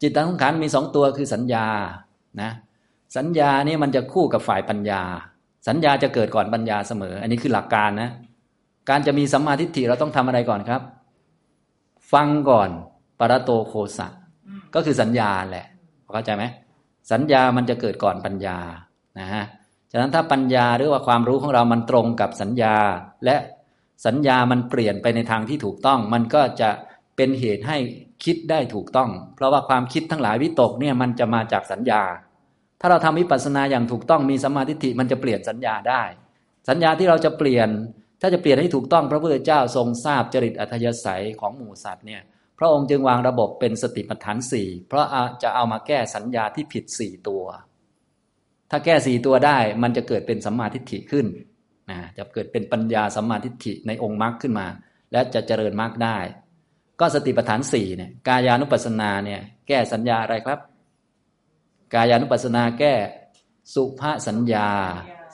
[0.01, 1.65] จิตตสังขารมีสองตัวคือสัญญา
[2.41, 2.51] นะ
[3.17, 5.01] สัญญานี่มันจะคู่กับฝ่ายปัญญา
[5.67, 8.09] สัญญาจะเกิดก่อนปัญญาเสมอ อันนี้คือหลักการนะ
[8.89, 10.81] การจะมีสัมมาทิฏฐิเราต้องทำอะไรก่อนครับ
[12.13, 12.69] ฟังก่อน
[13.19, 14.07] ปรโตโคสะ
[14.75, 15.65] ก็คือสัญญาแหละ
[16.13, 16.43] เข้าใจไหม
[17.11, 18.57] สัญญามันจะเกิดก่อนปัญญา
[19.19, 19.43] นะฮะ
[19.91, 22.75] ฉะนั้นถ้าปัญญาหรือว่าความรู้ของเรามันตรงกับสัญญา
[23.25, 23.35] และ
[24.05, 26.69] สัญญามันเปลี่ยนไปในทางที่ถูกต้อง มันก็จะ
[27.15, 27.77] เป็นเหตุให้
[28.23, 32.01] คิดได้ถูกต้อง เพราะว่าความคิดทั้งหลายวิตกเนี่ยมันจะมาจากสัญญา
[32.81, 36.03] ถ้าเราทำวิปัสสนาอย่างถูกต้องมีสัมมาทิฏฐิมันจะเปลี่ยนสัญญาได้
[36.69, 37.69] สัญญาที่เราจะเปลี่ยน
[38.21, 42.21] ถ้าจะเปลี่ยนให้ถูกต้องพระพุทธเจ้าทรงทราบจริตอัธยาศัยของหมู่สัตว์เนี่ย
[42.59, 45.05] พระองค์จึงวางระบบเป็นสติปัฏฐานสี่เพราะ
[45.43, 47.43] จะเอามาแก้สัญญาที่ผิดสี่ตัว
[48.71, 51.25] ถ้าแก้สี่ตัวได้มันจะเกิดเป็นสัมมาทิฏฐิขึ้น
[51.91, 54.67] นะจะเกิดเป็นปัญญาสัมมาทิฏฐิในองค์มรรคขึ้นมา
[55.11, 56.17] และจะเจริญมรรคได้
[56.99, 60.59] ก็สติปัฏฐานสี่เนี่ยกายานุปัสสนาเนี่ยแก้สัญญาอะไรครับ
[61.93, 62.93] กายานุปัสสนาแก้
[63.73, 64.69] สุภาสัญญา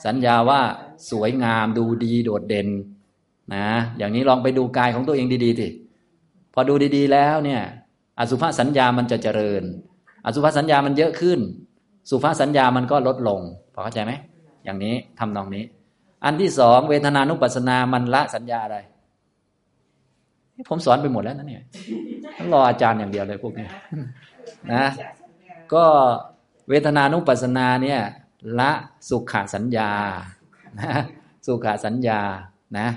[0.06, 0.60] สัญญาว่า
[1.10, 2.68] สวยงามดูดีโดดเด่น
[3.54, 3.66] นะ
[3.98, 5.68] อย่างนี้ลองไปดูกายของตัวเองดีๆสิ
[6.54, 7.62] พอดูดีๆแล้วเนี่ย
[8.18, 9.62] อสุภาสัญญามันจะเจริญ
[10.26, 11.40] อสุภาสัญญามันเยอะขึ้น
[12.10, 13.40] สุภาสัญญามันก็ลดลง
[13.74, 14.12] พอเข้าใจไหม
[14.64, 15.64] อย่างนี้ทำนองนี้
[16.24, 18.78] อันที่สองเวทนานุปัสสนามันละสัญญาอะไร
[20.68, 21.62] ผมสอนไปหมดแล้วนะเนี่ย
[22.38, 23.66] ต้องรออาจารย์อย่างเดียวเลยพวกนี้
[24.72, 24.84] นะ
[25.74, 25.84] ก็
[26.68, 28.00] เวทนานุปัสสนาเนี่ย
[28.58, 28.70] ละ
[29.08, 29.90] สุขสัญญา
[30.80, 31.02] นะ
[31.46, 32.20] สุขสัญญา
[32.78, 32.88] นะ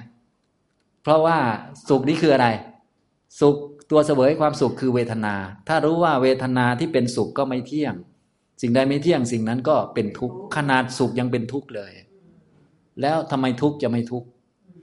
[1.01, 1.37] เพราะว่า
[1.89, 2.47] สุขนี้คืออะไร
[3.39, 3.55] สุข
[3.91, 5.35] ตัวเสวยความสุขคือเวทนา
[5.67, 7.93] ถ้ารู้ว่าเวทนาที่เป็นสุขก็ไม่เที่ยง
[8.61, 11.93] สิ่งใดไม่เที่ยงสิ่งนั้นก็เป็นทุกข์ขนาดสุขยังเป็นทุกข์เลย
[13.01, 14.27] แล้วทำไมทุกข์จะไม่ทุกข์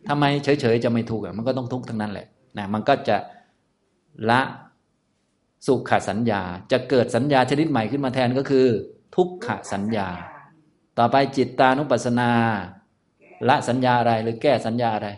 [0.08, 2.26] ทำไมเฉยๆจะไม่ทุกข์มันก็ต้องทุกข์ทั้งนั้นแหละ
[2.58, 3.16] นะมันก็จะ
[4.30, 4.40] ละ
[5.66, 6.42] สุขสัญญา
[6.72, 8.66] จะเกิดสัญญาชนิดใหม่ขึ้นมาแทนก็คือ
[9.16, 10.08] ทุกขสัญญา
[10.98, 12.30] ต่อไปจิตตานุปัสสนา
[13.48, 15.08] ละสัญญาอะไรหรือแก้สัญญาอะไร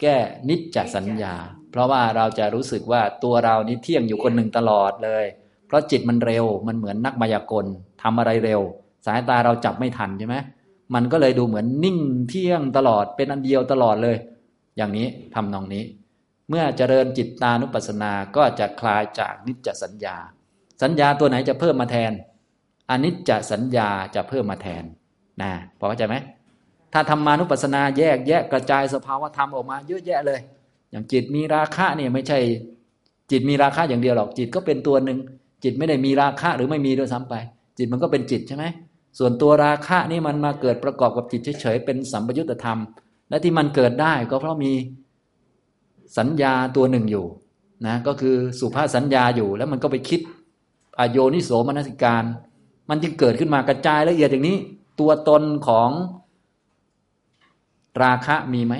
[0.00, 0.16] แก้
[0.48, 1.34] นิจจสัญญา
[1.70, 5.24] เพราะว่าเราจะรู้สึกว่าตัวเรานี้เที่ยงอยู่คนหนึ่งตลอดเลย
[5.66, 7.66] เพราะจิตมันเร็วมันเหมือนนักมายากล
[8.02, 8.60] ทำอะไรเร็ว
[9.06, 10.36] สายตาเราจับไม่ทันใช่ไหม
[10.94, 11.98] มันก็เลยดูเหมือนนิ่ง
[12.28, 14.16] เที่ยงตลอดเป็นอันเดียวตลอดเลย
[14.76, 15.84] อย่างนี้ทำนองนี้
[16.48, 20.16] เมื่อเจริญจิตตานุปัสสนาก็จะคลายจากนิจจสัญญา
[20.82, 22.12] สัญญาตัวไหนจะเพิ่มมาแทน
[22.90, 24.84] อนิจจสัญญาจะเพิ่มมาแทน
[25.42, 26.16] นะพอเข้าใจไหม
[26.92, 30.40] ถ้าธรรมานุปัสสนาแยกแยะกระจายสภาวธรรมออกมาเยอะแยะเลย
[30.90, 32.38] อย่างจิตมีราคะเนี่ยไม่ใช่
[33.30, 35.18] จิตมีราคะอย่างเดียวหรอกจิตก็เป็นตัวหนึ่ง
[35.64, 37.34] จิตไม่ได้มีราคะหรือไม่มีด้วยซ้ำไป
[37.78, 38.64] จิตมันก็เป็นจิตใช่ไหม
[39.18, 42.78] ส่วนตัวราคะนี่มันมาเกิดประกอบกับจิตเฉยๆเป็นสัมปยุตธรรม
[43.30, 44.72] และที่มันเกิดได้ก็เพราะมี
[46.18, 47.26] สัญญาตัวหนึ่งอยู่
[47.86, 50.20] นะก็คือสุภาษสัญญาอยู่แล้วมันก็ไปคิด
[50.98, 52.24] อโยนิโสมนสิการ
[52.88, 54.56] มันจึงเกิดขึ้นมากระจายละเอียดอย่างนี้
[55.00, 55.90] ตัวตนของ
[58.02, 58.74] ราคะมีไหม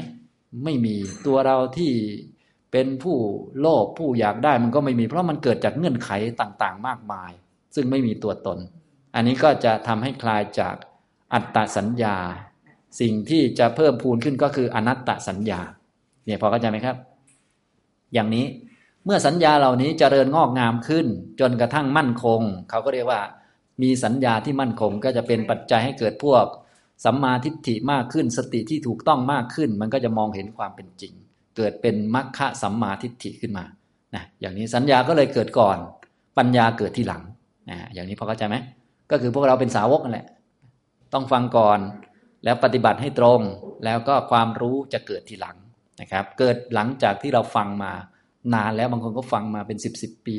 [0.65, 0.97] ไม่มี
[1.27, 1.93] ตัวเราที่
[2.73, 3.17] เป็นผู้
[3.61, 6.11] โลภผู้อยากได้มันก็ไม่มี เพราะมันเกิดจากเงื่อนไข
[6.41, 7.31] ต่างๆ มากมาย
[7.75, 8.59] ซึ่งไม่มีตัวตน
[9.15, 10.75] อันนี้ก็จะทำให้คลายจาก
[11.33, 12.17] อัตตสัญญา
[13.01, 15.61] สิ่งที่จะเพิ่มพูนขึ้นก็คืออนัตตสัญญา
[16.25, 16.97] เนี่ยพอเข้าใจไหมครับ
[18.15, 18.47] อย่างนี้
[19.05, 21.07] เมื่อสัญญาเหล่านี้จเจริญงอกงามขึ้น
[21.41, 22.41] จนกระทั่งมั่นคง
[22.71, 23.21] เขาก็เรียกว่า
[23.83, 26.45] มีสัญญาที่มั่นคงก็จะเป็นปัจจัยให้เกิดพวก
[27.05, 31.13] สัมมาทิฏฐิมากขึ้น สติที่ถูกต้องมากขึ้น มันก็จะมองเห็นความเป็นจริง
[31.57, 33.65] เกิดเป็นมัคคะสัมมาทิฏฐิขึ้นมา
[34.15, 35.77] นะอย่างนี้สัญญาก็เลยเกิดก่อน
[36.39, 37.23] ปัญญาเกิดที่หลัง
[37.71, 38.57] นะอย่างนี้พอเข้าใจไหม
[39.11, 40.27] ก็คือพวกเราเป็นสาวกนั่นแหละ
[41.13, 41.79] ต้องฟังก่อน
[42.45, 43.41] แล้วปฏิบัติให้ตรง
[43.85, 45.57] แล้วก็ความรู้จะเกิดทีหลัง
[46.01, 47.93] นะครับ เกิดหลังจากที่เราฟังมา
[48.55, 50.37] นานแล้วบางคนก็ฟังมาเป็นสิบสิบปี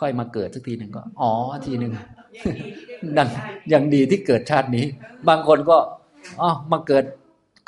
[0.00, 1.30] ค่อยมาเกิดสักทีหนึ่งก็ อ๋อ
[1.66, 1.92] ทีหนึ่ง
[3.16, 3.28] ดัง
[3.70, 4.84] อย่างดีที่เกิดชาตินี้
[5.28, 5.78] บางคนก็
[6.40, 7.04] อ๋อมาเกิด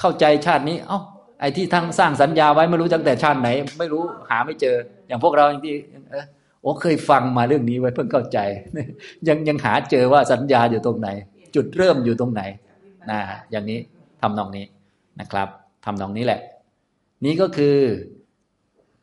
[0.01, 0.99] เข้าใจชาตินี้ เอ้า
[1.41, 3.49] ไอ้ที่ทั้งสร้างสัญญาไว้ไม่รู้ตั้งแต่ชาติไหน
[3.79, 4.77] ไม่รู้หาไม่เจอ
[5.09, 5.75] อย่างพวกเราอย่างที่
[6.11, 6.25] เออ
[6.61, 8.39] โอ้เคยฟังมาเรื่องนี้ไว้เพิ่งเข้าใจ
[9.29, 11.09] ยังยังหาเจอว่าสัญญาอยู่ตรงไหน
[11.55, 12.43] จุดเริ่มอยู่ตรงไหน
[13.11, 13.79] นะอย่างนี้
[14.21, 14.67] ทำนองนี้
[15.21, 15.49] นะครับ
[15.85, 16.41] ทำนองนี้แหละ
[17.25, 17.77] นี้ก็คือ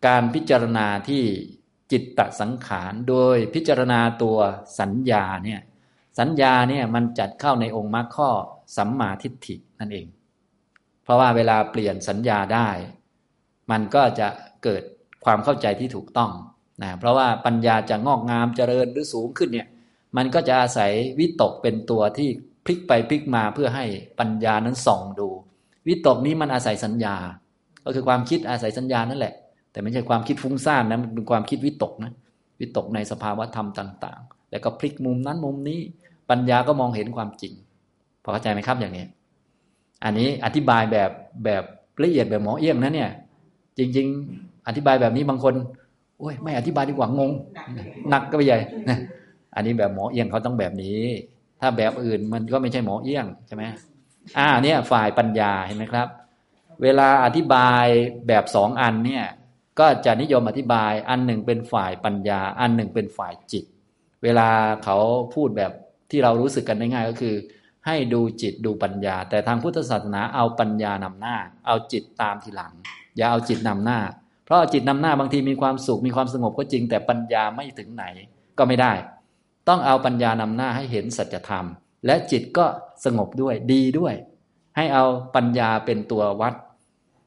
[0.07, 1.23] การพิจารณาที่
[1.91, 4.37] จิตตสังขารโดยพิจารณาตัว
[4.79, 5.61] สัญญาเนี่ย
[6.19, 8.29] สัญญาเนี่ยมันจัดเข้าในองค์มรรคข้อ
[8.77, 10.07] สัมมาทิฏฐินั่นเอง
[11.03, 12.69] เพราะว่าเวลาเปลี่ยนสัญญาได้
[13.71, 14.27] มันก็จะ
[14.63, 14.83] เกิด
[15.25, 16.31] ความเข้าใจที่ถูกต้อง
[16.83, 19.67] นะเพราะว่าปัญญาจะงอกงามเจริญหรือสูงขึ้นเนี่ย
[20.17, 22.29] มันก็จะอาศัยวิตกเป็นตัวที่
[22.65, 23.85] พลิกไปพลิกมาเพื่อให้
[24.19, 25.29] ปัญญานั้นส่องดู
[25.87, 27.15] วิตกนี้มันอาศัยสัญญา
[27.85, 29.33] ก็คือความคิดอาศัยสัญญานั่นแหละ
[29.71, 32.11] แต่ไม่ใช่ความคิดฟุ้งซ่านนะมันเป็นความคิดวิตกนะ
[32.59, 35.79] วิตกในสภาวะธรรมต่าง ๆ แล้วก็พลิกมุมนั้นมุมนี้
[36.29, 37.53] ปัญญาก็มองเห็นความจริง
[38.23, 39.05] พอเข้าใจไหมครับอย่างนี้
[40.03, 41.09] อันนี้อธิบายแบบ
[41.45, 41.63] แบบ
[42.03, 43.09] ละเอียดแบบหมอเอี้ยงนะเนี่ย
[43.77, 44.07] จริง
[44.37, 45.53] ๆ อธิบายแบบนี้บางคน
[46.19, 47.31] โอ้ยไม่อธิบายดีกว่างง
[48.09, 48.59] หนักก็ไปใหญ่
[48.89, 48.97] นะ
[49.55, 50.99] อันนี้แบบหมอเอี้ยงเขาต้องแบบนี้
[51.61, 53.63] ถ้าแบบอื่นมันก็ไม่ใช่หมอเอี้ยงใช่ไหม
[54.37, 56.07] อ่าเนี่ยฝ่ายปัญญาเห็นไหมครับ
[56.81, 57.85] เวลาอธิบาย
[58.27, 59.23] แบบสองอันเนี่ย
[59.81, 63.65] ก็จะนิยมอธิบาย อันหนึ่งเป็นฝ่ายปัญญา อันหนึ่งเป็นฝ่ายจิต
[64.23, 64.49] เวลา
[64.83, 64.97] เขา
[65.35, 65.71] พูดแบบ
[66.11, 67.35] ที่เรารู้สึกกันง่ายๆก็คือ
[67.87, 71.35] ให้ดูจิตดูปัญญา แต่ทางพุทธศาสนาเอาปัญญานำหน้า
[71.67, 72.73] เอาจิตตามทีหลัง
[73.17, 73.99] อย่าเอาจิตนำหน้า
[74.45, 78.05] เพราะจิตนำหน้าบางทีมีความสุขมีความสงบก็จริง แต่ปัญญาไม่ถึงไหน
[78.57, 78.93] ก็ไม่ได้
[79.67, 81.65] ต้องเอาปัญญานำหน้าให้เห็นสัจธรรม
[82.05, 82.65] และจิตก็
[83.05, 84.15] สงบด้วยดีด้วย
[84.75, 85.05] ให้เอา
[85.35, 86.53] ปัญญาเป็นตัววัด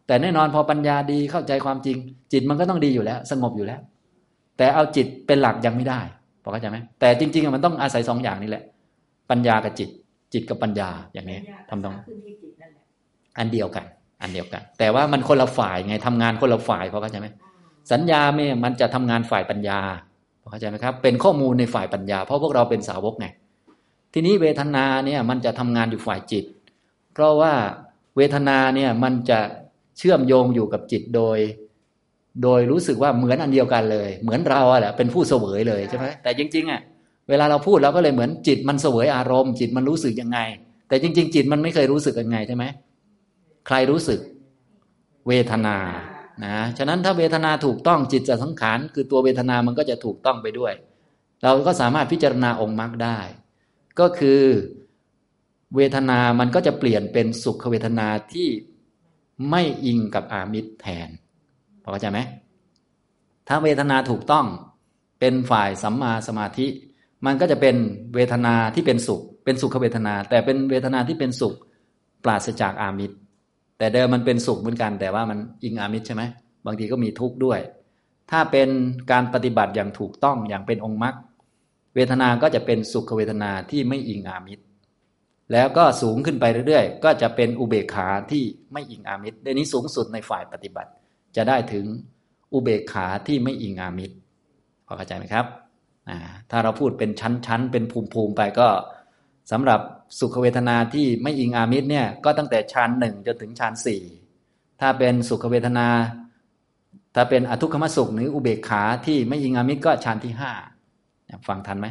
[0.06, 1.96] แต่แน่นอนพอปัญญาดีเข้าใจความจริง
[2.32, 3.80] จิตมันก็ต้องดีอยู่แล้ว สงบอยู่แล้ว
[4.56, 6.00] แต่เอาจิตเป็นหลักยังไม่ได้
[6.42, 8.62] พอเข้าใจไหมแต่จริงๆมันต้องอาศัยสองอย่างนี้แหละ
[9.30, 9.88] ปัญญากับจิต
[10.32, 11.38] จิตกับปัญญาอย่างนี้
[11.70, 11.94] ทำตรง
[13.38, 13.84] อันเดียวกัน
[14.22, 17.28] อันเดียวกัน แต่ว่ามันคนละฝ่ายไงทำงานคนละฝ่ายพอเข้าใจไหม
[17.92, 19.78] สัญญาเม่มันจะทำงานฝ่ายปัญญา
[20.42, 23.26] พอเข้าใจไหมครับ เป็นข้อมูลในฝ่ายปัญญา เพราะพวกเราเป็นสาวกไง
[24.14, 26.44] ทีนี้เวทนาเนี่ยมันจะทำงานอยู่ฝ่ายจิต
[27.12, 27.52] เพราะว่า
[28.16, 29.38] เวทนาเนี่ยมันจะ
[29.98, 31.38] เชื่อมโยงอยู่กับจิตโดย
[32.42, 36.80] โดยรู้สึกว่าเหมือนอันเดียวกันเลย เหมือนเราอะแหละเป็นผู้เสวยเลยใช่ไหมแต่จริงๆอะ
[37.28, 40.38] เวลาเราพูดเราก็เลยเหมือนจิตมันเสวยอารมณ์ จิตมันรู้สึกยังไง
[40.88, 42.64] แต่จริง ๆ จิตมันไม่เคยรู้สึกยังไงใช่ไหม
[43.66, 44.20] ใครรู้สึก
[45.28, 45.76] เวทนา
[46.44, 50.72] นะฉะนั้นถ้าเวทนาถูกต้องจิตจะสังขารคือตัวเวทนามันก็จะถูกต้องไปด้วย
[51.42, 53.18] เราก็สามารถพิจารณาองค์มรรคได้
[54.00, 54.42] ก็คือ
[55.76, 58.48] เวทนามันก็จะเปลี่ยนเป็นสุขเวทนาที่
[59.50, 61.08] ไม่อิงกับอามิตรแทน
[61.82, 62.18] พอเข้าใจไหม
[63.48, 64.46] ถ้าเวทนาถูกต้อง
[65.20, 66.66] เป็นฝ่ายสัมมาสมาธิ
[67.26, 67.76] มันก็จะเป็น
[68.14, 71.54] เวทนาที่เป็นสุข เป็นสุขเวทนา แต่เป็นเวทนาที่เป็นสุข
[72.24, 73.16] ปราศจากอามิตร
[73.78, 76.22] แต่เดิมมันเป็นสุขเหมือนกัน แต่ว่ามันอิงอามิตรใช่ไหม
[76.66, 77.60] บางทีก็มีทุกข์ด้วย
[78.30, 78.68] ถ้าเป็น
[79.10, 81.14] การปฏิบัติอย่างถูกต้องอย่างเป็นองค์มรรค
[81.94, 84.63] เวทนาก็จะเป็นสุขเวทนาที่ไม่อิงอามิตร
[85.54, 90.90] แล้วก็สูงขึ้นไปเรื่อยๆ ก็จะเป็นอุเบกขาที่ไม่อิงอามิตรในนี้สูงสุดในฝ่ายปฏิบัติ
[91.36, 91.84] จะได้ถึง
[92.52, 94.16] อุเบกขาที่ไม่อิงอามิตร
[94.86, 95.46] พอเข้าใจไหมครับ
[96.50, 98.68] ถ้าเราพูดเป็นชั้นๆ เป็นภูมิๆไปก็
[99.52, 99.80] สำหรับ
[100.18, 104.02] สุขเวทนาที่ไม่อิงอามิตรเนี่ยก็ตั้งแต่ชั้นหนึ่งจนถึงชั้นสี่
[104.80, 105.88] ถ้าเป็นสุขเวทนา
[107.14, 110.52] ถ้าเป็นอทุกขมสุขหรืออุเบกขาที่ไม่อิงอามิตรก็ชั้นที่ห้า
[111.48, 111.86] ฟังทันไหม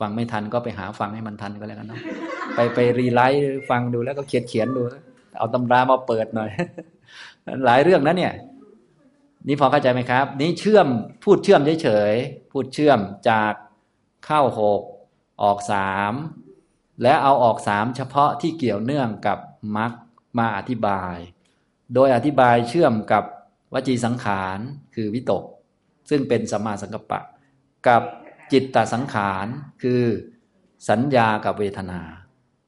[0.00, 2.00] ฟังไม่ทันก็ไปหาฟังให้มันทันก็แล้วกันเนาะ
[2.54, 4.82] ไปไปรีไลท์ฟังดูแล้วก็เขียนเขียนดู
[5.38, 6.50] เอาตำรามาเปิดหน่อย
[7.66, 8.32] หลายเรื่องนะเนี่ย
[9.46, 10.88] นี่พอเข้าใจไหมครับ นี่เชื่อม
[11.24, 12.98] พูดเชื่อมเฉยๆพูดเชื่อม
[13.30, 13.52] จาก
[14.26, 14.82] เข้าหก
[15.42, 16.12] ออกสาม
[17.02, 19.38] และเอาออกสามเฉพาะที่เกี่ยวเนื่องกับ
[19.76, 19.92] มรรค
[20.38, 21.16] มาอธิบาย
[21.94, 23.24] โดยอธิบายเชื่อมกับ
[23.72, 24.58] วจีสังขาร
[24.94, 25.44] คือวิตก
[26.10, 27.20] ซึ่งเป็นสัมมาสังกัปปะ
[27.88, 28.02] กับ
[28.52, 29.46] จิตตสังขาร
[29.82, 30.02] คือ
[30.90, 32.00] สัญญากับเวทนา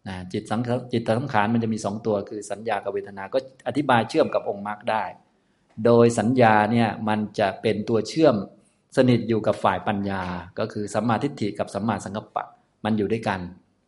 [0.08, 0.60] นะจิตสัง
[0.92, 5.04] จิตตสังขารมันจะมีสองตัวคือสัญญากับเวทนา ก็อธิบายเชื่อมกับองค์มรรคได้
[5.84, 8.34] โดยสัญญาเนี่ยมันจะเป็นตัวเชื่อม
[8.96, 10.22] สนิทอยู่กับฝ่ายปัญญา
[10.58, 12.46] ก็คือสัมมาทิฏฐิกับสัมมาสังกัปปะ
[12.84, 13.40] มันอยู่ด้วยกัน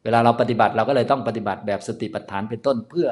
[0.04, 3.08] เวลาเราปฏิบัติเราก็เลยต้องปฏิบัติแบบสติปัฏฐานเป็นต้นเพื่อ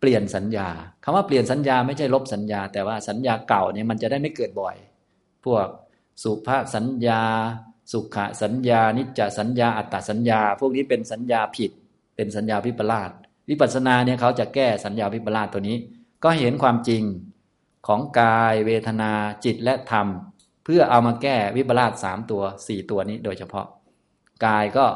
[0.00, 0.68] เปลี่ยนสัญญา
[1.04, 4.76] คำว่าเปลี่ยนสัญญาไม่ใช่ลบสัญญา แต่ว่าสัญญาเก่าเนี่ยมันจะได้ไม่เกิดบ่อย
[5.44, 5.66] พวก
[6.22, 7.22] สุภาพสัญญา
[7.92, 11.70] สุขสัญญา นิจจสัญญา อัตตสัญญา พวกนี้เป็นสัญญาผิด
[12.16, 13.10] เป็นสัญญาวิปลาส
[13.48, 15.76] วิปัสสนาเนี่ยเขาจะแก้สัญญาวิปลาสตัวนี้
[16.24, 17.02] ก็เห็นความจริง
[17.86, 19.12] ของกายเวทนา
[19.44, 20.06] จิตและธรรม
[20.64, 23.66] เพื่อเอามาแก้วิปลาสสามตัวสี่ตัวนี้โดยเฉพาะ
[24.46, 24.86] กายก็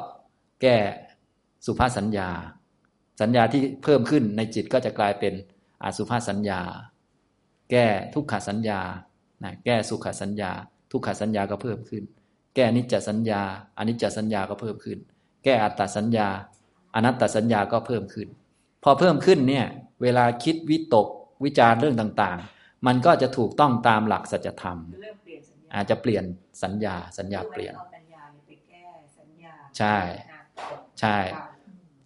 [0.62, 0.76] แก้
[1.66, 2.28] สุภาษสัญญา
[3.20, 5.34] สัญญาที่เพิ่มขึ้นในจิตก็จะกลายเป็น
[5.84, 6.60] อสุภาษสัญญา
[7.70, 8.80] แก้ทุกขสัญญา
[9.42, 10.50] นะแก้สุขสัญญา
[10.90, 12.02] ทุกขสัญญาก็เพิ่มขึ้น
[12.54, 13.42] แก้นิจจสัญญา
[13.78, 14.98] อนิจจสัญญาก็เพิ่มขึ้น
[15.44, 16.28] แก้อัตตสัญญา
[16.94, 18.28] อนัตตสัญญาก็เพิ่มขึ้น
[18.82, 19.66] พอเพิ่มขึ้นเนี่ย
[20.02, 21.06] เวลาคิดวิตก
[21.44, 26.24] วิจารเรื่องต่างๆ มันก็จะถูกต้องตามหลักสัจธรรมคือเริ่มเปลี่ยนสัญญาอาจจะเปลี่ยน
[26.62, 28.84] สัญญาสัญญาเปลี่ยนอาปัญญาไปแก้
[29.18, 29.96] สัญญาใช่
[30.32, 30.40] นะ
[31.00, 31.46] ใช่ค่ะ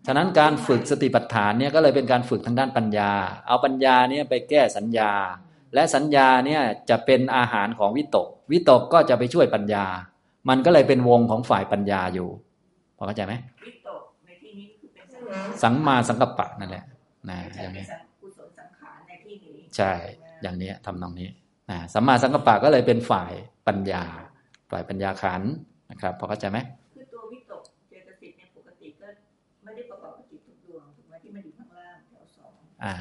[0.06, 3.12] ฉะนั้นการฝึกสติปัฏฐานเนี่ยก็เลยเป็นการฝึกทางด้านปัญญา
[3.46, 5.12] เอาปัญญาเนี่ยไปแก้สัญญา
[5.74, 9.84] และสัญญาเนี่ยจะเป็นอาหารของวิตก วิตกก็จะไปช่วยปัญญา
[10.48, 12.28] มันก็เลยเป็นวงของฝ่ายปัญญาอยู่
[12.96, 13.34] พอเข้าใจไหม
[13.64, 16.84] วิตกในที่นี้คือเป็นสัญญาสังมาสังกัปปะนั่นแหละ
[17.28, 19.92] นะไม่ใช่อย่างเป็นนี้สังกุศลสังขารในที่นี้ใช่
[20.42, 21.28] อย่างนี้ทำนองนี้
[21.70, 23.32] นะสัมมาสังกัปปะก็เลยเป็นฝ่าย
[23.66, 24.04] ปัญญา
[24.70, 25.50] ฝ่ายปัญญาขันธ์
[25.90, 26.58] นะครับพอเข้าใจไหม
[26.94, 29.08] คือตัววิตกเจตสิกเนี่ยปกติก็
[29.64, 32.52] ไม่ได้ประกอบกับจิตทุกดวงถูกไหมที่มันอยู่ข้างล่างแถวสอง
[32.84, 32.94] อ่า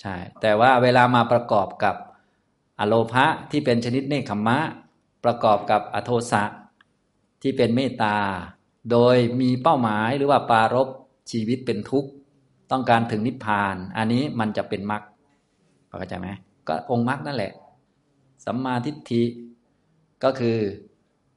[0.00, 1.96] ใช่ แต่ว่าเวลามาประกอบกับ
[2.80, 4.58] อโลภะที่เป็นชนิดเนคขมมะ
[5.24, 6.42] ประกอบกับอโทสะ
[7.42, 8.16] ที่เป็นเมตตา
[8.90, 10.88] โดยมีเป้าหมายหรือว่าปรารบ
[11.30, 12.08] ชีวิตเป็นทุกข์
[12.70, 15.02] ต้องการถึงนิพพาน อันนี้มันจะเป็นมรรค
[15.88, 16.28] เข้าใจไหม
[16.68, 17.52] ก็องค์มรรคนั่นแหละ
[18.44, 19.22] สัมมาทิฏฐิ
[20.24, 20.56] ก็คือ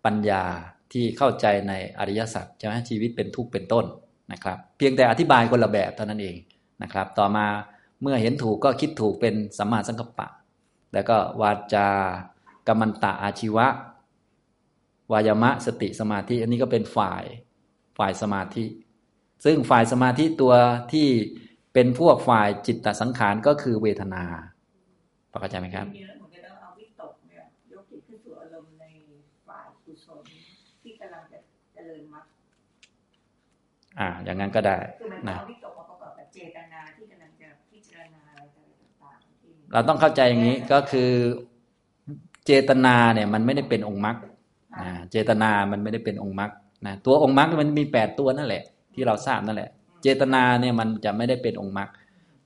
[0.06, 0.44] ปัญญา
[0.92, 3.86] ที่เข้าใจในอริยสัจใช่ไหมชีวิตเป็นทุกข์เป็นต้น
[4.32, 6.36] นะครับ เพียงแต่อธิบายคนละแบบเท่านั้นเอง
[6.84, 7.46] นะครับ ต่อมา
[8.02, 10.28] เมื่อเห็นถูกก็คิดถูกเป็นสัมมาสังกัปปะ
[10.94, 11.88] แล้วก็วาจา
[12.68, 13.68] กรรมันตะอาชีวะ
[15.12, 17.24] วายามะสติสมาธิ อันนี้ก็เป็นฝ่าย
[17.98, 18.66] ฝ่ายสมาธิ
[19.46, 20.54] ซึ่งฝ่ายสมาธิตัว
[20.92, 21.08] ที่
[21.74, 24.24] เป็นพวกฝ่ายจิตตสังขารก็คือเวทนา
[25.32, 28.86] พอเข้าใจไหมครับจริงๆแล้วเหมือนกับต้องเอาวิตกเนี่ยยกจิตขึ้นสู่อารมณ์ใน
[29.48, 30.24] ฝ่ายกุศล
[30.82, 31.40] ที่กำลังจะ
[31.74, 32.26] เจริญมรรค
[34.00, 35.38] อ่า อย่างนั้นก็ได้คือมันนะ
[39.74, 41.10] เราต้องเข้าใจอย่างนี้ก็คือ
[42.46, 44.18] เจตนาเนี่ยมันไม่ได้เป็นองค์มรรค
[44.82, 46.52] นะเจตนามันไม่ได้เป็นองค์มรรค
[46.86, 48.64] นะตัวองค์มรรคมันมีแปดตัวนั่นแหละ
[48.94, 49.70] ที่เราทราบนั่นแหละ
[50.02, 51.90] เจตนาเนี่ยมันจะไม่ได้เป็นองค์มรรค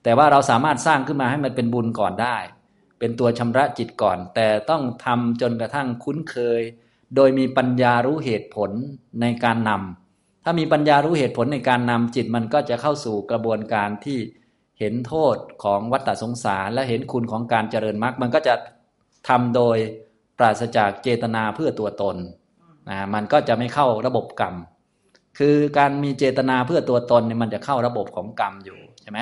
[0.02, 2.36] แต่ว่าเราสามารถสร้างขึ้นมาให้มันเป็นบุญก่อนได้
[2.98, 6.62] เป็นตัวชำระจิตก่อน แต่ต้องทำจนกระทั่งคุ้นเคย
[7.16, 8.70] โดยมีปัญญารู้เหตุผล
[9.20, 14.18] ในการนำถ้ามีปัญญารู้เหตุผลในการนำจิตมันก็จะเข้าสู่กระบวนการที่
[14.78, 18.54] เห็นโทษของวัฏฏสงสาร และเห็นคุณของการเจริญมรรคมันก็จะ
[19.28, 19.76] ทำโดย
[20.38, 22.16] ปราศจากเจตนาเพื่อตัวตน
[22.90, 24.54] นะมันก็จะไม่เข้าระบบกรรม
[25.38, 29.20] คือการมีเจตนาเพื่อตัวตนเนี่ยมันจะเข้าระบบของกรรมอยู่ใช่ไหม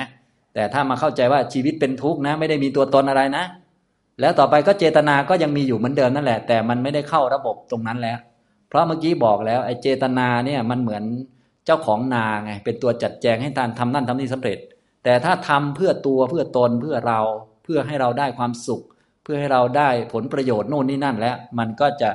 [0.53, 3.45] แต่ถ้ามาเข้าใจว่าชีวิตเป็นทุกข์นะ ไม่ได้มีตัวตนอะไรนะ
[4.19, 8.17] แล้วต่อไปก็เจตนาก็ยังมีอยู่เหมือนเดิมนั่นแหละ แต่มันไม่ได้เข้าระบบตรงนั้นแล้ว
[8.69, 11.03] เพราะเมื่อกี้บอกแล้วไอ้เจตนาเนี่ยมันเหมือน
[11.65, 14.57] เจ้าของนาไงเป็นตัวจัดแจงให้ทานทำนั่นทำนี่สำเร็จ
[15.03, 17.21] แต่ถ้าทำเพื่อตัวเพื่อตนเพื่อเรา
[17.63, 18.81] เพื่อให้เราได้ความสุข
[19.23, 22.09] เพื่อให้เราได้ผลประโยชน์โน่นนี่นั่นแล้ว มันก็จะ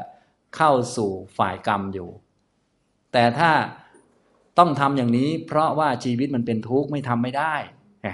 [0.56, 2.08] เข้าสู่ฝ่ายกรรมอยู่
[3.12, 3.50] แต่ถ้า
[4.58, 7.54] ต้องทำอย่างนี้ เพราะว่าชีวิตมันเป็นทุกข์ไม่ทำไม่ได้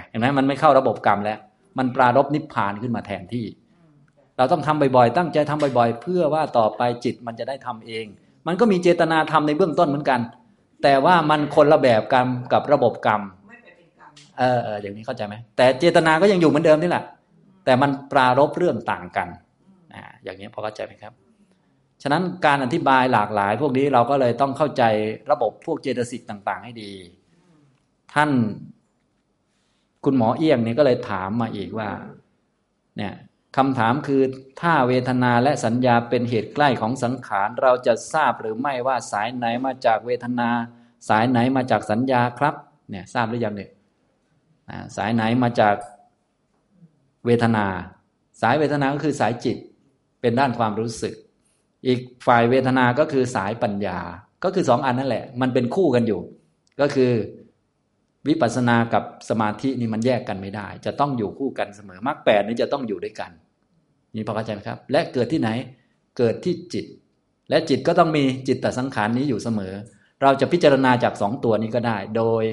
[0.09, 1.39] เห็นไหมมันไม่เข้าระบบกรรมแล้ว
[1.77, 3.45] มันปรารบนิพพานขึ้นมาแทนที่
[4.37, 8.05] เราต้องทำบ่อยๆ ตั้งใจทำบ่อยๆ เพื่อว่าต่อไปจิตมันจะได้ทำเอง
[8.47, 10.19] มันก็มีเจตนาทำในเบื้องต้นเหมือนกัน
[10.83, 13.21] แต่ว่ามันคนละแบบกรรมกับระบบกรรม
[14.39, 17.03] เออเอออย่างนี้เข้าใจไหมแต่เจตนาก็ยังอยู่เหมือนเดิมนี่แหละ
[17.65, 19.27] แต่มันปรารบเรื่องต่างกัน
[19.93, 21.13] อ่าอย่างนี้พอเข้าใจไหมครับ
[22.03, 24.83] ฉะนั้นการอธิบายหลากหลาย พวกนี้เราก็เลยต้องเข้าใจ
[25.31, 26.91] ระบบพวกเจตสิกต่าง ๆ ให้ดี
[28.13, 28.29] ท่าน
[30.05, 31.89] คุณหมอเอี้ยงเนี่ยก็เลยถามมาอีกว่า
[32.97, 33.13] เนี่ย
[33.57, 34.21] คำถามคือ
[34.61, 40.49] ถ้าเวทนาและสัญญาเป็นเหตุใกล้ของสังขาร เราจะทราบหรือไม่ว่าสายไหนมาจากเวทนา
[41.09, 42.55] สายไหนมาจากสัญญาครับ
[42.89, 43.69] เนี่ยทราบหรือยังเนี่ย
[44.95, 45.75] สายไหนมาจาก
[47.25, 47.65] เวทนา
[48.41, 49.57] สายเวทนาก็คือสายจิต
[50.21, 51.13] เป็นด้านความรู้สึก
[51.87, 53.99] อีกฝ่ายเวทนาก็คือสายปัญญา
[54.43, 56.21] ก็คือสองอันนั่นแหละ มันเป็นคู่กันอยู่
[56.81, 57.11] ก็คือ
[58.27, 63.31] วิปัสสนากับสมาธินี่มันแยกกันไม่ได้ จะต้องอยู่คู่กันเสมอมรรคแปดนี่จะต้องอยู่ด้วยกัน
[64.15, 65.49] นี่พอเข้าใจไหมครับ และเกิดที่ไหน
[66.17, 66.85] เกิดที่จิต
[67.49, 69.73] และจิตก็ต้องมีจิตตสังขารนี้อยู่เสมอ
[70.21, 72.43] เราจะพิจารณาจากสองตัวนี้ก็ได้ โดย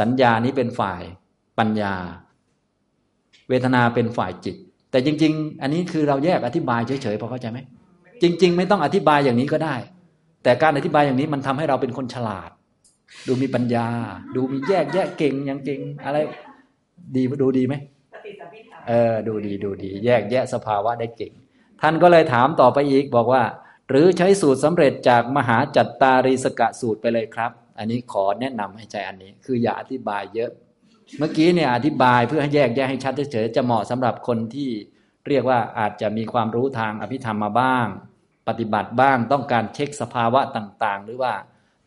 [0.00, 1.02] สัญญานี้เป็นฝ่าย
[1.60, 1.94] ปัญญา
[3.48, 4.56] เวทนาเป็นฝ่ายจิต
[4.90, 7.58] แต่จริง ๆ อันนี้คือเราแยกอธิบายเฉยๆพอเข้าใจไหม
[8.02, 9.74] ไม่ได้จริง ๆ ไม่ต้องอธิบายอย่างนี้ก็ได้
[10.42, 12.50] แต่การอธิบายอย่างนี้มันทำให้เราเป็นคนฉลาด
[13.26, 13.88] ดูมีปัญญา
[14.34, 16.18] ดูมีแยกแยะเก่งอย่างเก่งอะไร
[17.16, 17.74] ดีดูดีไหม
[18.14, 21.32] ปฏิสัมพิธาเออ ดูดีดูดี แยกแยะสภาวะได้เก่ง
[21.80, 23.42] ท่านก็เลยถามต่อไปอีกบอกว่า
[23.88, 30.50] หรือใช้สูตรสำเร็จจากมหาจัตตารีสกะสูตรไปเลยครับ อันนี้ขอแนะนำให้ใจอันนี้ คืออย่าอธิบายเยอะ
[31.18, 34.70] เมื่อกี้เนี่ยอธิบายเพื่อให้แยกแยะให้ชัดเฉยๆจะเหมาะสำหรับคนที่
[35.28, 37.86] เรียกว่าอาจจะมีความรู้ทางอภิธรรมมาบ้าง
[38.48, 41.32] ปฏิบัติบ้าง ต้องการเช็คสภาวะต่าง ๆ หรือว่า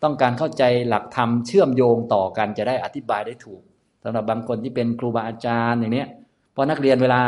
[0.04, 3.62] ต้องการเข้าใจหลักธรรมเชื่อมโยงต่อกันจะได้อธิบายได้ถูก
[4.04, 6.08] สำหรับบางคนที่เป็นครูบาอาจารย์อย่างเนี้ย
[6.56, 7.22] พอนักเรียนเวลา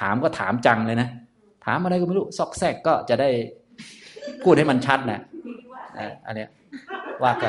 [0.00, 1.08] ถามก็ถามจังเลยนะ
[1.64, 3.30] ถามอะไรก็ไม่รู้ซอกแซกก็จะได้
[4.42, 5.20] พูดให้มันชัดนะ
[5.58, 6.48] ที่ว่าอะอันเนี้ย
[7.22, 7.48] ว่าใคร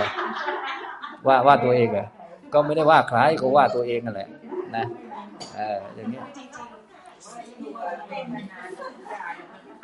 [1.27, 2.07] ว่าว่าตัวเองเหรอ
[2.53, 4.29] ก็ไม่ได้ว่าใครก็ว่าตัวเองนั่นแหละ
[4.75, 4.85] นะ
[5.55, 8.43] เอออย่างนี้อ่างมัน
[8.79, 8.85] ก็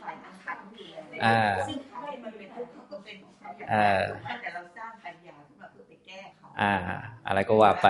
[0.01, 3.87] ฝ่ายทางขันอยู่เลยอ่าซึ่งให้มันเป็นทุกข์เขาก็เป็นของเขาอย่างอ่า
[4.27, 5.35] นั้นแต่เราสร้างปัญญา
[5.71, 6.73] เพื่อไปแก้เขาอ่า
[7.27, 7.87] อะไรก็ว่าไป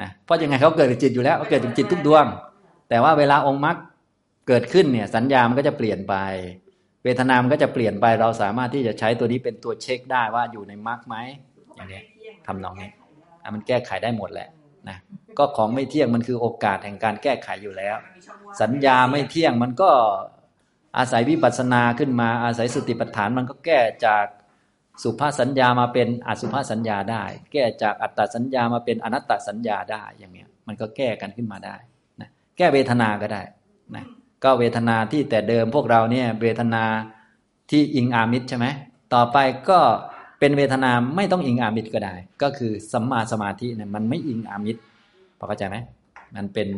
[0.00, 2.26] นะเพราะยังไงเขาเกิดจากจิตอยู่แล้วเขาเกิดจากจิตทุกดวง
[2.88, 3.76] แต่ว่าเวลาองค์มรรค
[4.48, 6.14] เกิดขึ้นเนี่ย สัญญามันก็จะเปลี่ยนไป
[7.04, 11.16] เวทนามันก็จะเปลี่ยนไปเราสามารถที่จะใช้ตัวนี้เป็นตัวเช็คได้ว่าอยู่ในมรรคไหม
[11.76, 12.04] อย่างเนี้ย
[12.46, 12.90] ทำนองนี้
[13.54, 14.48] มันแก้ไขได้หมดแหละ
[14.88, 14.98] นะ
[15.38, 17.96] ก็ของไม่เที่ยงมันคือโอกาสแห่งการแก้ไขอยู่แล้ว
[18.62, 19.90] สัญญาไม่เที่ยงมันก็
[20.98, 24.26] อาศัยวิปัสสนาขึ้นมาอาศัยสติปัฏฐานมันก็แก้จาก
[25.02, 31.76] สุภาษสัญญามาเป็นอสุภาษสัญญาได้ แก้จากอัตตสัญญามาเป็นอนัตตสัญญาได้อย่างเนี้ยมันก็แก้กันขึ้นมาได้
[32.20, 33.42] นะแก้เวทนาก็ได้
[33.94, 34.04] นะ
[34.44, 36.84] ก็เวทนาที่แต่เดิมพวกเราเนี่ยเวทนา
[37.70, 38.66] ที่อิงอามิตรใช่ไหม
[39.14, 39.38] ต่อไป
[39.68, 39.80] ก็
[40.38, 44.80] เป็นเวทนาไม่ต้องอิงอามิตรก็ได้ ก็คือสัมมาสมาธิเนี่ยมันไม่อิงอามิตร
[45.38, 45.76] พอเข้าใจไหม
[46.36, 46.68] มันเป็น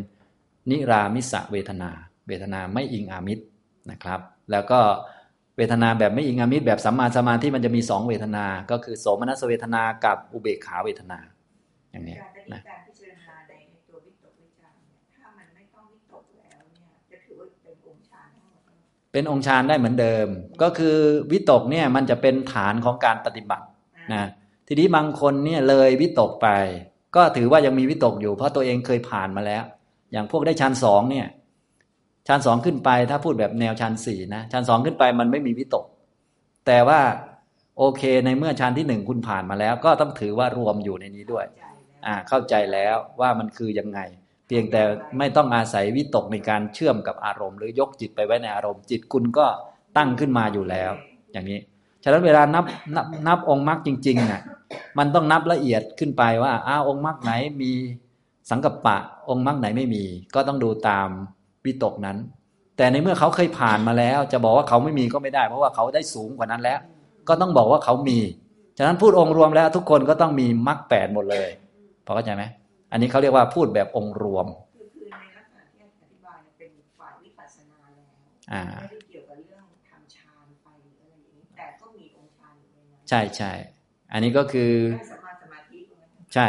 [0.71, 1.91] นิรามิสะเวทนา
[2.29, 3.45] เวทนาไม่อิงอามิตร
[3.91, 4.81] นะครับ แล้วก็
[5.57, 11.19] เวทนาแบบไม่อิงอามิตรแบบสัมมาสมาธิมันจะมีสองเวทนา ก็คือโสมนัสเวทนากับอุเบกขาเวทนา
[11.91, 12.19] อย่างนี้
[12.53, 12.63] นะ
[19.11, 20.27] เลยเป็นองค์ฌานได้เหมือนเดิม
[20.63, 20.97] ก็คือ
[21.33, 23.67] วิตกเนี่ยมันจะเป็นฐานของการปฏิบัติ
[24.15, 24.25] นะ
[24.69, 26.49] ทีนี้บางคนเนี่ยเลยวิตกไป
[27.17, 29.63] ก็ถือว่ายังมีวิตกอยู่ เพราะตัวเองเคยผ่านมาแล้ว
[30.13, 31.27] อย่างพวกได้ฌานสองเนี่ย
[32.29, 35.85] ฌานสองขึ้นไปถ้าพูดแบบแนวฌานสี่นะฌานสองขึ้นไปมันไม่มีวิตก
[36.67, 37.01] แต่ว่า
[37.79, 44.01] โอเคในเมื่อฌานที่หนึ่งคุณผ่านมาแล้ว ก็ต้องถือว่ารวมอยู่ในนี้ด้วยใจแล้วอ่าเข้าใจแล้วว่ามันคือยังไง
[44.51, 44.83] เพียงแต่
[45.19, 49.47] ไม่ต้องอาศัยวิตกในการเชื่อมกับอารมณ์ หรือยกจิตไปไว้ในอารมณ์ จิตคุณก็
[49.97, 50.93] ตั้งขึ้นมาอยู่แล้ว
[51.33, 51.59] อย่างนี้
[52.05, 52.65] ฉะนั้นเวลานับ
[52.97, 54.43] นับนับองค์มรรคจริงๆน่ะ
[54.99, 57.33] มันต้องนับละเอียดขึ้นไปว่าอ้าองค์มรรคไหน
[57.63, 57.73] มี
[58.51, 58.97] สังกัปปะ
[59.31, 61.09] องค์มรรคไหนไม่มี ก็ต้องดูตาม
[61.65, 62.17] วิตกนั้น
[62.77, 66.79] แต่ในเมื่อเขาเคยผ่านมาแล้ว จะบอกว่าเขาไม่มีก็ไม่ได้ เพราะว่าเขาได้สูงกว่านั้นแล้ว
[67.29, 68.19] ก็ต้องบอกว่าเขามี
[68.79, 71.49] ฉะนั้นพูดองค์รวมแล้วทุกคนก็ต้องมีมรรคแปดหมดเลย
[72.07, 72.45] พอเข้าใจไหม
[72.93, 78.07] อันนี้เขาเรียกว่าพูดแบบองค์รวมคือคือในลักษณะที่อธิบายเนี่ยเป็นฝ่ายวิปัสสนาแล้ว
[78.53, 83.53] อ่าไม่ได้เกี่ยวกับเรื่องทำฌานไปหรืออะไรอย่างนี้แต่ก็มีองค์ฌานอยู่ในนั้นใช่ใช่
[84.13, 86.49] อันนี้ก็คือได้สมาสมาธิตรงนั้นใช่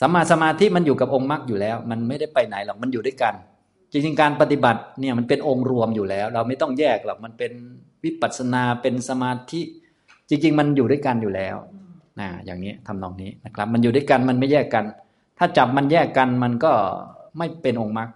[0.00, 3.34] สัมมาสมาธิมันอยู่กับองค์มรรคอยู่แล้ว มันไม่ได้ไปไหนหรอกมันอยู่ด้วยกัน
[3.92, 7.52] จริงๆการปฏิบัติเนี่ยมันเป็นองค์รวมอยู่แล้ว เราไม่ต้องแยกหรอกมันเป็น
[8.04, 9.60] วิปัสสนาเป็นสมาธิ
[10.28, 11.56] จริง ๆ มันอยู่ด้วยกันอยู่แล้ว
[12.20, 14.84] นะอย่างนี้ทำนองนี้นะครับ มันอยู่ด้วยกันมันไม่แยกกัน
[15.38, 16.72] ถ้าจับมันแยกกันมันก็
[17.38, 18.08] ไม่เป็นองค์มรรค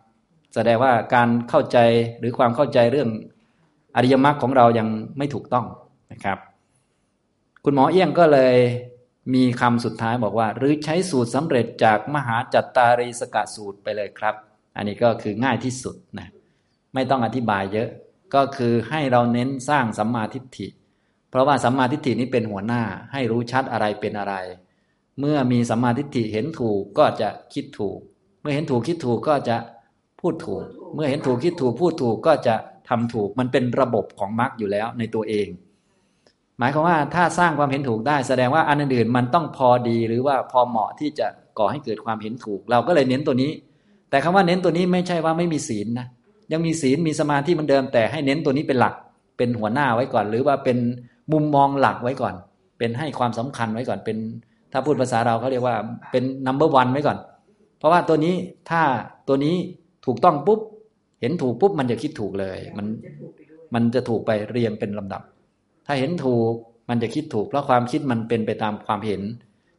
[0.55, 1.79] แสดงว่าการเข้าใจ
[2.19, 3.11] หรือความเข้าใจเรื่อง
[3.97, 5.67] อริยมรรคของเรายังไม่ถูกต้อง
[6.13, 6.39] นะครับ
[7.65, 8.57] คุณหมอเอี้ยงก็เลย
[9.35, 14.35] มีคำสุดท้ายบอกว่า หรือใช้สูตรสำเร็จจากมหาจัตตารีสกะสูตรไปเลยครับ
[14.77, 16.29] อันนี้ก็คือง่ายที่สุดนะ
[16.95, 17.89] ไม่ต้องอธิบายเยอะ
[18.35, 20.67] ก็คือให้เราเน้นสร้างสัมมาทิฏฐิ
[21.31, 24.35] เพราะว่าสัมมาทิฏฐินี้เป็นหัวหน้าให้รู้ชัดอะไรเป็นอะไร
[25.19, 27.99] เมื่อมีสัมมาทิฏฐิเห็นถูกก็จะคิดถูก
[28.41, 29.57] เมื่อเห็นถูกคิดถูกก็จะ
[30.21, 32.55] พูดถูก เมื่อเห็นถูกคิดถูกพูดถูกก็จะ
[32.89, 35.49] ทำถูก มันเป็นระบบของมรรคอยู่แล้วในตัวเอง
[36.59, 41.27] หมายความว่าถ้าสร้างความเห็นถูกได้ แสดงว่าอันอื่นมันต้องพอดีหรือว่าพอเหมาะที่จะ
[41.59, 43.51] ก่อให้เกิดความเห็นถูก เราก็เลยเน้นตัวนี้
[44.11, 46.07] แต่คำว่าเน้นตัวนี้ไม่ใช่ว่าไม่มีศีลนะ
[46.53, 48.95] ยังมีศีลมีสมาธิมันเดิม แต่ให้เน้นตัวนี้เป็นหลัก
[49.37, 50.79] เป็นหัวหน้าไว้ก่อน หรือว่าเป็น
[51.33, 52.35] มุมมองหลักไว้ก่อน
[52.79, 54.19] เป็นให้ความสำคัญไว้ก่อนเป็น
[54.73, 55.77] ถ้าพูดภาษาเราเขาเรียกว่า
[56.11, 57.19] เป็น number one ไว้ก่อน
[57.79, 58.35] เพราะว่าตัวนี้
[58.71, 58.83] ถ้า
[59.29, 59.55] ตัวนี้
[60.07, 60.61] ถูกต้องปุ๊บ
[61.21, 65.23] เห็นถูกปุ๊บมันจะคิดถูกเลย มันจะถูกไปด้วยมันจะถูกไปเรียงเป็นลำดับ
[65.87, 66.53] ถ้าเห็นถูก
[66.89, 69.23] มันจะคิดถูก เพราะความคิดมันเป็นไปตามความเห็น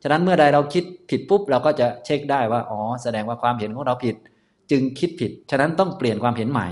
[0.03, 4.15] ฉะนั้นเมื่อใดเราคิดผิดปุ๊บเราก็จะเช็คได้ว่าอ๋อแสดงว่าความเห็นของเราผิด
[4.71, 6.67] จึงคิดผิด ฉะนั้นต้องเปลี่ยนความเห็นใหม่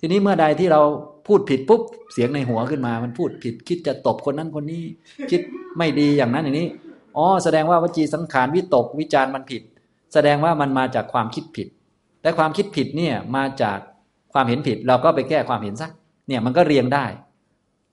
[0.00, 0.80] ทีนี้เมื่อใดที่เรา
[1.26, 1.80] พูดผิดปุ๊บ
[2.12, 4.82] เสียงในหัวขึ้นมา มันพูดผิด คิดจะตบคนนั้นคนนี้
[5.30, 5.40] คิด
[5.78, 6.68] ไม่ดีอย่างนั้นอย่างนี้
[7.16, 9.62] อ๋อแสดงว่าวจีสังขารวิตกวิจารมันผิด
[10.14, 11.66] แสดงว่ามันมาจากความคิดผิด
[12.22, 13.78] แต่ความคิดผิดเนี่ยมาจาก
[14.32, 15.88] ความเห็นผิด เราก็ไปแก้ความเห็นซะ
[16.28, 17.04] เนี่ยมันก็เรียงได้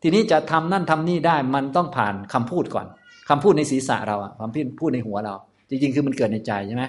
[0.02, 2.88] ทีนี้จะทำนั่นทำนี่ได้มันต้องผ่านคำพูดก่อน
[3.30, 4.50] คำพูดในศีรษะเราอะความ
[4.80, 5.34] พูดในหัวเรา
[5.70, 6.84] จริงๆ คือมันเกิดในใจใช่ไหม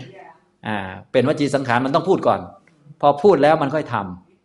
[0.67, 0.77] อ่า
[1.13, 2.41] เป็นวจีสังขารมันต้องพูดก่อน
[3.01, 3.97] พอพูดแล้วมันค่อยท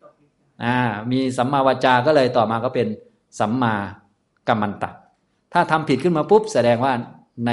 [0.05, 0.77] ำอ่า
[1.11, 2.87] มีสัมมาวาจาก็เลยต่อมาก็เป็น
[3.39, 3.73] สัมมา
[4.47, 4.89] กัมมันตะ
[5.53, 6.93] ถ้าทำผิดขึ้นมาปุ๊บ แสดงว่า
[7.47, 7.51] ใน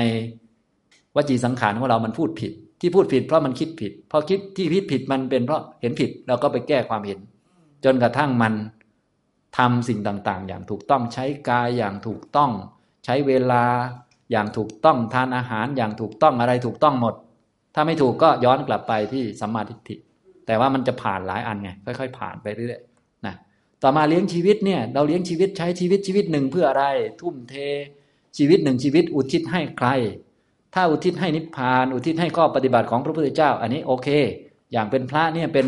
[1.16, 7.18] วจีสังขารของเรามันพูดผิด ที่พูดผิดเพราะมันคิดผิดพอคิดที่ผิดผิดมันเป็นเพราะเห็นผิดเราก็ไปแก้ความเห็น
[7.84, 8.54] จนกระทั่งมัน
[9.58, 12.50] ทำสิ่งต่าง ๆ อย่างถูกต้องใช้กายอย่างถูกต้อง
[13.04, 13.64] ใช้เวลา
[14.30, 17.14] อย่างถูกต้องทานอาหารอย่างถูกต้องอะไรถูกต้องหมด
[17.74, 19.96] ถ้าไม่ถูกก็ย้อนกลับไปที่สัมมาทิฏฐิ
[20.46, 23.34] แต่ว่ามันจะผ่านหลายอันไงค่อย ๆ ผ่านไปเรื่อยๆนะ
[23.82, 26.84] ต่อมาเลี้ยงชีวิตเนี่ย เราเลี้ยงชีวิตใช้ชีวิตชีวิตหนึ่งเพื่ออะไร
[27.20, 27.54] ทุ่มเท
[28.38, 29.88] ชีวิตหนึ่งชีวิตอุทิศให้ใคร
[30.74, 34.08] ถ้าอุทิศให้นิพพาน อุทิศให้ข้อปฏิบัติของพระพุทธเจ้า อันนี้โอเค
[34.72, 35.66] อย่างเป็นพระเนี่ยเป็น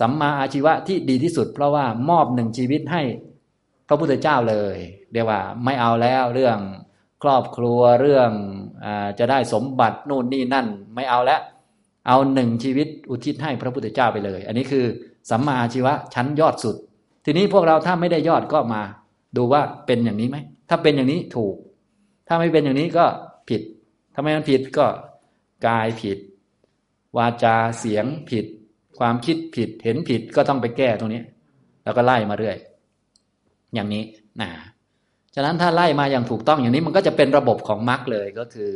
[0.00, 3.02] สัมมาอาชีวะที่ดีที่สุด เพราะว่ามอบหนึ่งชีวิตให้
[3.88, 4.76] พระพุทธเจ้าเลย
[5.12, 6.58] เรียกว่าไม่เอาแล้วเรื่อง
[7.22, 8.30] ครอบครัวเรื่อง
[8.84, 8.86] อ
[9.18, 11.40] จะได้สมบัตินู่นนี่นั่น ไม่เอาแล้ว
[12.06, 14.84] เอาหนึ่งชีวิตอุทิศให้พระพุทธเจ้าไปเลย อันนี้คือ
[15.30, 16.76] สัมมาอาชีวะชั้นยอดสุด
[17.24, 18.82] ทีนี้พวกเราถ้าไม่ได้ยอดก็มา
[19.36, 20.38] ดูว่าเป็นอย่างนี้ไหม
[20.68, 21.56] ถ้าเป็นอย่างนี้ถูก
[22.28, 23.06] ถ้าไม่เป็นอย่างนี้ก็
[23.48, 23.62] ผิด
[24.14, 24.86] ทำไมมันผิดก็
[25.66, 26.18] กายผิด
[27.16, 28.46] วาจาเสียงผิด
[28.98, 31.22] ความคิดผิดเห็นผิดก็ต้องไปแก้ตรงนี้
[31.84, 32.56] แล้วก็ไล่มาเรื่อย
[33.74, 34.04] อย่างนี้
[34.40, 34.48] นะ
[35.34, 38.70] ฉะนั้นถ้าไล่มาอย่างถูกต้องอย่างนี้มันก็จะเป็นระบบของมรรคเลยก็คือ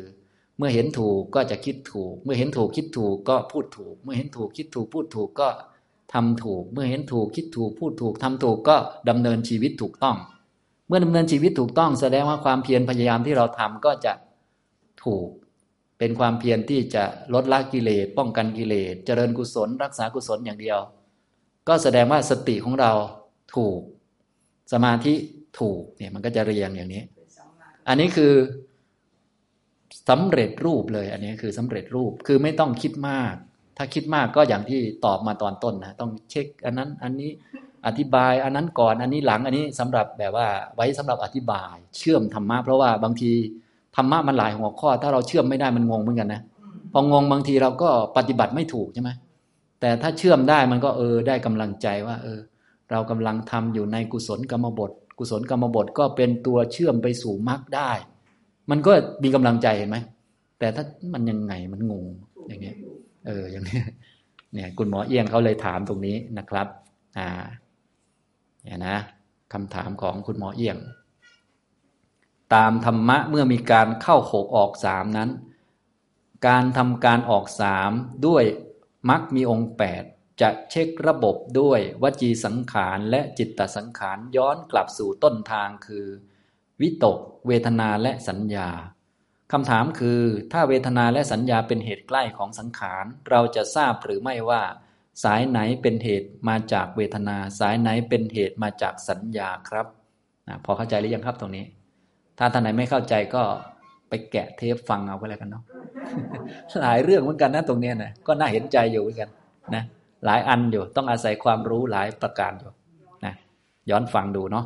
[0.59, 5.49] เมื่อเห็นถูกก็จะคิดถูก เมื่อเห็นถูกคิดถูกก็พูดถูก เมื่อเห็นถูกคิดถูกพูดถูกก็
[6.12, 8.76] ทำถูก เมื่อเห็นถูกคิดถูกพูดถูกทำถูกก็
[9.09, 10.16] ดำเนินชีวิตถูกต้อง
[10.95, 14.12] มื่อดำเนินชีวิตถูกต้องแสดงว่าความเพียรพยายามที่เราทำก็จะ
[15.05, 15.26] ถูก
[15.99, 20.78] เป็นความเพียรที่จะลดละกิเลสป้องกันกิเลสเจริญกุศล รักษากุศลอย่างเดียว
[21.68, 22.93] ก็แสดงว่าสติของเรา
[23.55, 23.78] ถูก
[24.72, 25.14] สมาธิ
[25.59, 27.03] ถูกเนี่ยมันก็จะเรียงอย่างนี้
[27.88, 28.32] อันนี้คือ
[30.09, 33.34] สำเร็จรูปเลย อันนี้คือสำเร็จรูปคือไม่ต้องคิดมาก
[33.76, 37.30] ถ้าคิดมากก็อย่างที่ตอบมาตอนต้นนะต้องเช็ค อันนั้น อันนี้
[37.87, 43.33] อธิบายอันนั้นก่อนอันนี้หลังอันนี้สำหรับแบบว่าไว้สำหรับอธิบาย เชื่อมธรรมะเพราะว่าบางที
[43.97, 46.43] ธรรมะมันหลายหัวข้อ ถ้าเราเชื่อมไม่ได้มันงงเหมือนกันนะ
[46.93, 49.11] พองงบางทีเราก็ปฏิบัติไม่ถูกใช่ไหม
[49.80, 52.41] แต่ถ้าเชื่อมได้มันก็เออได้กำลังใจว่า เออ
[52.91, 57.91] เรากำลังทำอยู่ในกุศลกรรมบท กุศลกรรมบทก็เป็นตัวเชื่อมไปสู่มรรคได้
[58.70, 59.99] มันก็มีกำลังใจเห็นไหม
[60.59, 62.07] แต่ถ้ามันยังไงมันงง
[62.49, 62.76] อย่างเงี้ย
[63.26, 63.80] เอออย่างนี้
[64.53, 66.66] เนี่ย คุณหมอเอี้ยงเขาเลยถามตรงนี้นะครับ
[67.18, 67.28] อ่า
[68.64, 68.98] เนี่ยนะ
[69.52, 70.78] คำถามของคุณหมอเอี้ยง
[72.54, 75.30] ตามธรรมะเมื่อมีการเข้าหกออกสามนั้น
[76.46, 77.90] การทำการออกสาม
[78.26, 78.44] ด้วย
[79.08, 80.02] มรรคมีองค์แปด
[80.40, 86.06] จะเช็คระบบด้วยวจีสังขารและจิตตสังขารย้อนกลับสู่ต้นทางคือ
[86.80, 88.68] วิตก เวทนาและสัญญา
[89.52, 90.20] คำถามคือ
[90.52, 94.62] ถ้าเวทนาและสัญญาเป็นเหตุใกล้ของสังขาร เราจะทราบหรือไม่ว่า
[95.24, 99.86] สายไหนเป็นเหตุมาจากเวทนา สายไหนเป็นเหตุมาจากสัญญาครับ
[100.48, 101.64] นะพอเข้าใจหรือยังครับตรงนี้
[102.38, 103.42] ถ้าท่านไหนไม่เข้าใจก็
[104.08, 105.64] ไปแกะเทปฟังเอาก็แล้วกันเนาะ
[106.82, 109.30] หลายเรื่องเหมือนกันนะตรงนี้นะก็น่าเห็นใจอยู่เหมือนกัน
[109.74, 109.82] นะ
[110.24, 112.72] หลายอันอยู่ต้องอาศัยความรู้หลายประการอยู่
[113.24, 113.34] นะ
[113.90, 114.64] ย้อนฟังดูเนาะ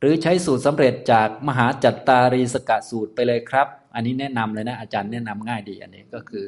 [0.00, 6.44] หรือใช้สูตรสำเร็จจากมหาจัตตารีสกะสูตรไปเลยครับ อันนี้แนะนำเลยนะอาจารย์แนะนำง่ายดีอันนี้ก็คือ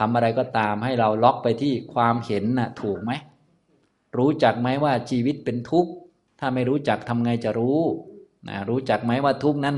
[0.00, 3.12] ทำอะไรก็ตามให้เราล็อกไปที่ความเห็นนะ่ะถูกไหม
[4.18, 5.90] รู้จักไหมว่าชีวิตเป็นทุกข์
[6.40, 7.80] ถ้าไม่รู้จักทำไงจะรู้
[8.48, 9.76] นะรู้จักไหมว่าทุกข์นั้น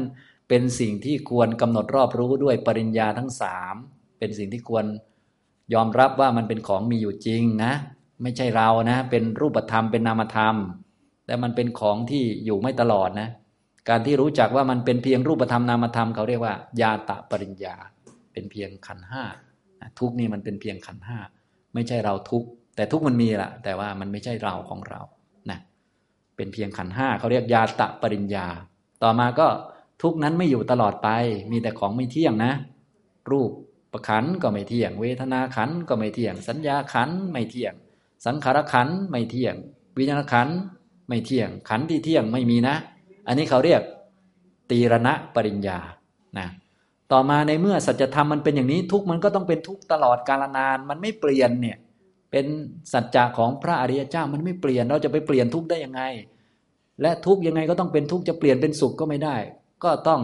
[0.48, 3.74] เป็นสิ่งที่ควรกำหนดรอบรู้ด้วยปริญญาทั้งสาม
[4.18, 4.84] เป็นสิ่งที่ควร
[5.74, 7.72] ยอมรับว่ามันเป็นของมีอยู่จริงนะ
[8.22, 10.56] ไม่ใช่เรานะ เป็นรูปธรรมเป็นนามธรรม
[11.26, 13.28] แต่มันเป็นของที่อยู่ไม่ตลอดนะ
[13.88, 17.76] การที่รู้จักว่ามันเป็นเพียงรูปธรรมนามธรรมเขาเรียกว่ายาตะปริญญา
[18.32, 19.22] เป็นเพียงขันห้า
[19.98, 21.18] ทุกนี่มันเป็นเพียงขันห้า
[21.74, 22.44] ไม่ใช่เราทุก
[22.76, 25.00] แต่ทุกมันมีละแต่ว่ามันไม่ใช่เราของเรา
[25.50, 25.58] นะ
[26.36, 28.46] เป็นเพียงขันห้าเขาเรียกยาตะปริญญา
[29.02, 29.48] ต่อมาก็
[30.02, 31.08] ทุกนั้นไม่อยู่ตลอดไป
[31.50, 32.52] มีแต่ของไม่เที่ยงนะ
[33.30, 33.50] รูป
[33.92, 37.74] ประขันก็ไม่เที่ยง เวทนาขันก็ไม่เที่ยง สัญญาขันไม่เที่ยง
[38.26, 39.54] สังขารขันไม่เที่ยง
[39.96, 40.48] วิญญาณขัน
[41.08, 42.76] ไม่เที่ยง ขันที่เที่ยงไม่มีนะ
[43.26, 43.82] อันนี้เขาเรียก
[44.70, 45.78] ตีรณะปริญญา
[46.38, 46.48] นะ
[47.12, 51.76] ต่อมาในเมื่อสัจธรรมมันเป็นอย่างนี้ทุกมันก็ต้องเป็นทุกตลอดกาลนานมันไม่เปลี่ยนเนี่ย
[52.30, 52.46] เป็น
[52.92, 56.02] สัจจะของพระอริยเจ้ามันไม่เปลี่ยนเราจะไปเปลี่ยนทุกได้ยังไง
[57.02, 59.36] และทุกยังไงก็ต้องเป็นทุกจะเปลี่ยนเป็นสุขก็ไม่ได้
[59.84, 60.20] ก็ต้อง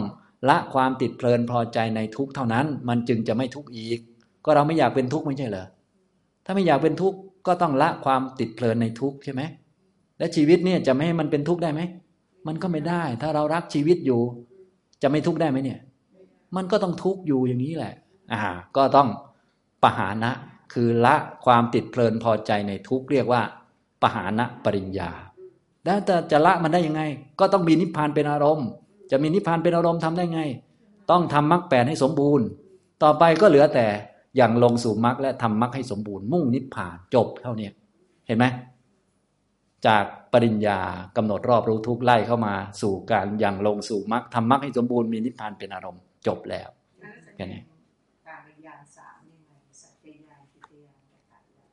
[0.49, 3.99] ละความติดเพลินพอใจในทุกเท่านั้น มันจึงจะไม่ทุกอีก
[4.45, 5.65] ก็เราไม่อยากเป็นทุกไม่ใช่เหรอ
[6.45, 7.13] ถ้าไม่อยากเป็นทุก
[7.47, 9.41] ก็ต้องละความติดเพลินในทุกใช่ไหม
[10.19, 11.81] และชีวิตเนี่ยจะไม่ให้มันเป็นทุกข์ได้ไหม
[12.47, 14.21] มันก็ไม่ได้ ถ้าเรารักชีวิตอยู่
[15.01, 15.79] จะไม่ทุกข์ได้ไหมเนี่ย
[16.55, 17.95] มันก็ต้องทุกข์อยู่อย่างนี้แหละ
[18.31, 18.39] อ่า
[18.77, 19.07] ก็ต้อง
[19.83, 20.31] ปหานะ
[20.73, 23.41] คือละความติดเพลินพอใจในทุกข์เรียกว่า
[24.01, 25.11] ปหานะปริญญา
[25.85, 27.01] แล้วจะจะละมันได้ยังไง
[27.39, 28.67] ก็ต้องมีนิพพานเป็นอารมณ์
[29.11, 30.41] จะมีนิพพานเป็นอารมณ์ทำได้ไง
[31.11, 32.45] ต้องทำมรรคแปดให้สมบูรณ์
[33.03, 33.87] ต่อไปก็เหลือแต่
[34.37, 37.67] อย่างลงสู่มรรคและทำมรรคให้สมบูรณ์มุ่งนิพพานจบเท่านี้
[38.27, 38.45] เห็นไหม
[39.87, 40.79] จากปริญญา
[41.17, 46.69] กำหนดรอบรู้ทุกไล่เข้ามา สู่การอย่างลงสู่มรรคทำมรรคให้สมบูรณ์มีนิพพานเป็นอารมณ์ จบแล้ว
[47.35, 47.61] แค่นี้
[48.27, 49.51] การเป็นญาณสามยังไง
[49.81, 51.69] สัจจญาณทิฏฐิญาณและขันธ์ญาณ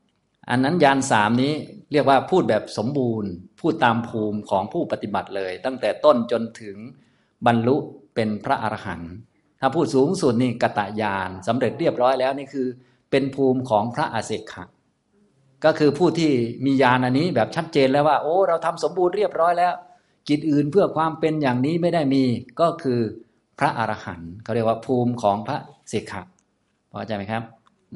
[0.51, 1.53] อันนั้นยานสามนี้
[1.93, 3.31] เรียกว่าพูดแบบสมบูรณ์
[3.61, 6.77] พูดตามภูมิของผู้ปฏิบัติเลย ตั้งแต่ต้นจนถึง
[7.47, 7.77] บรรลุ
[8.15, 9.13] เป็นพระอรหันต์
[9.61, 12.67] ถ้าพูดสูงสุดนี่กตายานสำเร็จเรียบร้อยแล้วนี่คือ
[13.11, 14.65] เป็นภูมิของพระอาเสขะ
[15.65, 16.31] ก็คือผู้ที่
[16.65, 19.75] มีญาณอันนี้แบบชัดเจนแล้วว่า โอ้ เราทำสมบูรณ์เรียบร้อยแล้ว
[20.29, 22.25] กิจอื่นเพื่อความเป็นอย่างนี้ไม่ได้มี
[22.61, 23.01] ก็คือ
[23.59, 26.23] พระอรหันต์เขาเรียกว่าภูมิของพระเสขะ
[26.93, 27.43] พอใจไหมครับ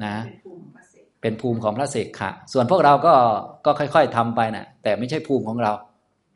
[0.03, 3.13] นะเป็นภูมิพระเสกเป็นภูมิของพระเสกขะ ส่วนพวกเราก็
[3.65, 5.71] ก็ค่อย ๆทำไปนะแต่ไม่ใช่ภูมิของเรา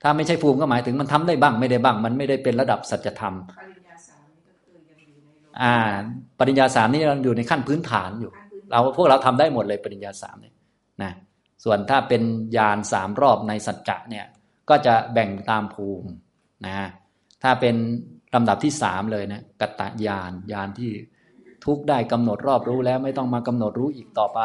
[0.03, 5.75] ถ้าไม่ใช่ภูมิก็หมายถึงมันทำได้บ้างไม่ได้บ้าง มันไม่ได้เป็นระดับสัจธรรมปริญญาสามนี่ก็คือยังอยู่ในโลกอ่า
[6.39, 10.55] ปริญญาสามนี่เราอยู่ในขั้นพื้นฐานอยู่ขั้นพื้นเราพวกเราทำได้หมดเลยปริญญาสามเนี่ย
[11.03, 11.11] นะ
[11.63, 12.21] ส่วนถ้าเป็น
[12.57, 14.25] ญาณสามรอบในสัจจะเนี่ย
[14.69, 16.09] ก็จะแบ่งตามภูมิ
[16.65, 16.87] นะ
[17.43, 17.75] ถ้าเป็น
[18.35, 20.91] ลำดับที่สามเลยนะกัตตญาณญาณที่
[21.65, 24.41] ทุกได้กำหนดรอบรู้แล้วไม่ต้องมากำหนดรู้อีกต่อไป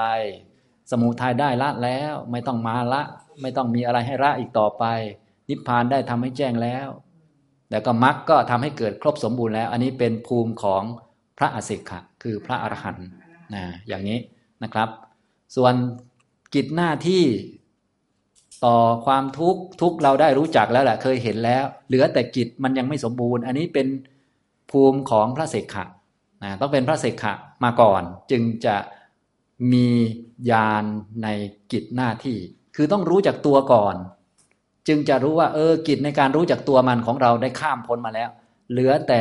[0.91, 3.03] สมุทัยได้ละแล้ว ไม่ต้องมาละ
[3.43, 4.85] ไม่ต้องมีอะไรให้ละอีกต่อไป
[5.49, 6.89] นิพพานได้ทำให้แจ้งแล้ว
[7.71, 10.83] แล้วก็มรรคก็ทำให้เกิดครบสมบูรณ์แล้ว อันนี้เป็นภูมิของ
[11.39, 13.09] พระอสิกขะคือพระอรหันต์
[13.55, 14.19] นะอย่างนี้
[14.63, 14.89] นะครับ
[15.57, 15.75] ส่วน
[16.55, 17.25] กิจหน้าที่
[18.65, 23.87] ต่อความทุกข์ทุกเราได้รู้จักแล้วแหละเคยเห็นแล้ว เหลือแต่กิจมันยังไม่สมบูรณ์ อันนี้เป็น
[24.71, 25.85] ภูมิของพระเสกขะ
[26.43, 27.33] นะต้องเป็นพระเสกขะ
[27.65, 28.77] มาก่อน จึงจะ
[29.73, 29.89] มี
[30.51, 30.85] ญาณ
[31.23, 31.29] ใน
[31.73, 32.37] กิจหน้าที่
[32.77, 33.95] คือต้องรู้จักตัวก่อน
[34.89, 38.29] จึงจะรู้ว่า เออกิจในการรู้จักตัวมันของเราได้ข้ามพ้นมาแล้ว
[38.71, 39.21] เหลือแต่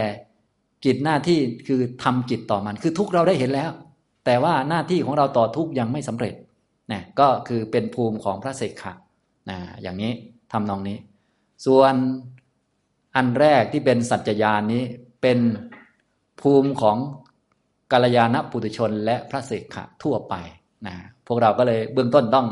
[0.85, 3.71] กิจหน้าที่คือทำกิจต่อมัน คือทุกข์เราได้เห็นแล้ว
[4.25, 6.33] แต่ว่าหน้าที่ของเราต่อทุกข์ยังไม่สำเร็จ
[6.91, 8.93] นะก็คือเป็นภูมิของพระเสกขะ
[9.49, 10.11] นะอย่างนี้
[10.51, 10.97] ทำนองนี้
[11.65, 11.93] ส่วน
[13.15, 14.83] อันแรกที่เป็นสัจจญาณนี้
[15.21, 15.39] เป็น
[16.41, 16.97] ภูมิของ
[17.91, 20.33] กัลยาณปุถุชนและพระเสกขะทั่วไป
[20.87, 20.95] นะ
[21.27, 22.47] พวกเราก็เลยเบื้องต้นต้อง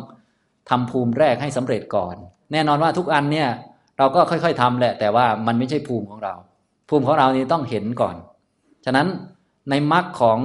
[0.69, 2.15] ทำภูมิแรกให้สำเร็จก่อน
[2.51, 3.49] แน่นอนว่าทุกอันเนี่ย
[3.97, 6.33] เราก็ค่อยๆทำแหละ แต่ว่ามันไม่ใช่ภูมิของเรา
[6.89, 8.15] ภูมิของเรานี่ต้องเห็นก่อน
[8.85, 9.07] ฉะนั้น
[9.69, 10.39] ในมรรคของ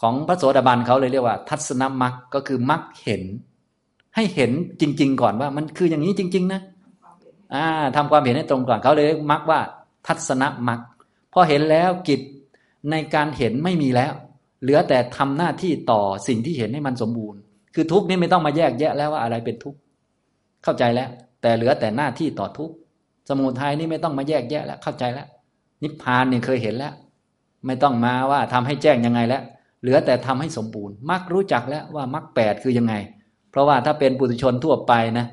[0.00, 3.22] ของพระโสดาบันเขาเลยเรียกว่า ทัศนมรรคก็คือมรรคเห็น
[4.16, 4.50] ให้เห็น
[4.80, 6.60] จริง ๆ ก่อนว่ามันคืออย่างนี้จริง ๆ นะ
[7.54, 9.60] อ่าทำความเห็นให้ตรงก่อนเขาเลยเรียกว่า
[10.06, 10.80] ทัศนมรรค
[11.32, 12.20] พอเห็นแล้วกิจ
[12.90, 14.12] ในการเห็นไม่มีแล้ว
[14.62, 17.40] เหลือแต่ทำหน้าที่ต่อสิ่งที่เห็นให้มันสมบูรณ์
[17.74, 19.74] คือทุกนี่ไม่ต้องมาแยกแยะแล้วว่าอะไรเป็นทุก
[20.64, 21.08] เข้าใจแล้ว
[21.42, 22.70] แต่เหลือแต่หน้าที่ต่อทุก
[23.28, 25.26] สมุทัยนี่ไม่ต้องมาแยกแยะแล้วเข้าใจแล้ว
[25.82, 26.92] นิพพานเนี่ยเคยเห็นแล้ว
[27.66, 29.42] ไม่ต้องมาว่าทำให้แจ้งยังไงแล้ว
[29.82, 32.94] เหลือแต่ทำให้สมบูรณ์มักรู้จักแล้วว่ามรรคแปดคือยังไง
[33.56, 35.26] เพราะว่าถ้าเป็นปุถุชนทั่วไปนะ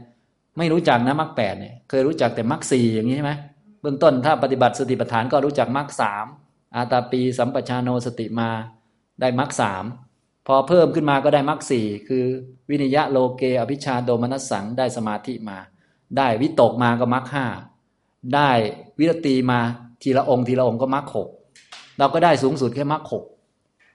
[0.58, 3.34] ไม่รู้จักนะมรรคแปดเนี่ยเคยรู้จักแต่มรรคสี่อย่างนี้ใช่ไหม
[3.82, 6.26] เบื้องต้นถ้าปฏิบัติสติปัฏฐานก็รู้จักมรรคสาม
[6.76, 8.50] อาตาปีสัมปชานโนสติมา
[9.22, 9.84] ได้มรรคสาม
[10.48, 12.26] พอเพิ่มขึ้นมาก็ได้มรรคสี่คือ
[12.70, 15.58] วินิยะโลเกอภิชาโดมนัสสังได้สมาธิมา
[16.18, 17.46] ได้วิตกมาก็มรรคห้า
[18.36, 18.52] ได้
[19.00, 19.60] วิรตีมา
[20.02, 21.30] ทีละองค์ทีละองค์ก็มรรคหก
[21.98, 23.24] เราก็ได้สูงสุดแค่มรรคหก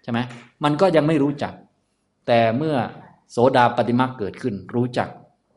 [0.02, 0.18] ใช่ไหม
[0.64, 1.52] มันก็ยังไม่รู้จัก
[2.26, 2.76] แต่เมื่อ
[3.30, 5.08] โสดาปฏิมรรคเกิดขึ้น รู้จัก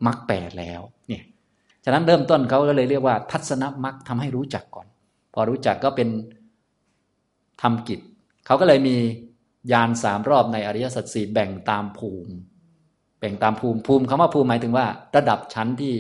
[0.06, 1.24] มรรคแปดแล้วเนี่ย
[1.84, 4.88] ฉะนั้นเริ่มต้นเขาก็เลยเรียกว่า ทัศนมรรคทำให้รู้จักก่อน
[5.34, 6.10] พอรู้จักก็เป็น
[7.62, 8.00] ทำกิจ
[8.46, 8.96] เขาก็เลยมี
[9.72, 12.34] ยานสามรอบในอริยสัจสี่แบ่งตามภูมิ
[13.20, 14.86] แบ่งตามภูมิภูมิคำว่าภูมิหมายถึงว่า
[15.16, 15.96] ระดับชั้นที่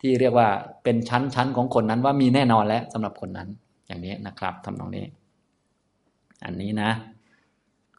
[0.00, 0.48] ที่เรียกว่า
[0.84, 3.48] เป็นชั้นชั้นของคนนั้นว่ามีแน่นอนแล้วสำหรับคนนั้น
[3.86, 5.04] อย่างนี้นะครับทำตรงนี้
[6.44, 6.90] อันนี้นะ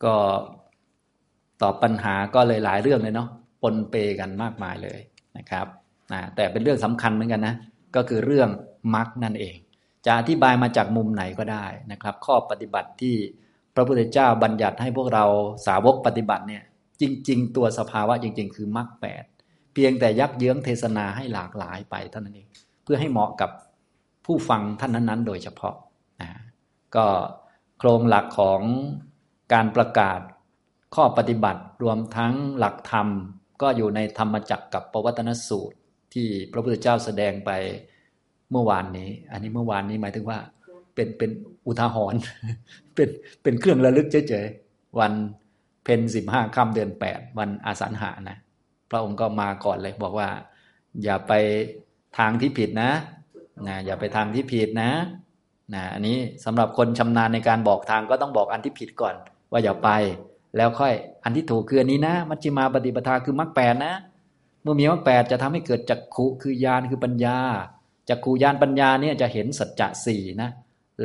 [0.04, 0.16] ก็
[1.64, 3.30] ตอบปัญหาก็เลยหลายเรื่องเลยเนาะ
[3.64, 5.00] ปนเปกันมากมายเลย
[5.38, 5.68] นะครับ
[6.14, 7.56] นะแต่เป็นเรื่องสำคัญเหมือนกันนะ
[7.96, 8.50] ก็คือเรื่อง
[8.96, 9.56] มรรคนั่นเอง
[10.06, 13.16] จะอธิบายมาจากมุมไหนก็ได้นะครับ ข้อปฏิบัติที่
[13.76, 15.26] พระพุทธเจ้าบัญญัติให้พวกเรา
[15.68, 16.64] สาวกปฏิบัติเนี่ย
[17.02, 19.24] จริง ๆ ตัวสภาวะจริง ๆ คือมรรคแปด
[19.74, 22.48] เพียงแต่ยักเยื้องเทศนาให้หลากหลายไปเท่านั้นเอง
[22.84, 23.52] เพื่อให้เหมาะกับ
[24.26, 25.76] ผู้ฟังท่านนั้น ๆ โดยเฉพาะ
[26.22, 26.30] นะ
[26.96, 27.06] ก็
[27.80, 28.62] โครงหลักของ
[29.54, 30.20] การประกาศ
[30.96, 33.08] ข้อปฏิบัติรวมทั้งหลักธรรม
[33.62, 35.78] ก็อยู่ในธรรมจักรกับปวัตนสูตร
[36.14, 37.52] ที่พระพุทธเจ้าแสดงไป
[38.52, 40.40] เมื่อวานนี้ อันนี้เมื่อวานนี้หมายถึงว่า
[40.96, 41.32] เป็นเป็น
[41.68, 42.22] อุทาหรณ์
[42.96, 43.10] เป็น
[43.44, 45.14] เป็นเครื่องระลึกเฉยๆวัน
[45.84, 48.38] เพ็ญสิบห้าค่ำเดือนแปดวันอาสันหานะ
[48.90, 50.30] พระองค์ก็มาก่อนเลยบอกว่า
[51.04, 51.34] อย่าไป
[52.18, 52.92] ทางที่ผิดนะ
[53.68, 54.92] นะอย่าไปทางที่ผิดนะ
[55.74, 59.16] นะ อันนี้สำหรับคนชำนาญในการบอกทางก็ต้องบอกอันที่ผิดก่อน
[59.52, 59.90] ว่าอย่าไป
[60.58, 60.94] แล้วค่อย
[61.24, 63.94] อันที่ถูกคืออันนี้นะ มัชฌิมาปฏิปทาคือมรรคแปดนะ
[64.64, 67.38] เมื่อมีมรรคแปดจะทำให้เกิดจักขุคือญาณคือปัญญา
[68.10, 70.50] จักขุญาณปัญญาเนี่ยจะเห็นสัจจะสี่นะ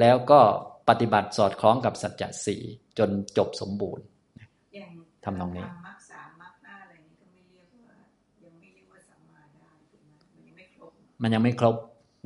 [0.00, 0.40] แล้วก็
[0.88, 2.60] ปฏิบัติสอดคล้องกับสัจจะสี่
[2.98, 4.04] จนจบสมบูรณ์
[4.74, 4.90] อย่าง
[5.24, 7.96] ทำนองนี้มรรคสามมรรคห้าอะไรนี้ก็ไม่เรียกว่า
[8.44, 10.92] ยังไม่เรียกว่าสัมมาได้ถูกไหมมันยังไม่ครบ
[11.22, 11.76] มันยังไม่ครบ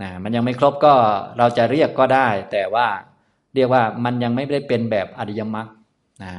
[0.03, 0.95] นะมันยังไม่ครบก็
[1.39, 2.87] เราจะเรียกก็ได้ แต่ว่า
[3.55, 5.69] เรียกว่ามันยังไม่ได้เป็นแบบอริยมรรค
[6.23, 6.33] นะ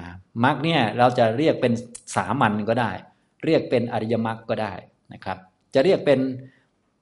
[0.43, 1.73] มรรคเนี่ยเราจะเรียกเป็น
[2.15, 2.91] สามัญก็ได้
[3.45, 4.73] เรียกเป็นอริยมรรคก็ได้
[5.13, 5.37] นะครับ
[5.73, 6.19] จะเรียกเป็น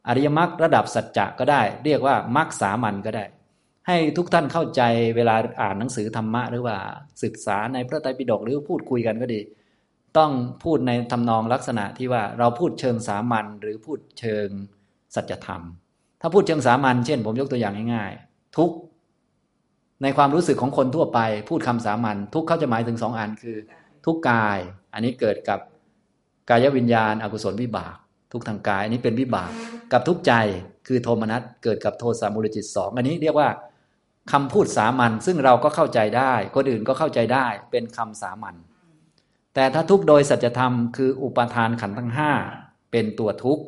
[0.08, 3.26] อริยมรรคระดับสัจจะก็ได้ เรียกว่ามรรคสามัญก็ได้
[3.88, 4.82] ให้ทุกท่านเข้าใจ
[5.16, 6.78] เวลาอ่านหนังสือธรรมะ หรือว่า
[7.24, 9.42] ศึกษาในพระไตรปิฎกหรือพูดคุยกันก็ดี
[10.18, 10.32] ต้อง
[10.64, 14.48] พูดในทำนองลักษณะที่ว่าเราพูดเชิงสามัญหรือพูดเชิง
[15.16, 15.62] สัจธรรม
[16.22, 18.72] ถ้าพูดเชิงสามัญเช่น ผมยกตัวอย่างง่ายๆทุก
[20.04, 21.20] ในความรู้สึกของคนทั่วไป
[21.50, 23.58] พูดคำสามัญทุกข์เขาจะหมายถึงสองอันคือ
[24.06, 24.58] ทุกข์กาย
[24.94, 25.60] อันนี้เกิดกับ
[26.50, 27.96] กายวิญญาณอกุศลวิบาก
[28.32, 29.52] ทุกข์ทางกายอันนี้เป็นวิบาก
[29.92, 30.34] กับทุกข์ใจ
[30.88, 33.50] คือโทมนัสเกิดกับโทสะมูลจิตสองอันนี้เรียกว่า
[34.32, 38.56] คำพูดสามัญซึ่งเราก็เข้าใจได้ คนอื่นก็เข้าใจได้เป็นคำสามัญ
[39.56, 42.32] แต่ถ้าทุกข์โดยสัจธรรมคืออุปทานขันธ์ทั้งห้า
[42.92, 43.64] เป็นตัวทุกข์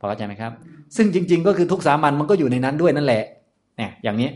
[0.00, 0.52] พอเข้าใจไหมครับ
[0.96, 3.24] ซึ่งจริง ๆ ก็คือทุกข์สามัญมันก็อยู่ในนั้นด้วยนั่นแหละ
[3.76, 4.30] เนี่ยอย่างนี้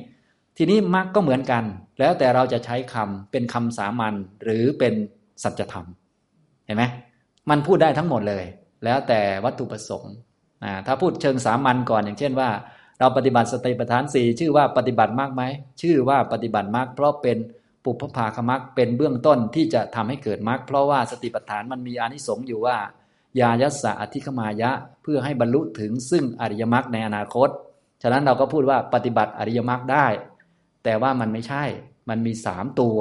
[0.60, 1.64] ทีนี้มรรคก็เหมือนกัน
[1.98, 4.14] แล้วแต่เราจะใช้คำเป็นคำสามัญ
[4.44, 4.94] หรือเป็น
[5.43, 5.86] สัจธรรม
[6.66, 6.85] เห็นไหม
[7.51, 8.44] มันพูดได้ทั้งหมดเลย
[8.85, 10.14] แล้วแต่วัตถุประสงค์
[10.86, 12.51] ถ้าพูดเชิงสามัญก่อนอย่างเช่นว่า
[13.01, 15.43] เราปฏิบัติสติปัฏฐานสี่ชื่อว่าปฏิบัติมากไหม
[15.82, 17.39] ชื่อว่าปฏิบัติมากเพราะเป็น
[17.85, 22.76] ปุพพภาคมรรคเป็นเบื้องต้นที่จะทำให้เกิดมรรคเพราะว่าสติปัฏฐานมันมีอานิสงส์อยู่ว่า
[23.40, 24.70] ยายัสสะอธิคมายะ
[25.02, 27.48] เพื่อให้บรรลุถึงซึ่งอริยมรรคในอนาคต
[28.02, 30.06] ฉะนั้นเราก็พูดว่าปฏิบัติอริยมรรคได้
[30.89, 31.65] แต่ว่ามันไม่ใช่
[32.09, 32.98] มันมีสามตัว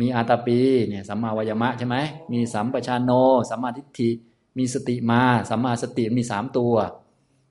[0.00, 0.58] มีอาตาปี
[0.88, 1.96] เนี่ยสัมมาวายมะใช่ไหม
[2.32, 3.10] มีสัมปชานโน
[3.50, 4.10] สัมมาทิฏฐิ
[4.58, 6.74] มีสติมาสัมมาสติมีสามตัว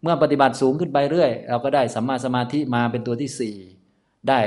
[0.02, 3.56] เมื่อปฏิบัติสูงขึ้นไปเรื่อย เราก็ได้สัมมาสมาธิมาเป็นตัวที่สี่
[4.30, 4.40] ได้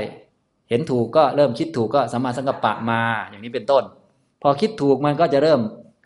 [0.69, 3.83] เห็นถูกก็เริ่มคิดถูกก็สัมมาสังกัปปะมาอย่างนี้เป็นต้น
[4.41, 5.59] พอคิดถูกมันก็จะเริ่ม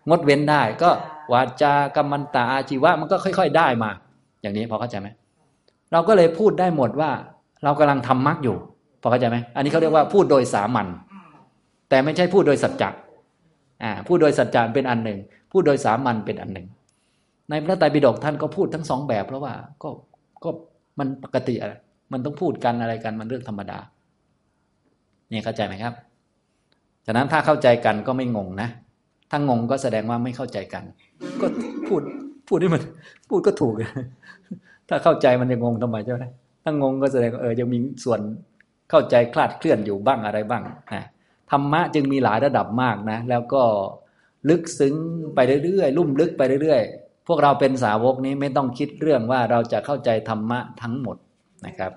[0.10, 0.92] งดเว้นได้ ก็
[1.32, 3.92] วาจากรรมันตาอาชีวะมันก็ค่อย ๆ ได้มา
[4.42, 5.08] อย่างนี้พอเข้าใจไหม
[5.92, 7.12] เราก็เลยพูดได้หมดว่า
[7.64, 8.56] เรากำลังทำมรรคอยู่
[9.02, 11.28] พอเข้าใจไหมอันนี้เขาเรียกว่าพูดโดยสามัญอืม
[11.90, 12.90] แต่ไม่ใช่พูดโดยสัจจะ
[13.84, 15.20] อ่าพูดโดยสัจจะเป็นอันหนึ่ง
[15.52, 16.68] พูดโดยสามัญเป็นอันหนึ่ง
[17.50, 19.54] ในพระไตรปิฎกท่านก็พูดทั้งสองแบบ เพราะว่า
[19.84, 19.90] ก็
[20.44, 20.50] ก็
[21.00, 21.70] มันปกติอะ
[22.12, 23.80] มันต้องพูดกันอะไรกันมันเรื่องธรรมดา
[25.30, 25.94] เนี่ยเข้าใจไหมครับ
[27.06, 28.70] ฉะนั้นถ้าเข้าใจกันก็ไม่งงนะ
[29.32, 30.84] ถ้างงก็แสดงว่าไม่เข้าใจกัน
[31.42, 31.48] ก็
[31.88, 32.02] พูด
[32.48, 32.82] พูดให้มัน
[33.30, 33.74] พูดก็ถูก
[34.90, 36.26] ถ้าเข้าใจมันจะงงทำไมใช่ไหม
[36.68, 38.20] ถ้างงก็แสดงว่าเออยังมีส่วน
[38.90, 40.64] เข้าใจคลาดเคลื่อนอยู่บ้างอะไรบ้าง
[40.94, 41.04] นะ
[41.52, 43.64] ธรรมะจึงมีหลายระดับมากนะ แล้วก็
[44.50, 44.96] ลึกซึ้ง
[45.36, 51.18] ไปเรื่อยๆลุ่มลึกไปเรื่อยๆ พวกเราเป็นสาวกนี้ไม่ต้องคิดเรื่องว่าเราจะเข้าใจธรรมะทั้งหมด
[51.66, 51.92] นะครับ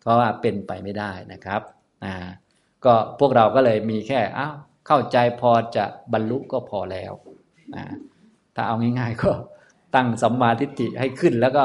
[0.00, 1.60] เพราะว่าเป็นไปไม่ได้นะครับ
[2.04, 2.14] อ่า
[2.84, 4.54] ก็พวกเราก็เลยมีแค่อ้าว
[4.86, 7.12] เข้าใจพอจะบรรลุก็พอแล้ว
[7.76, 7.84] อ่า
[8.54, 9.30] ถ้าเอาง่ายๆก็
[9.94, 11.64] ตั้งสัมมาทิฏฐิให้ขึ้น แล้วก็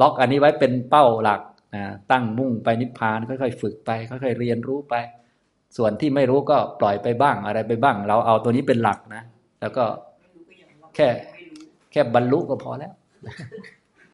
[0.00, 1.40] ล็อกอันนี้ไว้เป็นเป้าหลัก
[1.74, 4.94] นะตั้งมุ่งไปนิพพานค่อยๆฝึกไปค่อยๆเรียนรู้ไป
[5.76, 9.22] ส่วนที่ไม่รู้ก็ปล่อยไปบ้างอะไรไปบ้าง เราเอาตัวนี้เป็นหลักนะ
[9.60, 9.84] แล้วก็
[10.94, 11.08] แค่
[11.92, 12.92] แค่บรรลุก็พอแล้ว